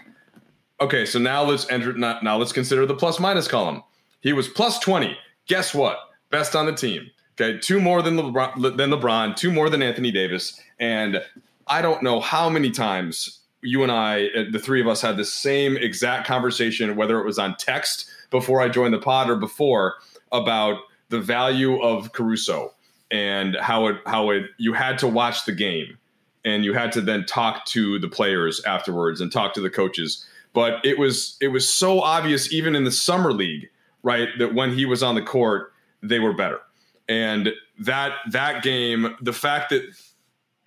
Okay, 0.80 1.04
so 1.04 1.18
now 1.18 1.42
let's 1.42 1.68
enter. 1.70 1.92
Now 1.92 2.36
let's 2.36 2.52
consider 2.52 2.86
the 2.86 2.94
plus 2.94 3.20
minus 3.20 3.48
column. 3.48 3.82
He 4.20 4.32
was 4.32 4.48
plus 4.48 4.78
20. 4.78 5.16
Guess 5.46 5.74
what? 5.74 5.98
Best 6.30 6.54
on 6.54 6.66
the 6.66 6.72
team. 6.72 7.10
Okay, 7.40 7.58
two 7.58 7.80
more 7.80 8.02
than 8.02 8.16
LeBron, 8.16 8.76
than 8.76 8.90
LeBron, 8.90 9.36
two 9.36 9.50
more 9.50 9.70
than 9.70 9.82
Anthony 9.82 10.10
Davis, 10.10 10.60
and 10.78 11.22
I 11.66 11.80
don't 11.80 12.02
know 12.02 12.20
how 12.20 12.48
many 12.48 12.70
times 12.70 13.40
you 13.62 13.82
and 13.82 13.92
I, 13.92 14.26
uh, 14.26 14.44
the 14.50 14.58
three 14.58 14.80
of 14.80 14.88
us, 14.88 15.00
had 15.00 15.16
the 15.16 15.24
same 15.24 15.76
exact 15.76 16.26
conversation, 16.26 16.96
whether 16.96 17.18
it 17.20 17.24
was 17.24 17.38
on 17.38 17.56
text 17.56 18.10
before 18.30 18.60
I 18.60 18.68
joined 18.68 18.92
the 18.92 18.98
pod 18.98 19.30
or 19.30 19.36
before, 19.36 19.94
about 20.32 20.78
the 21.08 21.20
value 21.20 21.80
of 21.80 22.12
Caruso 22.12 22.74
and 23.10 23.56
how 23.60 23.86
it 23.86 23.96
how 24.06 24.30
it 24.30 24.44
you 24.58 24.72
had 24.72 24.98
to 24.98 25.06
watch 25.06 25.44
the 25.44 25.52
game 25.52 25.98
and 26.44 26.64
you 26.64 26.72
had 26.72 26.92
to 26.92 27.00
then 27.00 27.24
talk 27.24 27.64
to 27.66 27.98
the 27.98 28.08
players 28.08 28.62
afterwards 28.64 29.20
and 29.20 29.30
talk 29.30 29.54
to 29.54 29.60
the 29.60 29.70
coaches. 29.70 30.26
But 30.52 30.84
it 30.84 30.98
was 30.98 31.36
it 31.40 31.48
was 31.48 31.72
so 31.72 32.00
obvious 32.00 32.52
even 32.52 32.74
in 32.74 32.84
the 32.84 32.90
summer 32.90 33.32
league, 33.32 33.68
right, 34.02 34.28
that 34.38 34.54
when 34.54 34.74
he 34.74 34.84
was 34.84 35.02
on 35.02 35.14
the 35.14 35.22
court, 35.22 35.72
they 36.02 36.18
were 36.18 36.34
better. 36.34 36.60
And 37.08 37.52
that 37.80 38.12
that 38.30 38.62
game, 38.62 39.16
the 39.20 39.32
fact 39.32 39.70
that 39.70 39.82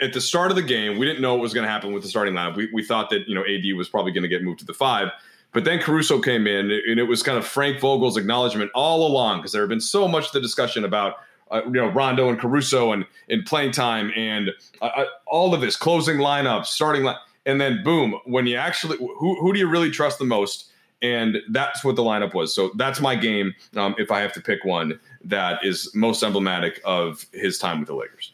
at 0.01 0.13
the 0.13 0.21
start 0.21 0.51
of 0.51 0.57
the 0.57 0.63
game, 0.63 0.97
we 0.97 1.05
didn't 1.05 1.21
know 1.21 1.33
what 1.33 1.41
was 1.41 1.53
going 1.53 1.65
to 1.65 1.71
happen 1.71 1.93
with 1.93 2.03
the 2.03 2.09
starting 2.09 2.33
lineup. 2.33 2.55
We, 2.55 2.69
we 2.73 2.83
thought 2.83 3.09
that 3.11 3.27
you 3.27 3.35
know 3.35 3.43
AD 3.43 3.63
was 3.77 3.87
probably 3.87 4.11
going 4.11 4.23
to 4.23 4.29
get 4.29 4.43
moved 4.43 4.59
to 4.59 4.65
the 4.65 4.73
five, 4.73 5.09
but 5.53 5.63
then 5.63 5.79
Caruso 5.79 6.19
came 6.19 6.47
in, 6.47 6.71
and 6.71 6.99
it 6.99 7.07
was 7.07 7.23
kind 7.23 7.37
of 7.37 7.45
Frank 7.45 7.79
Vogel's 7.79 8.17
acknowledgement 8.17 8.71
all 8.75 9.07
along 9.07 9.39
because 9.39 9.53
there 9.53 9.61
had 9.61 9.69
been 9.69 9.79
so 9.79 10.07
much 10.07 10.31
the 10.31 10.41
discussion 10.41 10.83
about 10.83 11.15
uh, 11.51 11.61
you 11.65 11.71
know 11.71 11.87
Rondo 11.87 12.29
and 12.29 12.39
Caruso 12.39 12.91
and 12.91 13.05
in 13.29 13.43
playing 13.43 13.71
time 13.71 14.11
and 14.15 14.49
uh, 14.81 14.85
uh, 14.85 15.05
all 15.27 15.53
of 15.53 15.61
this 15.61 15.77
closing 15.77 16.17
lineup, 16.17 16.65
starting 16.65 17.03
line, 17.03 17.17
and 17.45 17.61
then 17.61 17.83
boom, 17.83 18.19
when 18.25 18.47
you 18.47 18.57
actually 18.57 18.97
who 18.97 19.39
who 19.39 19.53
do 19.53 19.59
you 19.59 19.67
really 19.67 19.91
trust 19.91 20.19
the 20.19 20.25
most? 20.25 20.71
And 21.01 21.37
that's 21.51 21.83
what 21.83 21.95
the 21.95 22.01
lineup 22.01 22.33
was. 22.33 22.55
So 22.55 22.71
that's 22.75 22.99
my 22.99 23.15
game. 23.15 23.53
Um, 23.75 23.95
if 23.97 24.11
I 24.11 24.21
have 24.21 24.33
to 24.33 24.41
pick 24.41 24.63
one 24.63 24.99
that 25.23 25.63
is 25.63 25.93
most 25.93 26.23
emblematic 26.23 26.81
of 26.85 27.25
his 27.33 27.57
time 27.57 27.79
with 27.79 27.87
the 27.87 27.95
Lakers. 27.95 28.33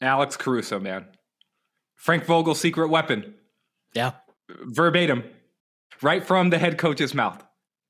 Alex 0.00 0.36
Caruso, 0.36 0.80
man. 0.80 1.06
Frank 1.94 2.24
Vogel's 2.24 2.60
secret 2.60 2.88
weapon. 2.88 3.34
Yeah. 3.94 4.12
Verbatim, 4.48 5.22
right 6.00 6.24
from 6.24 6.50
the 6.50 6.58
head 6.58 6.78
coach's 6.78 7.14
mouth. 7.14 7.42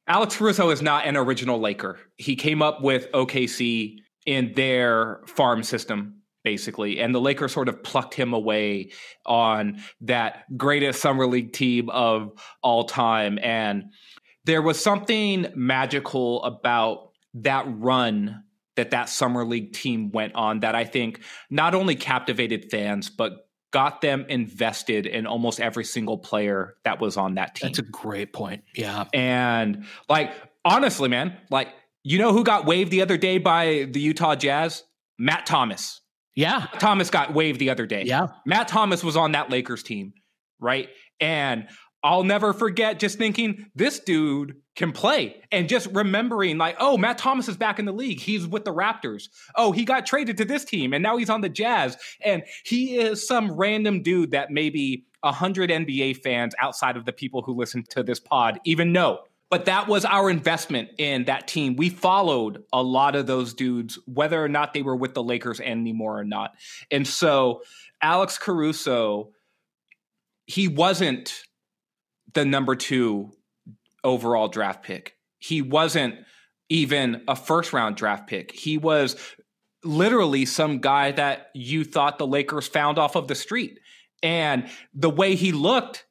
Alex 0.06 0.36
Caruso 0.36 0.70
is 0.70 0.82
not 0.82 1.06
an 1.06 1.16
original 1.16 1.58
Laker. 1.58 1.98
He 2.16 2.36
came 2.36 2.60
up 2.60 2.82
with 2.82 3.10
OKC 3.12 4.00
in 4.26 4.52
their 4.54 5.20
farm 5.26 5.62
system 5.62 6.21
basically. 6.44 7.00
And 7.00 7.14
the 7.14 7.20
Lakers 7.20 7.52
sort 7.52 7.68
of 7.68 7.82
plucked 7.82 8.14
him 8.14 8.32
away 8.32 8.92
on 9.26 9.80
that 10.02 10.56
greatest 10.56 11.00
summer 11.00 11.26
league 11.26 11.52
team 11.52 11.88
of 11.90 12.32
all 12.62 12.84
time. 12.84 13.38
And 13.42 13.92
there 14.44 14.62
was 14.62 14.82
something 14.82 15.46
magical 15.54 16.42
about 16.44 17.10
that 17.34 17.64
run 17.68 18.44
that 18.76 18.90
that 18.90 19.08
summer 19.08 19.44
league 19.44 19.72
team 19.72 20.10
went 20.10 20.34
on 20.34 20.60
that 20.60 20.74
I 20.74 20.84
think 20.84 21.20
not 21.50 21.74
only 21.74 21.94
captivated 21.94 22.70
fans, 22.70 23.10
but 23.10 23.48
got 23.70 24.00
them 24.00 24.26
invested 24.28 25.06
in 25.06 25.26
almost 25.26 25.60
every 25.60 25.84
single 25.84 26.18
player 26.18 26.74
that 26.84 27.00
was 27.00 27.16
on 27.16 27.34
that 27.34 27.54
team. 27.54 27.68
That's 27.68 27.78
a 27.78 27.82
great 27.82 28.32
point. 28.32 28.64
Yeah. 28.74 29.04
And 29.14 29.86
like, 30.08 30.32
honestly, 30.64 31.08
man, 31.08 31.36
like, 31.50 31.68
you 32.04 32.18
know 32.18 32.32
who 32.32 32.44
got 32.44 32.66
waived 32.66 32.90
the 32.90 33.00
other 33.00 33.16
day 33.16 33.38
by 33.38 33.88
the 33.90 34.00
Utah 34.00 34.34
Jazz? 34.34 34.84
Matt 35.18 35.46
Thomas. 35.46 36.01
Yeah. 36.34 36.66
Thomas 36.78 37.10
got 37.10 37.34
waived 37.34 37.58
the 37.58 37.70
other 37.70 37.86
day. 37.86 38.04
Yeah. 38.04 38.28
Matt 38.46 38.68
Thomas 38.68 39.04
was 39.04 39.16
on 39.16 39.32
that 39.32 39.50
Lakers 39.50 39.82
team, 39.82 40.14
right? 40.60 40.88
And 41.20 41.68
I'll 42.04 42.24
never 42.24 42.52
forget 42.52 42.98
just 42.98 43.16
thinking 43.16 43.66
this 43.74 44.00
dude 44.00 44.56
can 44.74 44.92
play 44.92 45.36
and 45.52 45.68
just 45.68 45.86
remembering 45.92 46.58
like, 46.58 46.76
oh, 46.80 46.96
Matt 46.96 47.18
Thomas 47.18 47.48
is 47.48 47.56
back 47.56 47.78
in 47.78 47.84
the 47.84 47.92
league. 47.92 48.18
He's 48.18 48.46
with 48.46 48.64
the 48.64 48.74
Raptors. 48.74 49.28
Oh, 49.54 49.70
he 49.70 49.84
got 49.84 50.06
traded 50.06 50.38
to 50.38 50.44
this 50.44 50.64
team 50.64 50.92
and 50.94 51.02
now 51.02 51.16
he's 51.16 51.30
on 51.30 51.42
the 51.42 51.48
Jazz. 51.48 51.96
And 52.24 52.42
he 52.64 52.96
is 52.96 53.26
some 53.26 53.52
random 53.52 54.02
dude 54.02 54.32
that 54.32 54.50
maybe 54.50 55.04
a 55.22 55.30
hundred 55.30 55.70
NBA 55.70 56.16
fans 56.22 56.54
outside 56.58 56.96
of 56.96 57.04
the 57.04 57.12
people 57.12 57.42
who 57.42 57.54
listen 57.54 57.84
to 57.90 58.02
this 58.02 58.18
pod 58.18 58.58
even 58.64 58.92
know. 58.92 59.20
But 59.52 59.66
that 59.66 59.86
was 59.86 60.06
our 60.06 60.30
investment 60.30 60.92
in 60.96 61.24
that 61.24 61.46
team. 61.46 61.76
We 61.76 61.90
followed 61.90 62.64
a 62.72 62.82
lot 62.82 63.14
of 63.14 63.26
those 63.26 63.52
dudes, 63.52 63.98
whether 64.06 64.42
or 64.42 64.48
not 64.48 64.72
they 64.72 64.80
were 64.80 64.96
with 64.96 65.12
the 65.12 65.22
Lakers 65.22 65.60
anymore 65.60 66.18
or 66.18 66.24
not. 66.24 66.54
And 66.90 67.06
so 67.06 67.60
Alex 68.00 68.38
Caruso, 68.38 69.32
he 70.46 70.68
wasn't 70.68 71.42
the 72.32 72.46
number 72.46 72.74
two 72.74 73.32
overall 74.02 74.48
draft 74.48 74.84
pick. 74.84 75.18
He 75.38 75.60
wasn't 75.60 76.14
even 76.70 77.22
a 77.28 77.36
first 77.36 77.74
round 77.74 77.96
draft 77.96 78.28
pick. 78.28 78.52
He 78.52 78.78
was 78.78 79.16
literally 79.84 80.46
some 80.46 80.78
guy 80.78 81.12
that 81.12 81.48
you 81.52 81.84
thought 81.84 82.16
the 82.16 82.26
Lakers 82.26 82.68
found 82.68 82.98
off 82.98 83.16
of 83.16 83.28
the 83.28 83.34
street. 83.34 83.80
And 84.22 84.70
the 84.94 85.10
way 85.10 85.34
he 85.34 85.52
looked, 85.52 86.06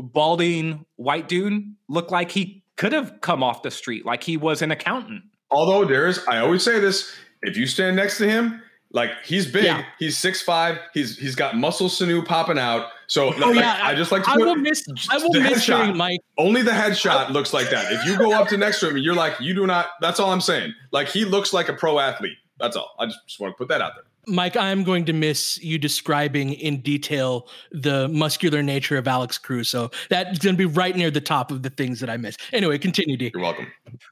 balding 0.00 0.86
white 0.96 1.28
dude, 1.28 1.74
looked 1.88 2.10
like 2.10 2.30
he 2.30 2.64
could 2.76 2.92
have 2.92 3.20
come 3.20 3.42
off 3.42 3.62
the 3.62 3.70
street, 3.70 4.04
like 4.06 4.22
he 4.22 4.36
was 4.36 4.62
an 4.62 4.70
accountant. 4.70 5.22
Although 5.50 5.84
there's, 5.84 6.18
I 6.26 6.38
always 6.38 6.62
say 6.62 6.80
this: 6.80 7.14
if 7.42 7.56
you 7.56 7.66
stand 7.66 7.96
next 7.96 8.18
to 8.18 8.28
him, 8.28 8.62
like 8.92 9.10
he's 9.24 9.50
big, 9.50 9.64
yeah. 9.64 9.84
he's 9.98 10.16
six 10.16 10.42
five, 10.42 10.78
he's 10.94 11.18
he's 11.18 11.34
got 11.34 11.56
muscle 11.56 11.88
sinew 11.88 12.22
popping 12.22 12.58
out. 12.58 12.88
So 13.06 13.26
oh, 13.34 13.50
like, 13.50 13.56
yeah, 13.56 13.78
I 13.82 13.94
just 13.94 14.10
like 14.10 14.24
to 14.24 14.30
I 14.30 14.36
will 14.36 14.56
miss 14.56 14.86
I 15.10 15.18
will 15.18 15.32
miss 15.32 15.66
headshot. 15.66 15.96
Mike. 15.96 16.20
Only 16.38 16.62
the 16.62 16.70
headshot 16.70 17.30
looks 17.30 17.52
like 17.52 17.70
that. 17.70 17.92
If 17.92 18.06
you 18.06 18.16
go 18.16 18.32
up 18.32 18.48
to 18.48 18.56
next 18.56 18.80
to 18.80 18.88
him 18.88 18.96
and 18.96 19.04
you're 19.04 19.14
like, 19.14 19.38
you 19.40 19.54
do 19.54 19.66
not. 19.66 19.88
That's 20.00 20.18
all 20.18 20.30
I'm 20.30 20.40
saying. 20.40 20.72
Like 20.92 21.08
he 21.08 21.24
looks 21.24 21.52
like 21.52 21.68
a 21.68 21.74
pro 21.74 21.98
athlete. 21.98 22.38
That's 22.58 22.76
all. 22.76 22.94
I 22.98 23.06
just, 23.06 23.18
just 23.26 23.40
want 23.40 23.52
to 23.52 23.58
put 23.58 23.68
that 23.68 23.80
out 23.82 23.92
there. 23.96 24.04
Mike, 24.26 24.56
I'm 24.56 24.84
going 24.84 25.04
to 25.06 25.12
miss 25.12 25.58
you 25.62 25.78
describing 25.78 26.52
in 26.52 26.80
detail 26.80 27.48
the 27.72 28.08
muscular 28.08 28.62
nature 28.62 28.96
of 28.96 29.08
Alex 29.08 29.36
Caruso. 29.36 29.90
That's 30.10 30.38
going 30.38 30.54
to 30.54 30.58
be 30.58 30.66
right 30.66 30.94
near 30.94 31.10
the 31.10 31.20
top 31.20 31.50
of 31.50 31.62
the 31.62 31.70
things 31.70 31.98
that 32.00 32.08
I 32.08 32.16
miss. 32.16 32.36
Anyway, 32.52 32.78
continue, 32.78 33.16
D. 33.16 33.32
You're 33.34 33.42
welcome. 33.42 33.66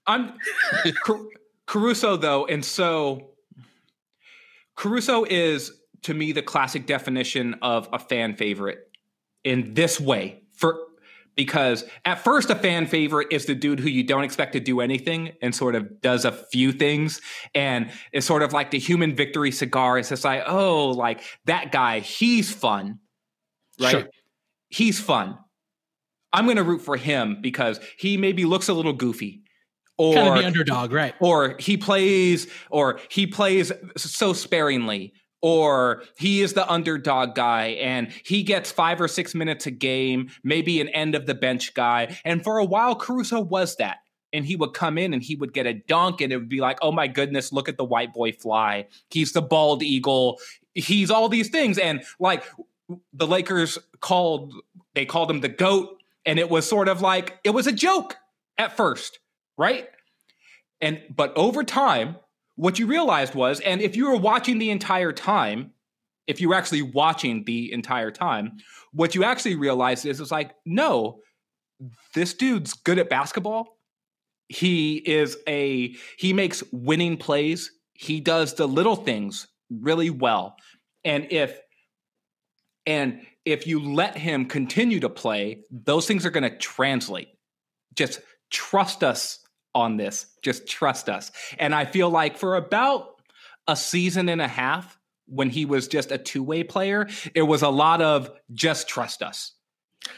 I'm 0.06 0.32
Caruso 1.66 2.16
though, 2.16 2.46
and 2.46 2.64
so 2.64 3.30
Caruso 4.74 5.24
is 5.24 5.72
to 6.02 6.14
me 6.14 6.32
the 6.32 6.42
classic 6.42 6.86
definition 6.86 7.54
of 7.62 7.88
a 7.92 7.98
fan 7.98 8.34
favorite 8.34 8.88
in 9.44 9.74
this 9.74 10.00
way 10.00 10.42
for 10.52 10.78
because 11.37 11.85
at 12.05 12.22
first 12.22 12.51
a 12.51 12.55
fan 12.55 12.87
favorite 12.87 13.28
is 13.31 13.47
the 13.47 13.55
dude 13.55 13.81
who 13.81 13.89
you 13.89 14.03
don't 14.03 14.24
expect 14.24 14.53
to 14.53 14.61
do 14.61 14.81
anything 14.81 15.33
and 15.41 15.55
sort 15.55 15.74
of 15.74 16.01
does 16.01 16.24
a 16.24 16.33
few 16.33 16.72
things. 16.72 17.20
And 17.55 17.91
it's 18.12 18.26
sort 18.26 18.43
of 18.43 18.53
like 18.53 18.70
the 18.70 18.78
human 18.78 19.14
victory 19.14 19.53
cigar. 19.53 19.99
It's 19.99 20.11
just 20.11 20.24
like 20.24 20.43
oh 20.47 20.89
like 20.91 21.22
that 21.47 21.72
guy 21.72 22.01
he's 22.01 22.53
fun 22.53 22.99
right? 23.81 23.91
Sure. 23.91 24.09
he's 24.68 25.01
fun. 25.01 25.39
I'm 26.33 26.45
going 26.45 26.59
to 26.59 26.62
root 26.62 26.83
for 26.83 26.97
him 26.97 27.39
because 27.41 27.81
he 27.99 28.16
maybe 28.16 28.45
looks 28.45 28.68
a 28.68 28.72
little 28.72 28.93
goofy 28.93 29.43
or 29.99 30.14
kind 30.14 30.28
of 30.28 30.35
the 30.37 30.47
underdog 30.47 30.93
right. 30.93 31.14
or 31.20 31.57
he 31.59 31.76
plays 31.76 32.47
or 32.70 33.01
he 33.11 33.26
plays 33.26 33.72
so 33.97 34.33
sparingly 34.33 35.12
or 35.43 36.03
he 36.18 36.43
is 36.43 36.53
the 36.53 36.70
underdog 36.70 37.34
guy 37.34 37.68
and 37.80 38.12
he 38.24 38.43
gets 38.43 38.70
five 38.70 39.01
or 39.01 39.09
six 39.09 39.34
minutes 39.34 39.66
a 39.66 39.70
game, 39.70 40.30
maybe 40.45 40.80
an 40.80 40.88
end 40.91 41.14
of 41.14 41.26
the 41.26 41.34
bench 41.34 41.74
guy. 41.74 42.16
And 42.24 42.45
for 42.45 42.59
a 42.59 42.64
while, 42.64 42.95
Caruso 42.95 43.41
was 43.41 43.76
that. 43.76 43.99
And 44.32 44.45
he 44.45 44.55
would 44.55 44.74
come 44.74 44.97
in 44.97 45.12
and 45.12 45.22
he 45.22 45.34
would 45.34 45.53
get 45.53 45.66
a 45.66 45.74
dunk, 45.74 46.20
and 46.20 46.32
it 46.32 46.36
would 46.36 46.49
be 46.49 46.61
like, 46.61 46.78
oh 46.82 46.93
my 46.93 47.09
goodness, 47.09 47.53
look 47.53 47.68
at 47.68 47.76
the 47.76 47.84
white 47.84 48.12
boy 48.12 48.30
fly. 48.30 48.86
He's 49.09 49.32
the 49.32 49.43
bald 49.43 49.82
eagle. 49.82 50.38
He's 50.74 51.11
all 51.11 51.28
these 51.28 51.49
things. 51.49 51.78
And 51.78 52.05
like 52.20 52.45
the 53.12 53.26
Lakers 53.26 53.76
called, 54.01 54.55
they 54.95 55.05
called 55.05 55.30
him 55.30 55.41
the 55.41 55.49
GOAT. 55.49 55.97
And 56.24 56.38
it 56.38 56.49
was 56.49 56.68
sort 56.68 56.86
of 56.86 57.01
like, 57.01 57.41
it 57.43 57.51
was 57.51 57.66
a 57.66 57.72
joke 57.72 58.18
at 58.57 58.76
first, 58.76 59.18
right? 59.59 59.88
And, 60.80 61.01
but 61.14 61.36
over 61.36 61.64
time, 61.64 62.16
what 62.57 62.78
you 62.78 62.86
realized 62.86 63.34
was, 63.34 63.61
and 63.61 63.80
if 63.80 63.96
you 63.96 64.11
were 64.11 64.16
watching 64.16 64.59
the 64.59 64.70
entire 64.70 65.12
time, 65.12 65.72
if 66.26 66.40
you 66.40 66.51
were 66.51 66.55
actually 66.55 66.82
watching 66.82 67.44
the 67.44 67.72
entire 67.72 68.11
time, 68.11 68.59
what 68.92 69.14
you 69.14 69.24
actually 69.24 69.57
realized 69.57 70.07
is 70.07 70.20
it's 70.20 70.30
like, 70.30 70.55
no, 70.64 71.20
this 72.14 72.34
dude's 72.34 72.74
good 72.74 72.98
at 72.98 73.09
basketball. 73.09 73.78
He 74.48 74.96
is 74.96 75.36
a 75.48 75.96
he 76.18 76.32
makes 76.32 76.62
winning 76.72 77.16
plays. 77.16 77.70
He 77.94 78.20
does 78.20 78.55
the 78.55 78.66
little 78.66 78.96
things 78.96 79.46
really 79.70 80.11
well. 80.11 80.57
And 81.05 81.28
if 81.30 81.59
and 82.86 83.26
if 83.44 83.66
you 83.66 83.80
let 83.80 84.16
him 84.16 84.46
continue 84.46 85.01
to 85.01 85.09
play, 85.09 85.62
those 85.70 86.07
things 86.07 86.26
are 86.26 86.30
going 86.30 86.51
to 86.51 86.57
translate. 86.57 87.28
Just 87.94 88.20
trust 88.51 89.03
us 89.05 89.38
on 89.74 89.96
this. 89.96 90.26
Just 90.42 90.66
trust 90.66 91.08
us. 91.08 91.32
And 91.58 91.74
I 91.74 91.84
feel 91.84 92.10
like 92.10 92.36
for 92.36 92.56
about 92.56 93.20
a 93.66 93.76
season 93.76 94.28
and 94.28 94.40
a 94.40 94.48
half, 94.48 94.98
when 95.26 95.48
he 95.50 95.64
was 95.64 95.88
just 95.88 96.10
a 96.10 96.18
two 96.18 96.42
way 96.42 96.62
player, 96.64 97.08
it 97.34 97.42
was 97.42 97.62
a 97.62 97.68
lot 97.68 98.02
of 98.02 98.30
just 98.52 98.88
trust 98.88 99.22
us. 99.22 99.52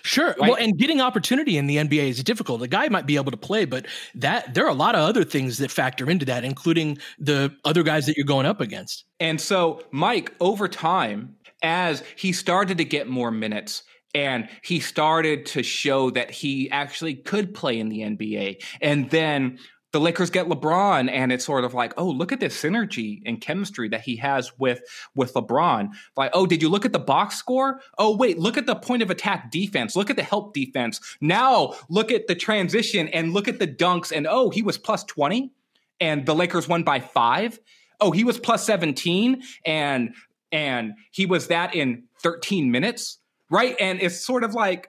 Sure. 0.02 0.28
Right? 0.28 0.40
Well, 0.40 0.54
and 0.54 0.78
getting 0.78 1.00
opportunity 1.00 1.56
in 1.58 1.66
the 1.66 1.76
NBA 1.76 2.08
is 2.08 2.22
difficult. 2.22 2.60
The 2.60 2.68
guy 2.68 2.88
might 2.88 3.06
be 3.06 3.16
able 3.16 3.32
to 3.32 3.36
play, 3.36 3.64
but 3.64 3.86
that 4.14 4.54
there 4.54 4.64
are 4.64 4.70
a 4.70 4.74
lot 4.74 4.94
of 4.94 5.00
other 5.00 5.24
things 5.24 5.58
that 5.58 5.70
factor 5.70 6.08
into 6.08 6.24
that, 6.26 6.44
including 6.44 6.98
the 7.18 7.54
other 7.64 7.82
guys 7.82 8.06
that 8.06 8.16
you're 8.16 8.26
going 8.26 8.46
up 8.46 8.60
against. 8.60 9.04
And 9.20 9.40
so, 9.40 9.82
Mike, 9.90 10.32
over 10.40 10.68
time, 10.68 11.36
as 11.62 12.02
he 12.16 12.32
started 12.32 12.78
to 12.78 12.84
get 12.84 13.08
more 13.08 13.30
minutes, 13.30 13.82
and 14.14 14.48
he 14.62 14.80
started 14.80 15.46
to 15.46 15.62
show 15.62 16.10
that 16.10 16.30
he 16.30 16.70
actually 16.70 17.14
could 17.14 17.54
play 17.54 17.78
in 17.78 17.88
the 17.88 18.00
NBA. 18.00 18.62
And 18.80 19.08
then 19.10 19.58
the 19.92 20.00
Lakers 20.00 20.30
get 20.30 20.48
LeBron, 20.48 21.10
and 21.10 21.30
it's 21.30 21.44
sort 21.44 21.64
of 21.64 21.74
like, 21.74 21.92
oh, 21.98 22.08
look 22.08 22.32
at 22.32 22.40
this 22.40 22.60
synergy 22.60 23.20
and 23.26 23.40
chemistry 23.40 23.90
that 23.90 24.00
he 24.00 24.16
has 24.16 24.50
with 24.58 24.80
with 25.14 25.34
LeBron. 25.34 25.90
Like, 26.16 26.30
oh, 26.32 26.46
did 26.46 26.62
you 26.62 26.70
look 26.70 26.86
at 26.86 26.94
the 26.94 26.98
box 26.98 27.36
score? 27.36 27.80
Oh, 27.98 28.16
wait, 28.16 28.38
look 28.38 28.56
at 28.56 28.66
the 28.66 28.74
point 28.74 29.02
of 29.02 29.10
attack 29.10 29.50
defense. 29.50 29.94
Look 29.94 30.08
at 30.08 30.16
the 30.16 30.22
help 30.22 30.54
defense. 30.54 31.00
Now 31.20 31.74
look 31.90 32.10
at 32.10 32.26
the 32.26 32.34
transition 32.34 33.08
and 33.08 33.34
look 33.34 33.48
at 33.48 33.58
the 33.58 33.68
dunks. 33.68 34.12
And 34.14 34.26
oh, 34.26 34.48
he 34.48 34.62
was 34.62 34.78
plus 34.78 35.04
twenty, 35.04 35.52
and 36.00 36.24
the 36.24 36.34
Lakers 36.34 36.66
won 36.66 36.84
by 36.84 37.00
five. 37.00 37.60
Oh, 38.00 38.10
he 38.10 38.24
was 38.24 38.38
plus 38.38 38.64
seventeen, 38.64 39.42
and 39.66 40.14
and 40.50 40.94
he 41.10 41.26
was 41.26 41.48
that 41.48 41.74
in 41.74 42.04
thirteen 42.18 42.70
minutes 42.70 43.18
right? 43.52 43.76
And 43.78 44.00
it's 44.02 44.24
sort 44.24 44.42
of 44.42 44.54
like, 44.54 44.88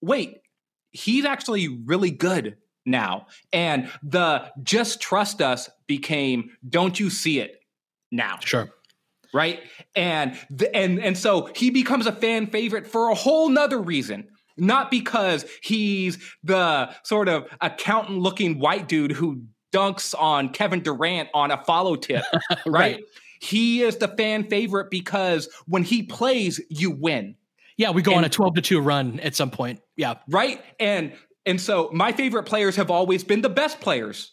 wait, 0.00 0.38
he's 0.92 1.24
actually 1.24 1.68
really 1.84 2.12
good 2.12 2.56
now. 2.86 3.26
And 3.52 3.90
the 4.02 4.50
just 4.62 5.00
trust 5.02 5.42
us 5.42 5.68
became 5.86 6.50
don't 6.66 6.98
you 6.98 7.10
see 7.10 7.40
it 7.40 7.60
now? 8.10 8.38
Sure. 8.42 8.70
Right. 9.34 9.60
And 9.96 10.38
the, 10.48 10.74
and 10.74 11.00
and 11.00 11.18
so 11.18 11.50
he 11.56 11.70
becomes 11.70 12.06
a 12.06 12.12
fan 12.12 12.46
favorite 12.46 12.86
for 12.86 13.10
a 13.10 13.14
whole 13.14 13.48
nother 13.48 13.82
reason. 13.82 14.28
Not 14.56 14.88
because 14.88 15.44
he's 15.64 16.18
the 16.44 16.94
sort 17.02 17.28
of 17.28 17.48
accountant 17.60 18.20
looking 18.20 18.60
white 18.60 18.86
dude 18.86 19.10
who 19.10 19.42
dunks 19.72 20.14
on 20.16 20.50
Kevin 20.50 20.80
Durant 20.80 21.28
on 21.34 21.50
a 21.50 21.60
follow 21.64 21.96
tip, 21.96 22.22
right? 22.50 22.66
right? 22.66 23.00
He 23.40 23.82
is 23.82 23.96
the 23.96 24.06
fan 24.06 24.44
favorite 24.48 24.92
because 24.92 25.48
when 25.66 25.82
he 25.82 26.04
plays, 26.04 26.60
you 26.70 26.92
win. 26.92 27.34
Yeah, 27.76 27.90
we 27.90 28.02
go 28.02 28.12
and, 28.12 28.18
on 28.18 28.24
a 28.24 28.28
12 28.28 28.54
to 28.54 28.62
2 28.62 28.80
run 28.80 29.20
at 29.20 29.34
some 29.34 29.50
point. 29.50 29.80
Yeah. 29.96 30.14
Right? 30.28 30.60
And 30.78 31.12
and 31.46 31.60
so 31.60 31.90
my 31.92 32.12
favorite 32.12 32.44
players 32.44 32.76
have 32.76 32.90
always 32.90 33.24
been 33.24 33.42
the 33.42 33.50
best 33.50 33.80
players. 33.80 34.32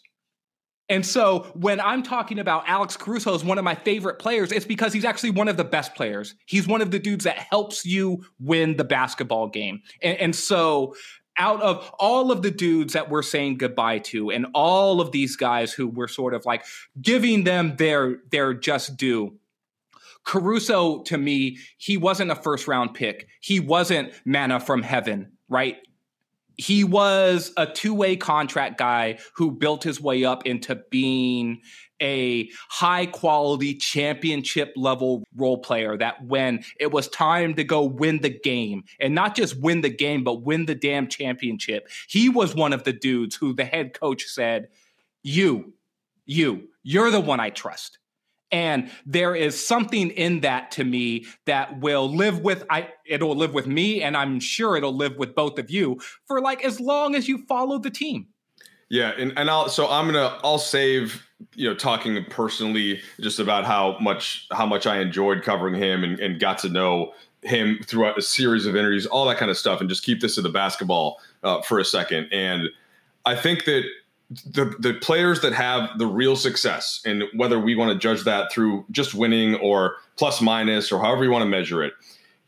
And 0.88 1.06
so 1.06 1.50
when 1.54 1.80
I'm 1.80 2.02
talking 2.02 2.38
about 2.38 2.64
Alex 2.66 2.96
Caruso 2.96 3.34
as 3.34 3.44
one 3.44 3.56
of 3.56 3.64
my 3.64 3.74
favorite 3.74 4.18
players, 4.18 4.52
it's 4.52 4.66
because 4.66 4.92
he's 4.92 5.04
actually 5.04 5.30
one 5.30 5.48
of 5.48 5.56
the 5.56 5.64
best 5.64 5.94
players. 5.94 6.34
He's 6.46 6.66
one 6.66 6.82
of 6.82 6.90
the 6.90 6.98
dudes 6.98 7.24
that 7.24 7.38
helps 7.38 7.86
you 7.86 8.24
win 8.40 8.76
the 8.76 8.84
basketball 8.84 9.48
game. 9.48 9.82
And, 10.02 10.18
and 10.18 10.36
so 10.36 10.94
out 11.38 11.62
of 11.62 11.90
all 11.98 12.30
of 12.30 12.42
the 12.42 12.50
dudes 12.50 12.92
that 12.92 13.08
we're 13.08 13.22
saying 13.22 13.56
goodbye 13.56 13.98
to 13.98 14.30
and 14.30 14.46
all 14.54 15.00
of 15.00 15.12
these 15.12 15.36
guys 15.36 15.72
who 15.72 15.88
we're 15.88 16.08
sort 16.08 16.34
of 16.34 16.44
like 16.44 16.64
giving 17.00 17.44
them 17.44 17.76
their 17.76 18.18
their 18.30 18.52
just 18.52 18.96
due 18.96 19.38
Caruso 20.24 21.02
to 21.02 21.18
me 21.18 21.58
he 21.78 21.96
wasn't 21.96 22.30
a 22.30 22.36
first 22.36 22.68
round 22.68 22.94
pick. 22.94 23.28
He 23.40 23.60
wasn't 23.60 24.12
manna 24.24 24.60
from 24.60 24.82
heaven 24.82 25.32
right? 25.52 25.76
He 26.56 26.82
was 26.82 27.52
a 27.56 27.66
two-way 27.66 28.16
contract 28.16 28.78
guy 28.78 29.18
who 29.34 29.50
built 29.52 29.84
his 29.84 30.00
way 30.00 30.24
up 30.24 30.46
into 30.46 30.76
being 30.90 31.60
a 32.00 32.50
high 32.68 33.06
quality 33.06 33.74
championship 33.74 34.72
level 34.76 35.24
role 35.36 35.58
player 35.58 35.96
that 35.96 36.24
when 36.24 36.64
it 36.80 36.90
was 36.90 37.06
time 37.08 37.54
to 37.54 37.64
go 37.64 37.84
win 37.84 38.20
the 38.22 38.30
game 38.30 38.82
and 38.98 39.14
not 39.14 39.36
just 39.36 39.60
win 39.60 39.82
the 39.82 39.90
game 39.90 40.24
but 40.24 40.42
win 40.42 40.66
the 40.66 40.74
damn 40.74 41.06
championship 41.06 41.88
he 42.08 42.28
was 42.28 42.56
one 42.56 42.72
of 42.72 42.82
the 42.82 42.92
dudes 42.92 43.36
who 43.36 43.54
the 43.54 43.64
head 43.64 43.94
coach 43.94 44.24
said 44.24 44.66
you 45.22 45.72
you 46.26 46.68
you're 46.82 47.12
the 47.12 47.20
one 47.20 47.38
i 47.38 47.50
trust 47.50 47.98
and 48.52 48.90
there 49.06 49.34
is 49.34 49.62
something 49.62 50.10
in 50.10 50.40
that 50.40 50.70
to 50.72 50.84
me 50.84 51.26
that 51.46 51.80
will 51.80 52.14
live 52.14 52.40
with 52.40 52.64
I 52.70 52.90
it'll 53.06 53.34
live 53.34 53.54
with 53.54 53.66
me 53.66 54.02
and 54.02 54.16
I'm 54.16 54.38
sure 54.38 54.76
it'll 54.76 54.96
live 54.96 55.16
with 55.16 55.34
both 55.34 55.58
of 55.58 55.70
you 55.70 56.00
for 56.26 56.40
like 56.40 56.64
as 56.64 56.78
long 56.78 57.14
as 57.14 57.26
you 57.26 57.44
follow 57.46 57.78
the 57.78 57.90
team. 57.90 58.28
Yeah, 58.90 59.12
and, 59.16 59.32
and 59.38 59.48
I'll 59.48 59.70
so 59.70 59.88
I'm 59.88 60.06
gonna 60.06 60.38
I'll 60.44 60.58
save 60.58 61.26
you 61.54 61.68
know 61.68 61.74
talking 61.74 62.22
personally 62.28 63.00
just 63.20 63.38
about 63.38 63.64
how 63.64 63.96
much 64.00 64.46
how 64.52 64.66
much 64.66 64.86
I 64.86 65.00
enjoyed 65.00 65.42
covering 65.42 65.74
him 65.74 66.04
and, 66.04 66.20
and 66.20 66.38
got 66.38 66.58
to 66.58 66.68
know 66.68 67.14
him 67.42 67.80
throughout 67.84 68.16
a 68.18 68.22
series 68.22 68.66
of 68.66 68.76
interviews, 68.76 69.06
all 69.06 69.24
that 69.26 69.38
kind 69.38 69.50
of 69.50 69.58
stuff, 69.58 69.80
and 69.80 69.88
just 69.88 70.04
keep 70.04 70.20
this 70.20 70.36
to 70.36 70.42
the 70.42 70.48
basketball 70.48 71.20
uh, 71.42 71.60
for 71.62 71.78
a 71.78 71.84
second. 71.84 72.28
And 72.32 72.68
I 73.24 73.34
think 73.34 73.64
that 73.64 73.84
the 74.46 74.74
the 74.78 74.94
players 74.94 75.40
that 75.40 75.52
have 75.52 75.98
the 75.98 76.06
real 76.06 76.36
success, 76.36 77.00
and 77.04 77.24
whether 77.34 77.58
we 77.58 77.74
want 77.74 77.92
to 77.92 77.98
judge 77.98 78.24
that 78.24 78.52
through 78.52 78.84
just 78.90 79.14
winning 79.14 79.54
or 79.56 79.96
plus 80.16 80.40
minus 80.40 80.92
or 80.92 81.00
however 81.00 81.24
you 81.24 81.30
want 81.30 81.42
to 81.42 81.48
measure 81.48 81.82
it, 81.82 81.92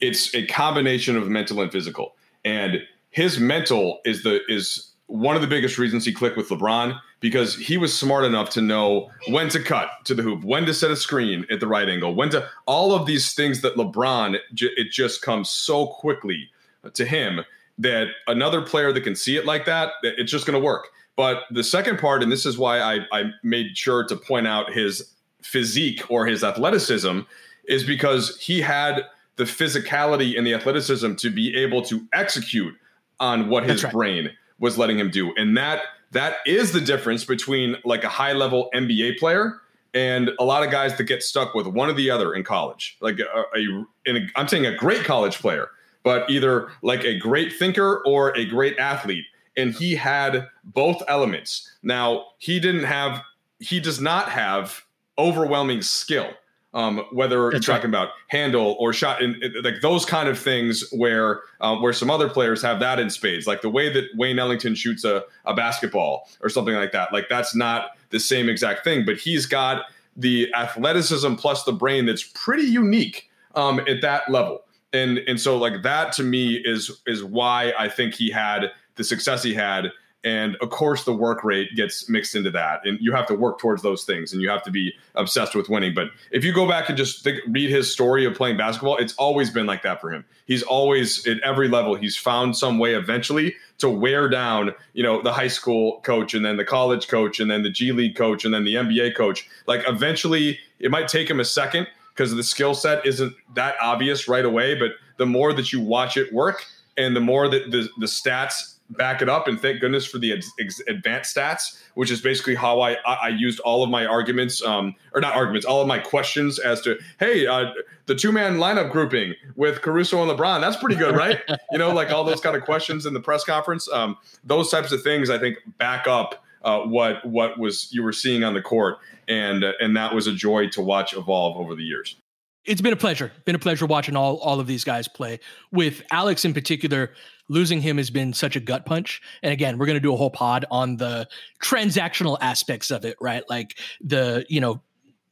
it's 0.00 0.34
a 0.34 0.46
combination 0.46 1.16
of 1.16 1.28
mental 1.28 1.60
and 1.60 1.72
physical. 1.72 2.14
And 2.44 2.82
his 3.10 3.38
mental 3.38 4.00
is 4.04 4.22
the 4.22 4.40
is 4.48 4.90
one 5.06 5.36
of 5.36 5.42
the 5.42 5.48
biggest 5.48 5.78
reasons 5.78 6.04
he 6.04 6.12
clicked 6.12 6.36
with 6.36 6.48
LeBron 6.48 6.98
because 7.20 7.54
he 7.56 7.76
was 7.76 7.96
smart 7.96 8.24
enough 8.24 8.50
to 8.50 8.62
know 8.62 9.10
when 9.28 9.48
to 9.50 9.62
cut 9.62 9.90
to 10.04 10.14
the 10.14 10.22
hoop, 10.22 10.42
when 10.44 10.64
to 10.66 10.74
set 10.74 10.90
a 10.90 10.96
screen 10.96 11.46
at 11.50 11.60
the 11.60 11.66
right 11.66 11.88
angle, 11.88 12.14
when 12.14 12.30
to 12.30 12.48
all 12.66 12.94
of 12.94 13.06
these 13.06 13.34
things 13.34 13.60
that 13.60 13.76
LeBron 13.76 14.36
it 14.58 14.90
just 14.90 15.22
comes 15.22 15.50
so 15.50 15.86
quickly 15.86 16.50
to 16.94 17.04
him 17.04 17.44
that 17.78 18.08
another 18.26 18.62
player 18.62 18.92
that 18.92 19.00
can 19.02 19.16
see 19.16 19.36
it 19.36 19.44
like 19.44 19.64
that, 19.66 19.92
it's 20.02 20.30
just 20.30 20.46
going 20.46 20.58
to 20.58 20.64
work. 20.64 20.88
But 21.16 21.42
the 21.50 21.62
second 21.62 21.98
part, 21.98 22.22
and 22.22 22.32
this 22.32 22.44
is 22.44 22.58
why 22.58 22.80
I, 22.80 23.06
I 23.12 23.30
made 23.42 23.76
sure 23.76 24.04
to 24.04 24.16
point 24.16 24.46
out 24.46 24.72
his 24.72 25.14
physique 25.42 26.10
or 26.10 26.26
his 26.26 26.42
athleticism, 26.42 27.20
is 27.66 27.84
because 27.84 28.38
he 28.38 28.60
had 28.60 29.04
the 29.36 29.44
physicality 29.44 30.36
and 30.36 30.46
the 30.46 30.54
athleticism 30.54 31.14
to 31.14 31.30
be 31.30 31.56
able 31.56 31.82
to 31.82 32.06
execute 32.12 32.74
on 33.20 33.48
what 33.48 33.64
his 33.64 33.84
right. 33.84 33.92
brain 33.92 34.30
was 34.58 34.78
letting 34.78 34.98
him 34.98 35.10
do. 35.10 35.32
And 35.36 35.56
that 35.56 35.82
that 36.12 36.36
is 36.46 36.72
the 36.72 36.80
difference 36.80 37.24
between 37.24 37.76
like 37.84 38.04
a 38.04 38.08
high 38.08 38.32
level 38.32 38.70
NBA 38.74 39.18
player 39.18 39.60
and 39.92 40.30
a 40.38 40.44
lot 40.44 40.64
of 40.64 40.70
guys 40.70 40.96
that 40.96 41.04
get 41.04 41.22
stuck 41.22 41.54
with 41.54 41.66
one 41.66 41.88
or 41.88 41.92
the 41.92 42.10
other 42.10 42.34
in 42.34 42.44
college. 42.44 42.96
Like 43.00 43.18
a, 43.18 43.58
a, 43.58 44.14
a 44.14 44.28
I'm 44.36 44.48
saying 44.48 44.66
a 44.66 44.74
great 44.74 45.04
college 45.04 45.38
player, 45.38 45.68
but 46.02 46.28
either 46.30 46.70
like 46.82 47.04
a 47.04 47.18
great 47.18 47.52
thinker 47.52 48.02
or 48.06 48.36
a 48.36 48.44
great 48.44 48.78
athlete 48.78 49.24
and 49.56 49.74
he 49.74 49.94
had 49.94 50.48
both 50.64 51.02
elements. 51.08 51.70
Now, 51.82 52.26
he 52.38 52.60
didn't 52.60 52.84
have, 52.84 53.22
he 53.58 53.80
does 53.80 54.00
not 54.00 54.28
have 54.30 54.84
overwhelming 55.18 55.82
skill. 55.82 56.30
Um, 56.72 57.04
whether 57.12 57.52
That's 57.52 57.68
you're 57.68 57.76
talking 57.76 57.92
right. 57.92 58.02
about 58.02 58.14
handle 58.26 58.74
or 58.80 58.92
shot, 58.92 59.22
and 59.22 59.36
like 59.62 59.80
those 59.80 60.04
kind 60.04 60.28
of 60.28 60.36
things, 60.36 60.84
where 60.90 61.42
uh, 61.60 61.76
where 61.76 61.92
some 61.92 62.10
other 62.10 62.28
players 62.28 62.60
have 62.62 62.80
that 62.80 62.98
in 62.98 63.10
spades, 63.10 63.46
like 63.46 63.62
the 63.62 63.70
way 63.70 63.92
that 63.92 64.06
Wayne 64.16 64.40
Ellington 64.40 64.74
shoots 64.74 65.04
a, 65.04 65.22
a 65.44 65.54
basketball 65.54 66.28
or 66.42 66.48
something 66.48 66.74
like 66.74 66.90
that. 66.90 67.12
Like 67.12 67.28
that's 67.28 67.54
not 67.54 67.90
the 68.10 68.18
same 68.18 68.48
exact 68.48 68.82
thing, 68.82 69.04
but 69.04 69.18
he's 69.18 69.46
got 69.46 69.84
the 70.16 70.52
athleticism 70.52 71.34
plus 71.34 71.62
the 71.62 71.72
brain 71.72 72.06
that's 72.06 72.24
pretty 72.34 72.64
unique 72.64 73.30
um, 73.54 73.78
at 73.88 74.00
that 74.02 74.28
level. 74.28 74.64
And 74.92 75.18
and 75.26 75.40
so 75.40 75.56
like 75.56 75.82
that 75.82 76.12
to 76.14 76.22
me 76.22 76.54
is 76.64 77.00
is 77.06 77.22
why 77.22 77.72
I 77.78 77.88
think 77.88 78.14
he 78.14 78.30
had 78.30 78.72
the 78.96 79.04
success 79.04 79.42
he 79.42 79.54
had. 79.54 79.90
And 80.24 80.56
of 80.62 80.70
course, 80.70 81.04
the 81.04 81.12
work 81.12 81.44
rate 81.44 81.76
gets 81.76 82.08
mixed 82.08 82.34
into 82.34 82.50
that. 82.52 82.80
And 82.84 82.98
you 82.98 83.12
have 83.12 83.26
to 83.26 83.34
work 83.34 83.58
towards 83.58 83.82
those 83.82 84.04
things 84.04 84.32
and 84.32 84.40
you 84.40 84.48
have 84.48 84.62
to 84.62 84.70
be 84.70 84.94
obsessed 85.14 85.54
with 85.54 85.68
winning. 85.68 85.92
But 85.94 86.08
if 86.30 86.44
you 86.44 86.52
go 86.54 86.66
back 86.66 86.88
and 86.88 86.96
just 86.96 87.22
think, 87.22 87.40
read 87.46 87.68
his 87.68 87.92
story 87.92 88.24
of 88.24 88.34
playing 88.34 88.56
basketball, 88.56 88.96
it's 88.96 89.12
always 89.16 89.50
been 89.50 89.66
like 89.66 89.82
that 89.82 90.00
for 90.00 90.10
him. 90.10 90.24
He's 90.46 90.62
always, 90.62 91.26
at 91.26 91.40
every 91.40 91.68
level, 91.68 91.94
he's 91.94 92.16
found 92.16 92.56
some 92.56 92.78
way 92.78 92.94
eventually 92.94 93.54
to 93.78 93.90
wear 93.90 94.26
down, 94.30 94.72
you 94.94 95.02
know, 95.02 95.20
the 95.20 95.32
high 95.32 95.48
school 95.48 96.00
coach 96.00 96.32
and 96.32 96.42
then 96.42 96.56
the 96.56 96.64
college 96.64 97.06
coach 97.06 97.38
and 97.38 97.50
then 97.50 97.62
the 97.62 97.70
G 97.70 97.92
League 97.92 98.16
coach 98.16 98.46
and 98.46 98.54
then 98.54 98.64
the 98.64 98.76
NBA 98.76 99.14
coach. 99.14 99.46
Like 99.66 99.82
eventually, 99.86 100.58
it 100.78 100.90
might 100.90 101.08
take 101.08 101.28
him 101.28 101.38
a 101.38 101.44
second 101.44 101.86
because 102.14 102.34
the 102.34 102.42
skill 102.42 102.74
set 102.74 103.04
isn't 103.04 103.34
that 103.54 103.74
obvious 103.78 104.26
right 104.26 104.44
away. 104.44 104.74
But 104.74 104.92
the 105.18 105.26
more 105.26 105.52
that 105.52 105.70
you 105.70 105.80
watch 105.80 106.16
it 106.16 106.32
work 106.32 106.64
and 106.96 107.14
the 107.14 107.20
more 107.20 107.48
that 107.48 107.70
the, 107.70 107.88
the 107.98 108.06
stats 108.06 108.73
back 108.90 109.22
it 109.22 109.28
up 109.28 109.48
and 109.48 109.60
thank 109.60 109.80
goodness 109.80 110.04
for 110.04 110.18
the 110.18 110.32
ad- 110.32 110.44
advanced 110.88 111.34
stats 111.34 111.80
which 111.94 112.10
is 112.10 112.20
basically 112.20 112.54
how 112.54 112.80
i 112.80 112.96
i 113.06 113.28
used 113.28 113.58
all 113.60 113.82
of 113.82 113.88
my 113.88 114.04
arguments 114.04 114.62
um 114.62 114.94
or 115.14 115.20
not 115.20 115.34
arguments 115.34 115.64
all 115.64 115.80
of 115.80 115.88
my 115.88 115.98
questions 115.98 116.58
as 116.58 116.80
to 116.82 116.98
hey 117.18 117.46
uh, 117.46 117.70
the 118.06 118.14
two 118.14 118.30
man 118.30 118.56
lineup 118.56 118.90
grouping 118.90 119.34
with 119.56 119.80
caruso 119.80 120.22
and 120.22 120.30
lebron 120.30 120.60
that's 120.60 120.76
pretty 120.76 120.96
good 120.96 121.16
right? 121.16 121.40
You 121.72 121.78
know 121.78 121.92
like 121.92 122.10
all 122.10 122.24
those 122.24 122.40
kind 122.40 122.56
of 122.56 122.62
questions 122.62 123.06
in 123.06 123.14
the 123.14 123.20
press 123.20 123.42
conference 123.42 123.88
um 123.90 124.16
those 124.44 124.70
types 124.70 124.92
of 124.92 125.02
things 125.02 125.30
i 125.30 125.38
think 125.38 125.56
back 125.78 126.06
up 126.06 126.44
uh, 126.62 126.80
what 126.80 127.24
what 127.26 127.58
was 127.58 127.92
you 127.92 128.02
were 128.02 128.12
seeing 128.12 128.44
on 128.44 128.54
the 128.54 128.62
court 128.62 128.98
and 129.28 129.64
uh, 129.64 129.72
and 129.80 129.96
that 129.96 130.14
was 130.14 130.26
a 130.26 130.32
joy 130.32 130.68
to 130.68 130.82
watch 130.82 131.14
evolve 131.14 131.56
over 131.56 131.74
the 131.74 131.82
years 131.82 132.16
it's 132.64 132.80
been 132.80 132.92
a 132.92 132.96
pleasure. 132.96 133.32
Been 133.44 133.54
a 133.54 133.58
pleasure 133.58 133.86
watching 133.86 134.16
all 134.16 134.36
all 134.38 134.60
of 134.60 134.66
these 134.66 134.84
guys 134.84 135.08
play. 135.08 135.40
With 135.70 136.02
Alex 136.10 136.44
in 136.44 136.54
particular, 136.54 137.12
losing 137.48 137.80
him 137.80 137.98
has 137.98 138.10
been 138.10 138.32
such 138.32 138.56
a 138.56 138.60
gut 138.60 138.86
punch. 138.86 139.20
And 139.42 139.52
again, 139.52 139.78
we're 139.78 139.86
going 139.86 139.96
to 139.96 140.00
do 140.00 140.12
a 140.12 140.16
whole 140.16 140.30
pod 140.30 140.64
on 140.70 140.96
the 140.96 141.28
transactional 141.62 142.38
aspects 142.40 142.90
of 142.90 143.04
it, 143.04 143.16
right? 143.20 143.44
Like 143.48 143.78
the, 144.00 144.46
you 144.48 144.60
know, 144.60 144.80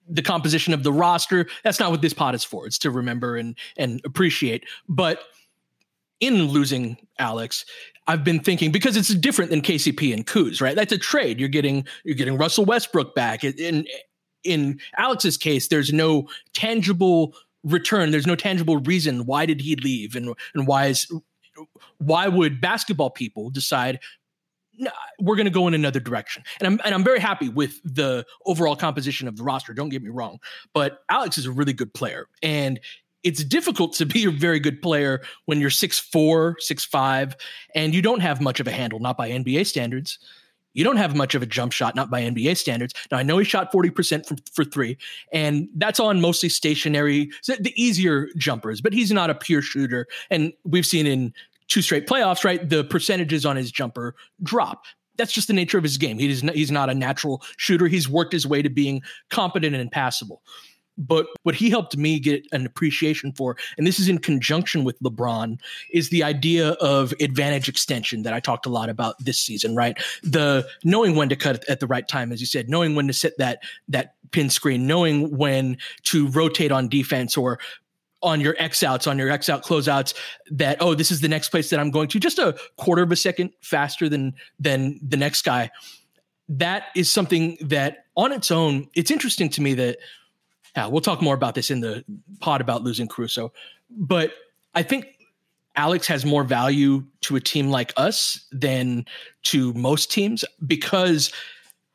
the 0.08 0.22
composition 0.22 0.74
of 0.74 0.82
the 0.82 0.92
roster. 0.92 1.46
That's 1.64 1.80
not 1.80 1.90
what 1.90 2.02
this 2.02 2.12
pod 2.12 2.34
is 2.34 2.44
for. 2.44 2.66
It's 2.66 2.78
to 2.78 2.90
remember 2.90 3.36
and 3.36 3.56
and 3.76 4.00
appreciate. 4.04 4.64
But 4.88 5.20
in 6.20 6.44
losing 6.44 6.96
Alex, 7.18 7.64
I've 8.06 8.24
been 8.24 8.40
thinking 8.40 8.72
because 8.72 8.96
it's 8.96 9.14
different 9.14 9.50
than 9.50 9.62
KCP 9.62 10.12
and 10.12 10.26
Kuz, 10.26 10.60
right? 10.60 10.76
That's 10.76 10.92
a 10.92 10.98
trade. 10.98 11.40
You're 11.40 11.48
getting 11.48 11.86
you're 12.04 12.16
getting 12.16 12.36
Russell 12.36 12.64
Westbrook 12.64 13.14
back. 13.14 13.44
In 13.44 13.86
in 14.44 14.80
Alex's 14.98 15.36
case, 15.36 15.68
there's 15.68 15.92
no 15.92 16.28
tangible 16.54 17.34
return. 17.64 18.10
There's 18.10 18.26
no 18.26 18.36
tangible 18.36 18.78
reason 18.78 19.26
why 19.26 19.46
did 19.46 19.60
he 19.60 19.76
leave 19.76 20.16
and 20.16 20.34
and 20.54 20.66
why 20.66 20.86
is 20.86 21.10
why 21.98 22.28
would 22.28 22.60
basketball 22.60 23.10
people 23.10 23.50
decide 23.50 24.00
we're 25.20 25.36
going 25.36 25.46
to 25.46 25.50
go 25.50 25.68
in 25.68 25.74
another 25.74 26.00
direction. 26.00 26.42
And 26.58 26.66
I'm 26.66 26.80
and 26.84 26.94
I'm 26.94 27.04
very 27.04 27.20
happy 27.20 27.48
with 27.48 27.80
the 27.84 28.24
overall 28.46 28.76
composition 28.76 29.28
of 29.28 29.36
the 29.36 29.42
roster. 29.42 29.74
Don't 29.74 29.90
get 29.90 30.02
me 30.02 30.08
wrong, 30.08 30.38
but 30.72 31.00
Alex 31.08 31.38
is 31.38 31.46
a 31.46 31.52
really 31.52 31.72
good 31.72 31.92
player, 31.94 32.26
and 32.42 32.80
it's 33.22 33.44
difficult 33.44 33.92
to 33.94 34.06
be 34.06 34.24
a 34.24 34.30
very 34.30 34.58
good 34.58 34.82
player 34.82 35.22
when 35.44 35.60
you're 35.60 35.70
six 35.70 35.98
four, 35.98 36.56
six 36.58 36.84
five, 36.84 37.36
and 37.74 37.94
you 37.94 38.02
don't 38.02 38.20
have 38.20 38.40
much 38.40 38.60
of 38.60 38.66
a 38.66 38.72
handle, 38.72 38.98
not 38.98 39.16
by 39.16 39.30
NBA 39.30 39.66
standards. 39.66 40.18
You 40.74 40.84
don't 40.84 40.96
have 40.96 41.14
much 41.14 41.34
of 41.34 41.42
a 41.42 41.46
jump 41.46 41.72
shot, 41.72 41.94
not 41.94 42.10
by 42.10 42.22
NBA 42.22 42.56
standards. 42.56 42.94
Now 43.10 43.18
I 43.18 43.22
know 43.22 43.38
he 43.38 43.44
shot 43.44 43.72
40% 43.72 44.26
for, 44.26 44.36
for 44.52 44.64
three, 44.64 44.96
and 45.32 45.68
that's 45.76 46.00
on 46.00 46.20
mostly 46.20 46.48
stationary, 46.48 47.30
the 47.46 47.72
easier 47.76 48.28
jumpers, 48.36 48.80
but 48.80 48.92
he's 48.92 49.12
not 49.12 49.30
a 49.30 49.34
pure 49.34 49.62
shooter. 49.62 50.06
And 50.30 50.52
we've 50.64 50.86
seen 50.86 51.06
in 51.06 51.34
two 51.68 51.82
straight 51.82 52.06
playoffs, 52.06 52.44
right? 52.44 52.68
The 52.68 52.84
percentages 52.84 53.46
on 53.46 53.56
his 53.56 53.70
jumper 53.70 54.14
drop. 54.42 54.84
That's 55.16 55.32
just 55.32 55.46
the 55.46 55.54
nature 55.54 55.78
of 55.78 55.84
his 55.84 55.98
game. 55.98 56.18
He 56.18 56.28
is 56.28 56.42
not, 56.42 56.54
he's 56.54 56.70
not 56.70 56.90
a 56.90 56.94
natural 56.94 57.42
shooter. 57.56 57.86
He's 57.86 58.08
worked 58.08 58.32
his 58.32 58.46
way 58.46 58.62
to 58.62 58.70
being 58.70 59.02
competent 59.30 59.76
and 59.76 59.90
passable. 59.90 60.42
But 60.98 61.26
what 61.42 61.54
he 61.54 61.70
helped 61.70 61.96
me 61.96 62.20
get 62.20 62.46
an 62.52 62.66
appreciation 62.66 63.32
for, 63.32 63.56
and 63.78 63.86
this 63.86 63.98
is 63.98 64.08
in 64.08 64.18
conjunction 64.18 64.84
with 64.84 64.98
LeBron, 65.00 65.58
is 65.90 66.10
the 66.10 66.22
idea 66.22 66.70
of 66.72 67.14
advantage 67.20 67.68
extension 67.68 68.22
that 68.22 68.34
I 68.34 68.40
talked 68.40 68.66
a 68.66 68.70
lot 68.70 68.88
about 68.88 69.18
this 69.18 69.38
season, 69.38 69.74
right? 69.74 69.98
The 70.22 70.66
knowing 70.84 71.16
when 71.16 71.28
to 71.30 71.36
cut 71.36 71.66
at 71.68 71.80
the 71.80 71.86
right 71.86 72.06
time, 72.06 72.30
as 72.30 72.40
you 72.40 72.46
said, 72.46 72.68
knowing 72.68 72.94
when 72.94 73.06
to 73.06 73.12
set 73.12 73.32
that 73.38 73.62
that 73.88 74.14
pin 74.32 74.50
screen, 74.50 74.86
knowing 74.86 75.36
when 75.36 75.78
to 76.04 76.28
rotate 76.28 76.72
on 76.72 76.88
defense 76.88 77.36
or 77.36 77.58
on 78.22 78.40
your 78.40 78.54
X 78.58 78.82
outs, 78.82 79.06
on 79.06 79.18
your 79.18 79.30
X 79.30 79.48
out 79.48 79.64
closeouts, 79.64 80.14
that 80.50 80.76
oh, 80.80 80.94
this 80.94 81.10
is 81.10 81.20
the 81.20 81.28
next 81.28 81.48
place 81.48 81.70
that 81.70 81.80
I'm 81.80 81.90
going 81.90 82.08
to, 82.08 82.20
just 82.20 82.38
a 82.38 82.56
quarter 82.76 83.02
of 83.02 83.10
a 83.10 83.16
second 83.16 83.50
faster 83.62 84.08
than 84.08 84.34
than 84.58 85.00
the 85.02 85.16
next 85.16 85.42
guy. 85.42 85.70
That 86.48 86.84
is 86.94 87.10
something 87.10 87.56
that 87.62 88.06
on 88.14 88.32
its 88.32 88.50
own, 88.50 88.88
it's 88.94 89.10
interesting 89.10 89.48
to 89.50 89.62
me 89.62 89.74
that 89.74 89.98
yeah, 90.76 90.86
we'll 90.86 91.00
talk 91.00 91.20
more 91.20 91.34
about 91.34 91.54
this 91.54 91.70
in 91.70 91.80
the 91.80 92.04
pod 92.40 92.60
about 92.60 92.82
losing 92.82 93.08
Caruso. 93.08 93.52
But 93.90 94.32
I 94.74 94.82
think 94.82 95.06
Alex 95.76 96.06
has 96.06 96.24
more 96.24 96.44
value 96.44 97.04
to 97.22 97.36
a 97.36 97.40
team 97.40 97.70
like 97.70 97.92
us 97.96 98.46
than 98.52 99.06
to 99.44 99.72
most 99.74 100.10
teams 100.10 100.44
because 100.66 101.32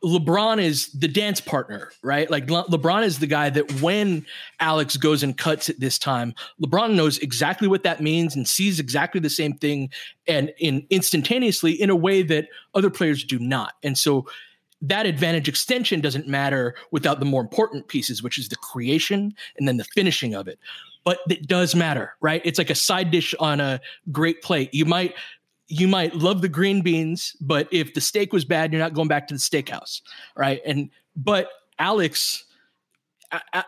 LeBron 0.04 0.62
is 0.62 0.92
the 0.92 1.08
dance 1.08 1.42
partner, 1.42 1.92
right? 2.04 2.30
Like 2.30 2.50
Le- 2.50 2.66
LeBron 2.66 3.04
is 3.04 3.18
the 3.18 3.28
guy 3.28 3.50
that 3.50 3.82
when 3.82 4.26
Alex 4.60 4.96
goes 4.96 5.24
and 5.24 5.36
cuts 5.36 5.70
at 5.70 5.80
this 5.80 5.98
time, 5.98 6.36
LeBron 6.64 6.94
knows 6.94 7.18
exactly 7.18 7.68
what 7.68 7.84
that 7.84 8.02
means 8.02 8.36
and 8.36 8.48
sees 8.48 8.80
exactly 8.80 9.20
the 9.20 9.30
same 9.30 9.54
thing 9.54 9.90
and 10.28 10.54
in 10.60 10.86
instantaneously 10.92 11.72
in 11.72 11.90
a 11.90 11.96
way 11.96 12.22
that 12.22 12.48
other 12.76 12.92
players 12.92 13.24
do 13.24 13.40
not. 13.40 13.74
And 13.84 13.98
so 13.98 14.28
that 14.82 15.06
advantage 15.06 15.48
extension 15.48 16.02
doesn't 16.02 16.28
matter 16.28 16.76
without 16.92 17.20
the 17.20 17.26
more 17.26 17.42
important 17.42 17.88
pieces, 17.88 18.22
which 18.22 18.38
is 18.38 18.50
the 18.50 18.56
creation 18.58 19.34
and 19.58 19.68
then 19.68 19.78
the 19.78 19.84
finishing 19.84 20.36
of 20.36 20.48
it. 20.48 20.60
But 21.04 21.20
it 21.30 21.48
does 21.48 21.74
matter, 21.74 22.14
right? 22.22 22.42
It's 22.46 22.58
like 22.60 22.70
a 22.70 22.76
side 22.76 23.12
dish 23.12 23.34
on 23.40 23.60
a 23.60 23.80
great 24.12 24.42
plate. 24.42 24.74
You 24.74 24.86
might 24.86 25.16
you 25.70 25.88
might 25.88 26.16
love 26.16 26.42
the 26.42 26.50
green 26.50 26.82
beans, 26.82 27.36
but 27.42 27.68
if 27.72 27.94
the 27.94 28.02
steak 28.02 28.32
was 28.32 28.46
bad, 28.46 28.72
you're 28.72 28.82
not 28.82 28.94
going 28.94 29.08
back 29.08 29.28
to 29.28 29.34
the 29.34 29.40
steakhouse, 29.40 30.02
right? 30.36 30.62
And 30.66 30.90
but 31.16 31.50
Alex, 31.80 32.46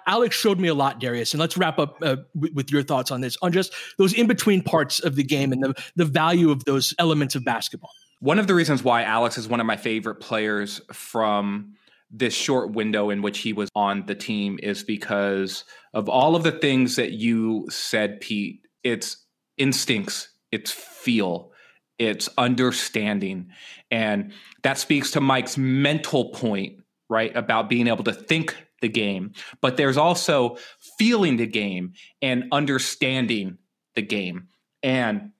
Alex 0.07 0.35
showed 0.35 0.59
me 0.59 0.69
a 0.69 0.73
lot, 0.73 0.99
Darius, 0.99 1.33
and 1.33 1.41
let's 1.41 1.57
wrap 1.57 1.77
up 1.77 1.97
uh, 2.01 2.17
with, 2.35 2.53
with 2.53 2.71
your 2.71 2.83
thoughts 2.83 3.11
on 3.11 3.19
this, 3.21 3.37
on 3.41 3.51
just 3.51 3.73
those 3.97 4.13
in 4.13 4.27
between 4.27 4.63
parts 4.63 4.99
of 4.99 5.15
the 5.15 5.23
game 5.23 5.51
and 5.51 5.61
the 5.63 5.73
the 5.95 6.05
value 6.05 6.51
of 6.51 6.63
those 6.65 6.93
elements 6.99 7.35
of 7.35 7.43
basketball. 7.43 7.91
One 8.19 8.39
of 8.39 8.47
the 8.47 8.55
reasons 8.55 8.83
why 8.83 9.03
Alex 9.03 9.37
is 9.37 9.47
one 9.47 9.59
of 9.59 9.65
my 9.65 9.77
favorite 9.77 10.15
players 10.15 10.81
from 10.91 11.75
this 12.11 12.33
short 12.33 12.71
window 12.71 13.09
in 13.09 13.21
which 13.21 13.39
he 13.39 13.53
was 13.53 13.69
on 13.75 14.05
the 14.07 14.15
team 14.15 14.59
is 14.61 14.83
because 14.83 15.63
of 15.93 16.09
all 16.09 16.35
of 16.35 16.43
the 16.43 16.51
things 16.51 16.95
that 16.95 17.11
you 17.11 17.67
said, 17.69 18.19
Pete. 18.19 18.65
It's 18.83 19.25
instincts, 19.57 20.29
it's 20.51 20.71
feel, 20.71 21.51
it's 21.97 22.29
understanding. 22.37 23.49
And 23.91 24.33
that 24.63 24.77
speaks 24.77 25.11
to 25.11 25.21
Mike's 25.21 25.57
mental 25.57 26.31
point, 26.31 26.79
right? 27.09 27.35
About 27.35 27.69
being 27.69 27.87
able 27.87 28.03
to 28.05 28.13
think 28.13 28.55
the 28.81 28.89
game. 28.89 29.33
But 29.61 29.77
there's 29.77 29.97
also 29.97 30.57
feeling 30.97 31.37
the 31.37 31.47
game 31.47 31.93
and 32.21 32.45
understanding 32.51 33.57
the 33.95 34.01
game. 34.01 34.47
And 34.81 35.31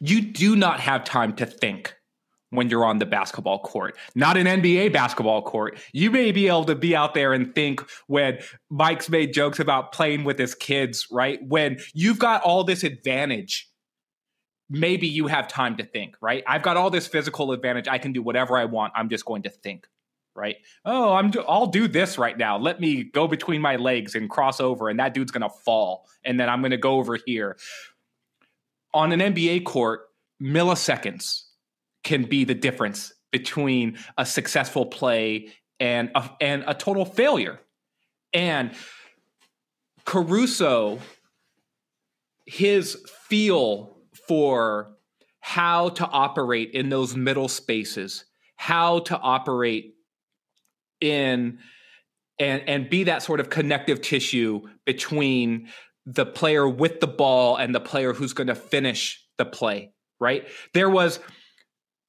you 0.00 0.20
do 0.20 0.56
not 0.56 0.80
have 0.80 1.04
time 1.04 1.34
to 1.36 1.46
think 1.46 1.94
when 2.50 2.70
you're 2.70 2.84
on 2.84 2.98
the 2.98 3.06
basketball 3.06 3.58
court. 3.58 3.96
Not 4.14 4.36
an 4.36 4.46
NBA 4.46 4.92
basketball 4.92 5.42
court. 5.42 5.78
You 5.92 6.10
may 6.10 6.32
be 6.32 6.48
able 6.48 6.64
to 6.64 6.74
be 6.74 6.96
out 6.96 7.14
there 7.14 7.32
and 7.32 7.54
think 7.54 7.82
when 8.06 8.38
Mike's 8.70 9.08
made 9.08 9.32
jokes 9.32 9.58
about 9.58 9.92
playing 9.92 10.24
with 10.24 10.38
his 10.38 10.54
kids, 10.54 11.06
right? 11.10 11.40
When 11.46 11.78
you've 11.92 12.18
got 12.18 12.42
all 12.42 12.64
this 12.64 12.84
advantage, 12.84 13.68
maybe 14.70 15.06
you 15.06 15.26
have 15.26 15.48
time 15.48 15.76
to 15.76 15.84
think, 15.84 16.16
right? 16.20 16.42
I've 16.46 16.62
got 16.62 16.76
all 16.76 16.90
this 16.90 17.06
physical 17.06 17.52
advantage. 17.52 17.88
I 17.88 17.98
can 17.98 18.12
do 18.12 18.22
whatever 18.22 18.56
I 18.56 18.64
want. 18.64 18.92
I'm 18.96 19.08
just 19.08 19.24
going 19.24 19.42
to 19.42 19.50
think. 19.50 19.86
Right? 20.34 20.58
Oh, 20.84 21.14
I'm. 21.14 21.32
I'll 21.48 21.66
do 21.66 21.88
this 21.88 22.16
right 22.16 22.38
now. 22.38 22.58
Let 22.58 22.78
me 22.78 23.02
go 23.02 23.26
between 23.26 23.60
my 23.60 23.74
legs 23.74 24.14
and 24.14 24.30
cross 24.30 24.60
over, 24.60 24.88
and 24.88 25.00
that 25.00 25.12
dude's 25.12 25.32
gonna 25.32 25.50
fall, 25.50 26.06
and 26.24 26.38
then 26.38 26.48
I'm 26.48 26.62
gonna 26.62 26.76
go 26.76 26.98
over 26.98 27.18
here 27.26 27.56
on 28.94 29.12
an 29.12 29.20
NBA 29.20 29.64
court, 29.64 30.02
milliseconds 30.42 31.42
can 32.04 32.24
be 32.24 32.44
the 32.44 32.54
difference 32.54 33.12
between 33.30 33.98
a 34.16 34.24
successful 34.24 34.86
play 34.86 35.48
and 35.80 36.10
a, 36.14 36.30
and 36.40 36.64
a 36.66 36.74
total 36.74 37.04
failure. 37.04 37.60
And 38.32 38.72
Caruso, 40.04 41.00
his 42.46 42.96
feel 43.28 43.98
for 44.26 44.94
how 45.40 45.90
to 45.90 46.06
operate 46.06 46.70
in 46.72 46.88
those 46.88 47.16
middle 47.16 47.48
spaces, 47.48 48.24
how 48.56 49.00
to 49.00 49.18
operate 49.18 49.94
in 51.00 51.58
and 52.38 52.62
and 52.68 52.90
be 52.90 53.04
that 53.04 53.22
sort 53.22 53.40
of 53.40 53.50
connective 53.50 54.00
tissue 54.00 54.62
between 54.84 55.68
the 56.10 56.24
player 56.24 56.66
with 56.66 57.00
the 57.00 57.06
ball 57.06 57.56
and 57.56 57.74
the 57.74 57.80
player 57.80 58.14
who's 58.14 58.32
going 58.32 58.46
to 58.46 58.54
finish 58.54 59.22
the 59.36 59.44
play, 59.44 59.92
right? 60.18 60.46
There 60.72 60.88
was 60.88 61.20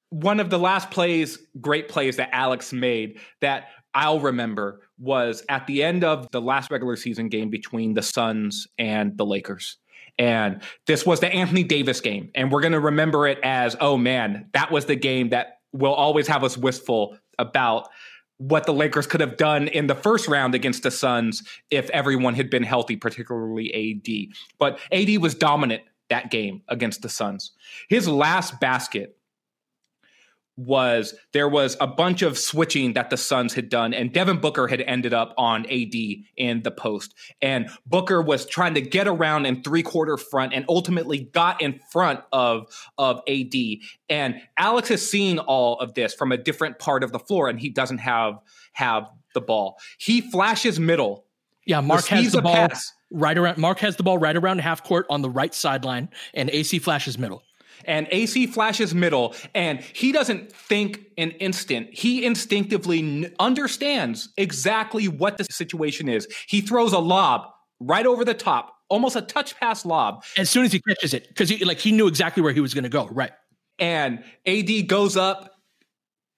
one 0.09 0.39
of 0.39 0.49
the 0.49 0.57
last 0.57 0.89
plays, 0.89 1.37
great 1.59 1.89
plays 1.89 2.15
that 2.15 2.29
Alex 2.31 2.71
made 2.71 3.19
that 3.41 3.65
I'll 3.93 4.21
remember 4.21 4.87
was 4.97 5.43
at 5.49 5.67
the 5.67 5.83
end 5.83 6.05
of 6.05 6.31
the 6.31 6.39
last 6.39 6.71
regular 6.71 6.95
season 6.95 7.27
game 7.27 7.49
between 7.49 7.93
the 7.93 8.01
Suns 8.01 8.67
and 8.77 9.17
the 9.17 9.25
Lakers. 9.25 9.77
And 10.17 10.61
this 10.87 11.05
was 11.05 11.19
the 11.19 11.27
Anthony 11.27 11.63
Davis 11.63 11.99
game. 11.99 12.31
And 12.35 12.51
we're 12.51 12.61
going 12.61 12.73
to 12.73 12.79
remember 12.79 13.27
it 13.27 13.39
as, 13.43 13.75
oh 13.81 13.97
man, 13.97 14.49
that 14.53 14.71
was 14.71 14.85
the 14.85 14.95
game 14.95 15.29
that 15.29 15.59
will 15.73 15.93
always 15.93 16.27
have 16.27 16.43
us 16.43 16.57
wistful 16.57 17.17
about 17.37 17.89
what 18.39 18.65
the 18.65 18.73
Lakers 18.73 19.05
could 19.05 19.21
have 19.21 19.37
done 19.37 19.67
in 19.67 19.87
the 19.87 19.95
first 19.95 20.27
round 20.27 20.55
against 20.55 20.83
the 20.83 20.91
Suns 20.91 21.43
if 21.69 21.89
everyone 21.91 22.33
had 22.33 22.49
been 22.49 22.63
healthy, 22.63 22.95
particularly 22.95 23.93
AD. 24.01 24.33
But 24.57 24.79
AD 24.91 25.17
was 25.17 25.35
dominant 25.35 25.83
that 26.09 26.31
game 26.31 26.63
against 26.69 27.01
the 27.01 27.09
Suns. 27.09 27.51
His 27.89 28.07
last 28.07 28.59
basket 28.59 29.18
was 30.59 31.15
there 31.31 31.47
was 31.47 31.77
a 31.79 31.87
bunch 31.87 32.21
of 32.21 32.37
switching 32.37 32.93
that 32.93 33.09
the 33.09 33.15
Suns 33.15 33.53
had 33.53 33.69
done, 33.69 33.93
and 33.93 34.11
Devin 34.11 34.39
Booker 34.39 34.67
had 34.67 34.81
ended 34.81 35.13
up 35.13 35.33
on 35.37 35.65
AD 35.67 35.95
in 36.35 36.61
the 36.63 36.71
post. 36.71 37.15
And 37.41 37.69
Booker 37.85 38.21
was 38.21 38.45
trying 38.45 38.73
to 38.73 38.81
get 38.81 39.07
around 39.07 39.45
in 39.45 39.63
three 39.63 39.83
quarter 39.83 40.17
front 40.17 40.53
and 40.53 40.65
ultimately 40.67 41.19
got 41.19 41.61
in 41.61 41.79
front 41.91 42.19
of, 42.33 42.67
of 42.97 43.21
AD. 43.27 43.53
And 44.09 44.41
Alex 44.57 44.89
has 44.89 45.09
seen 45.09 45.39
all 45.39 45.79
of 45.79 45.93
this 45.93 46.13
from 46.13 46.33
a 46.33 46.37
different 46.37 46.77
part 46.77 47.03
of 47.03 47.13
the 47.13 47.19
floor, 47.19 47.47
and 47.47 47.59
he 47.59 47.69
doesn't 47.69 47.99
have 47.99 48.39
have 48.73 49.09
the 49.33 49.41
ball. 49.41 49.77
He 49.97 50.19
flashes 50.19 50.79
middle. 50.79 51.25
Yeah, 51.65 51.81
Marc 51.81 52.05
has 52.07 52.33
the 52.33 52.41
ball 52.41 52.55
pass. 52.55 52.91
right 53.11 53.37
around. 53.37 53.57
Marc 53.57 53.79
has 53.79 53.95
the 53.95 54.03
ball 54.03 54.17
right 54.17 54.35
around 54.35 54.59
half 54.59 54.83
court 54.83 55.05
on 55.09 55.21
the 55.21 55.29
right 55.29 55.53
sideline, 55.53 56.09
and 56.33 56.49
AC 56.49 56.79
flashes 56.79 57.17
middle 57.17 57.43
and 57.85 58.07
AC 58.11 58.47
flashes 58.47 58.93
middle, 58.93 59.35
and 59.53 59.79
he 59.79 60.11
doesn't 60.11 60.51
think 60.51 61.01
an 61.17 61.31
instant. 61.31 61.89
He 61.91 62.25
instinctively 62.25 62.99
n- 62.99 63.35
understands 63.39 64.29
exactly 64.37 65.07
what 65.07 65.37
the 65.37 65.45
situation 65.45 66.09
is. 66.09 66.27
He 66.47 66.61
throws 66.61 66.93
a 66.93 66.99
lob 66.99 67.49
right 67.79 68.05
over 68.05 68.25
the 68.25 68.33
top, 68.33 68.75
almost 68.89 69.15
a 69.15 69.21
touch 69.21 69.59
pass 69.59 69.85
lob. 69.85 70.23
As 70.37 70.49
soon 70.49 70.65
as 70.65 70.71
he 70.71 70.81
catches 70.81 71.13
it, 71.13 71.27
because 71.27 71.49
he 71.49 71.63
like 71.65 71.79
he 71.79 71.91
knew 71.91 72.07
exactly 72.07 72.43
where 72.43 72.53
he 72.53 72.61
was 72.61 72.73
going 72.73 72.83
to 72.83 72.89
go. 72.89 73.07
Right. 73.07 73.31
And 73.79 74.23
AD 74.45 74.87
goes 74.87 75.15
up, 75.15 75.55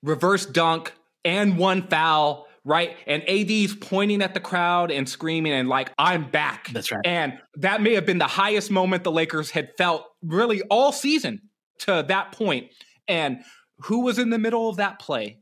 reverse 0.04 0.46
dunk, 0.46 0.94
and 1.26 1.58
one 1.58 1.88
foul 1.88 2.48
right? 2.64 2.96
And 3.08 3.28
AD's 3.28 3.76
pointing 3.76 4.22
at 4.22 4.34
the 4.34 4.40
crowd 4.40 4.92
and 4.92 5.08
screaming 5.08 5.54
and 5.54 5.68
like, 5.68 5.92
I'm 5.98 6.30
back. 6.30 6.70
That's 6.70 6.92
right. 6.92 7.02
And 7.06 7.40
that 7.56 7.82
may 7.82 7.96
have 7.96 8.06
been 8.06 8.20
the 8.20 8.28
highest 8.28 8.72
moment 8.72 9.04
the 9.04 9.12
Lakers 9.12 9.50
had 9.50 9.72
felt 9.78 10.06
really 10.22 10.62
all 10.64 10.92
season 10.92 11.42
to 11.80 12.06
that 12.08 12.32
point. 12.32 12.72
And 13.08 13.42
who 13.80 14.02
was 14.02 14.20
in 14.20 14.30
the 14.30 14.40
middle 14.40 14.70
of 14.70 14.78
that 14.78 15.00
play? 15.00 15.40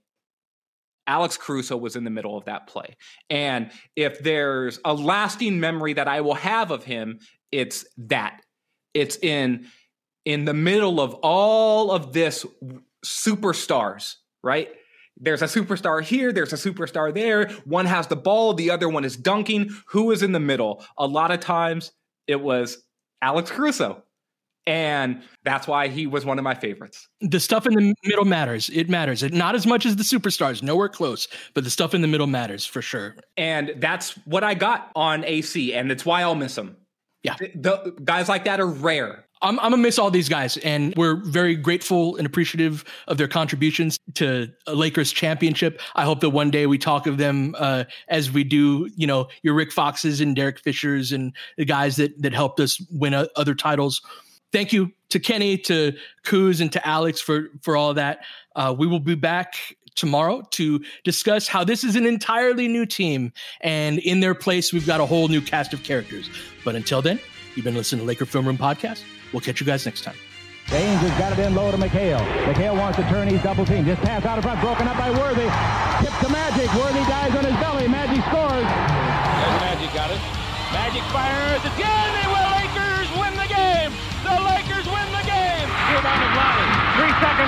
Alex 1.07 1.37
Caruso 1.37 1.75
was 1.75 1.95
in 1.95 2.03
the 2.03 2.09
middle 2.09 2.37
of 2.37 2.45
that 2.45 2.67
play. 2.67 2.95
And 3.29 3.71
if 3.95 4.19
there's 4.19 4.79
a 4.85 4.93
lasting 4.93 5.59
memory 5.59 5.93
that 5.93 6.07
I 6.07 6.21
will 6.21 6.35
have 6.35 6.71
of 6.71 6.83
him, 6.83 7.19
it's 7.51 7.85
that. 7.97 8.41
It's 8.93 9.17
in 9.17 9.67
in 10.25 10.45
the 10.45 10.53
middle 10.53 11.01
of 11.01 11.15
all 11.15 11.91
of 11.91 12.13
this 12.13 12.45
superstars, 13.03 14.15
right? 14.43 14.69
there's 15.19 15.41
a 15.41 15.45
superstar 15.45 16.01
here, 16.01 16.31
there's 16.31 16.53
a 16.53 16.55
superstar 16.55 17.13
there. 17.13 17.49
One 17.65 17.85
has 17.85 18.07
the 18.07 18.15
ball, 18.15 18.53
the 18.53 18.71
other 18.71 18.87
one 18.87 19.03
is 19.03 19.17
dunking. 19.17 19.69
Who 19.87 20.11
is 20.11 20.23
in 20.23 20.31
the 20.31 20.39
middle? 20.39 20.83
A 20.97 21.05
lot 21.05 21.31
of 21.31 21.39
times 21.39 21.91
it 22.27 22.39
was 22.39 22.83
Alex 23.21 23.51
Caruso. 23.51 24.03
And 24.69 25.23
that's 25.43 25.67
why 25.67 25.87
he 25.87 26.05
was 26.05 26.25
one 26.25 26.37
of 26.37 26.43
my 26.43 26.53
favorites. 26.53 27.07
The 27.21 27.39
stuff 27.39 27.65
in 27.65 27.73
the 27.73 27.95
middle 28.05 28.23
matters. 28.23 28.69
It 28.69 28.87
matters. 28.87 29.23
It, 29.23 29.33
not 29.33 29.55
as 29.55 29.65
much 29.65 29.83
as 29.83 29.95
the 29.95 30.03
superstars, 30.03 30.61
nowhere 30.61 30.89
close, 30.89 31.27
but 31.55 31.63
the 31.63 31.71
stuff 31.71 31.95
in 31.95 32.01
the 32.01 32.07
middle 32.07 32.27
matters 32.27 32.67
for 32.67 32.79
sure. 32.83 33.15
And 33.35 33.73
that's 33.77 34.11
what 34.27 34.43
I 34.43 34.53
got 34.53 34.91
on 34.95 35.25
AC, 35.25 35.73
and 35.73 35.91
it's 35.91 36.05
why 36.05 36.21
I'll 36.21 36.35
miss 36.35 36.55
him. 36.55 36.77
Yeah. 37.23 37.35
The, 37.39 37.49
the 37.55 37.95
guys 38.03 38.29
like 38.29 38.45
that 38.45 38.59
are 38.59 38.67
rare. 38.67 39.25
I'm, 39.41 39.59
I'm 39.59 39.71
gonna 39.71 39.77
miss 39.77 39.97
all 39.97 40.11
these 40.11 40.29
guys, 40.29 40.57
and 40.57 40.93
we're 40.95 41.15
very 41.15 41.55
grateful 41.55 42.17
and 42.17 42.27
appreciative 42.27 42.85
of 43.07 43.17
their 43.17 43.27
contributions 43.27 43.97
to 44.15 44.49
a 44.67 44.75
Lakers 44.75 45.11
championship. 45.11 45.81
I 45.95 46.03
hope 46.03 46.19
that 46.19 46.29
one 46.29 46.51
day 46.51 46.67
we 46.67 46.77
talk 46.77 47.07
of 47.07 47.17
them 47.17 47.55
uh, 47.57 47.85
as 48.07 48.29
we 48.29 48.43
do, 48.43 48.87
you 48.95 49.07
know, 49.07 49.29
your 49.41 49.55
Rick 49.55 49.71
Foxes 49.71 50.21
and 50.21 50.35
Derek 50.35 50.59
Fishers 50.59 51.11
and 51.11 51.33
the 51.57 51.65
guys 51.65 51.95
that 51.95 52.21
that 52.21 52.33
helped 52.33 52.59
us 52.59 52.79
win 52.91 53.15
uh, 53.15 53.25
other 53.35 53.55
titles. 53.55 54.03
Thank 54.51 54.73
you 54.73 54.91
to 55.09 55.19
Kenny, 55.19 55.57
to 55.57 55.93
Kuz, 56.23 56.61
and 56.61 56.71
to 56.71 56.87
Alex 56.87 57.21
for 57.21 57.49
for 57.61 57.75
all 57.75 57.93
that. 57.95 58.19
Uh, 58.55 58.75
we 58.77 58.87
will 58.87 58.99
be 58.99 59.15
back 59.15 59.55
tomorrow 59.95 60.41
to 60.51 60.81
discuss 61.03 61.47
how 61.47 61.63
this 61.63 61.83
is 61.83 61.95
an 61.95 62.05
entirely 62.05 62.67
new 62.67 62.85
team, 62.85 63.31
and 63.61 63.99
in 63.99 64.19
their 64.19 64.35
place, 64.35 64.71
we've 64.73 64.87
got 64.87 65.01
a 65.01 65.05
whole 65.05 65.27
new 65.27 65.41
cast 65.41 65.73
of 65.73 65.83
characters. 65.83 66.29
But 66.63 66.75
until 66.75 67.01
then, 67.01 67.19
you've 67.55 67.65
been 67.65 67.75
listening 67.75 68.01
to 68.01 68.07
Laker 68.07 68.25
Film 68.25 68.47
Room 68.47 68.57
Podcast. 68.57 69.03
We'll 69.33 69.41
catch 69.41 69.59
you 69.59 69.65
guys 69.65 69.85
next 69.85 70.03
time. 70.03 70.15
James 70.67 71.01
has 71.01 71.17
got 71.17 71.33
it 71.33 71.39
in 71.41 71.55
low 71.55 71.71
to 71.71 71.77
McHale. 71.77 72.21
McHale 72.45 72.77
wants 72.77 72.97
to 72.97 73.03
turn. 73.09 73.27
He's 73.27 73.41
double 73.41 73.65
team. 73.65 73.85
Just 73.85 74.01
pass 74.01 74.23
out 74.23 74.37
in 74.37 74.43
front. 74.43 74.61
Broken 74.61 74.87
up 74.87 74.97
by 74.97 75.09
Worthy. 75.09 75.49
Tip 76.05 76.13
to 76.21 76.29
Magic. 76.29 76.69
Worthy 76.77 77.01
dies 77.09 77.33
on 77.33 77.43
his 77.43 77.57
belly. 77.57 77.87
Magic 77.87 78.21
scores. 78.29 78.69
There's 78.69 79.61
Magic 79.65 79.89
got 79.97 80.11
it. 80.13 80.21
Magic 80.71 81.03
fires 81.09 81.65
again. 81.73 82.28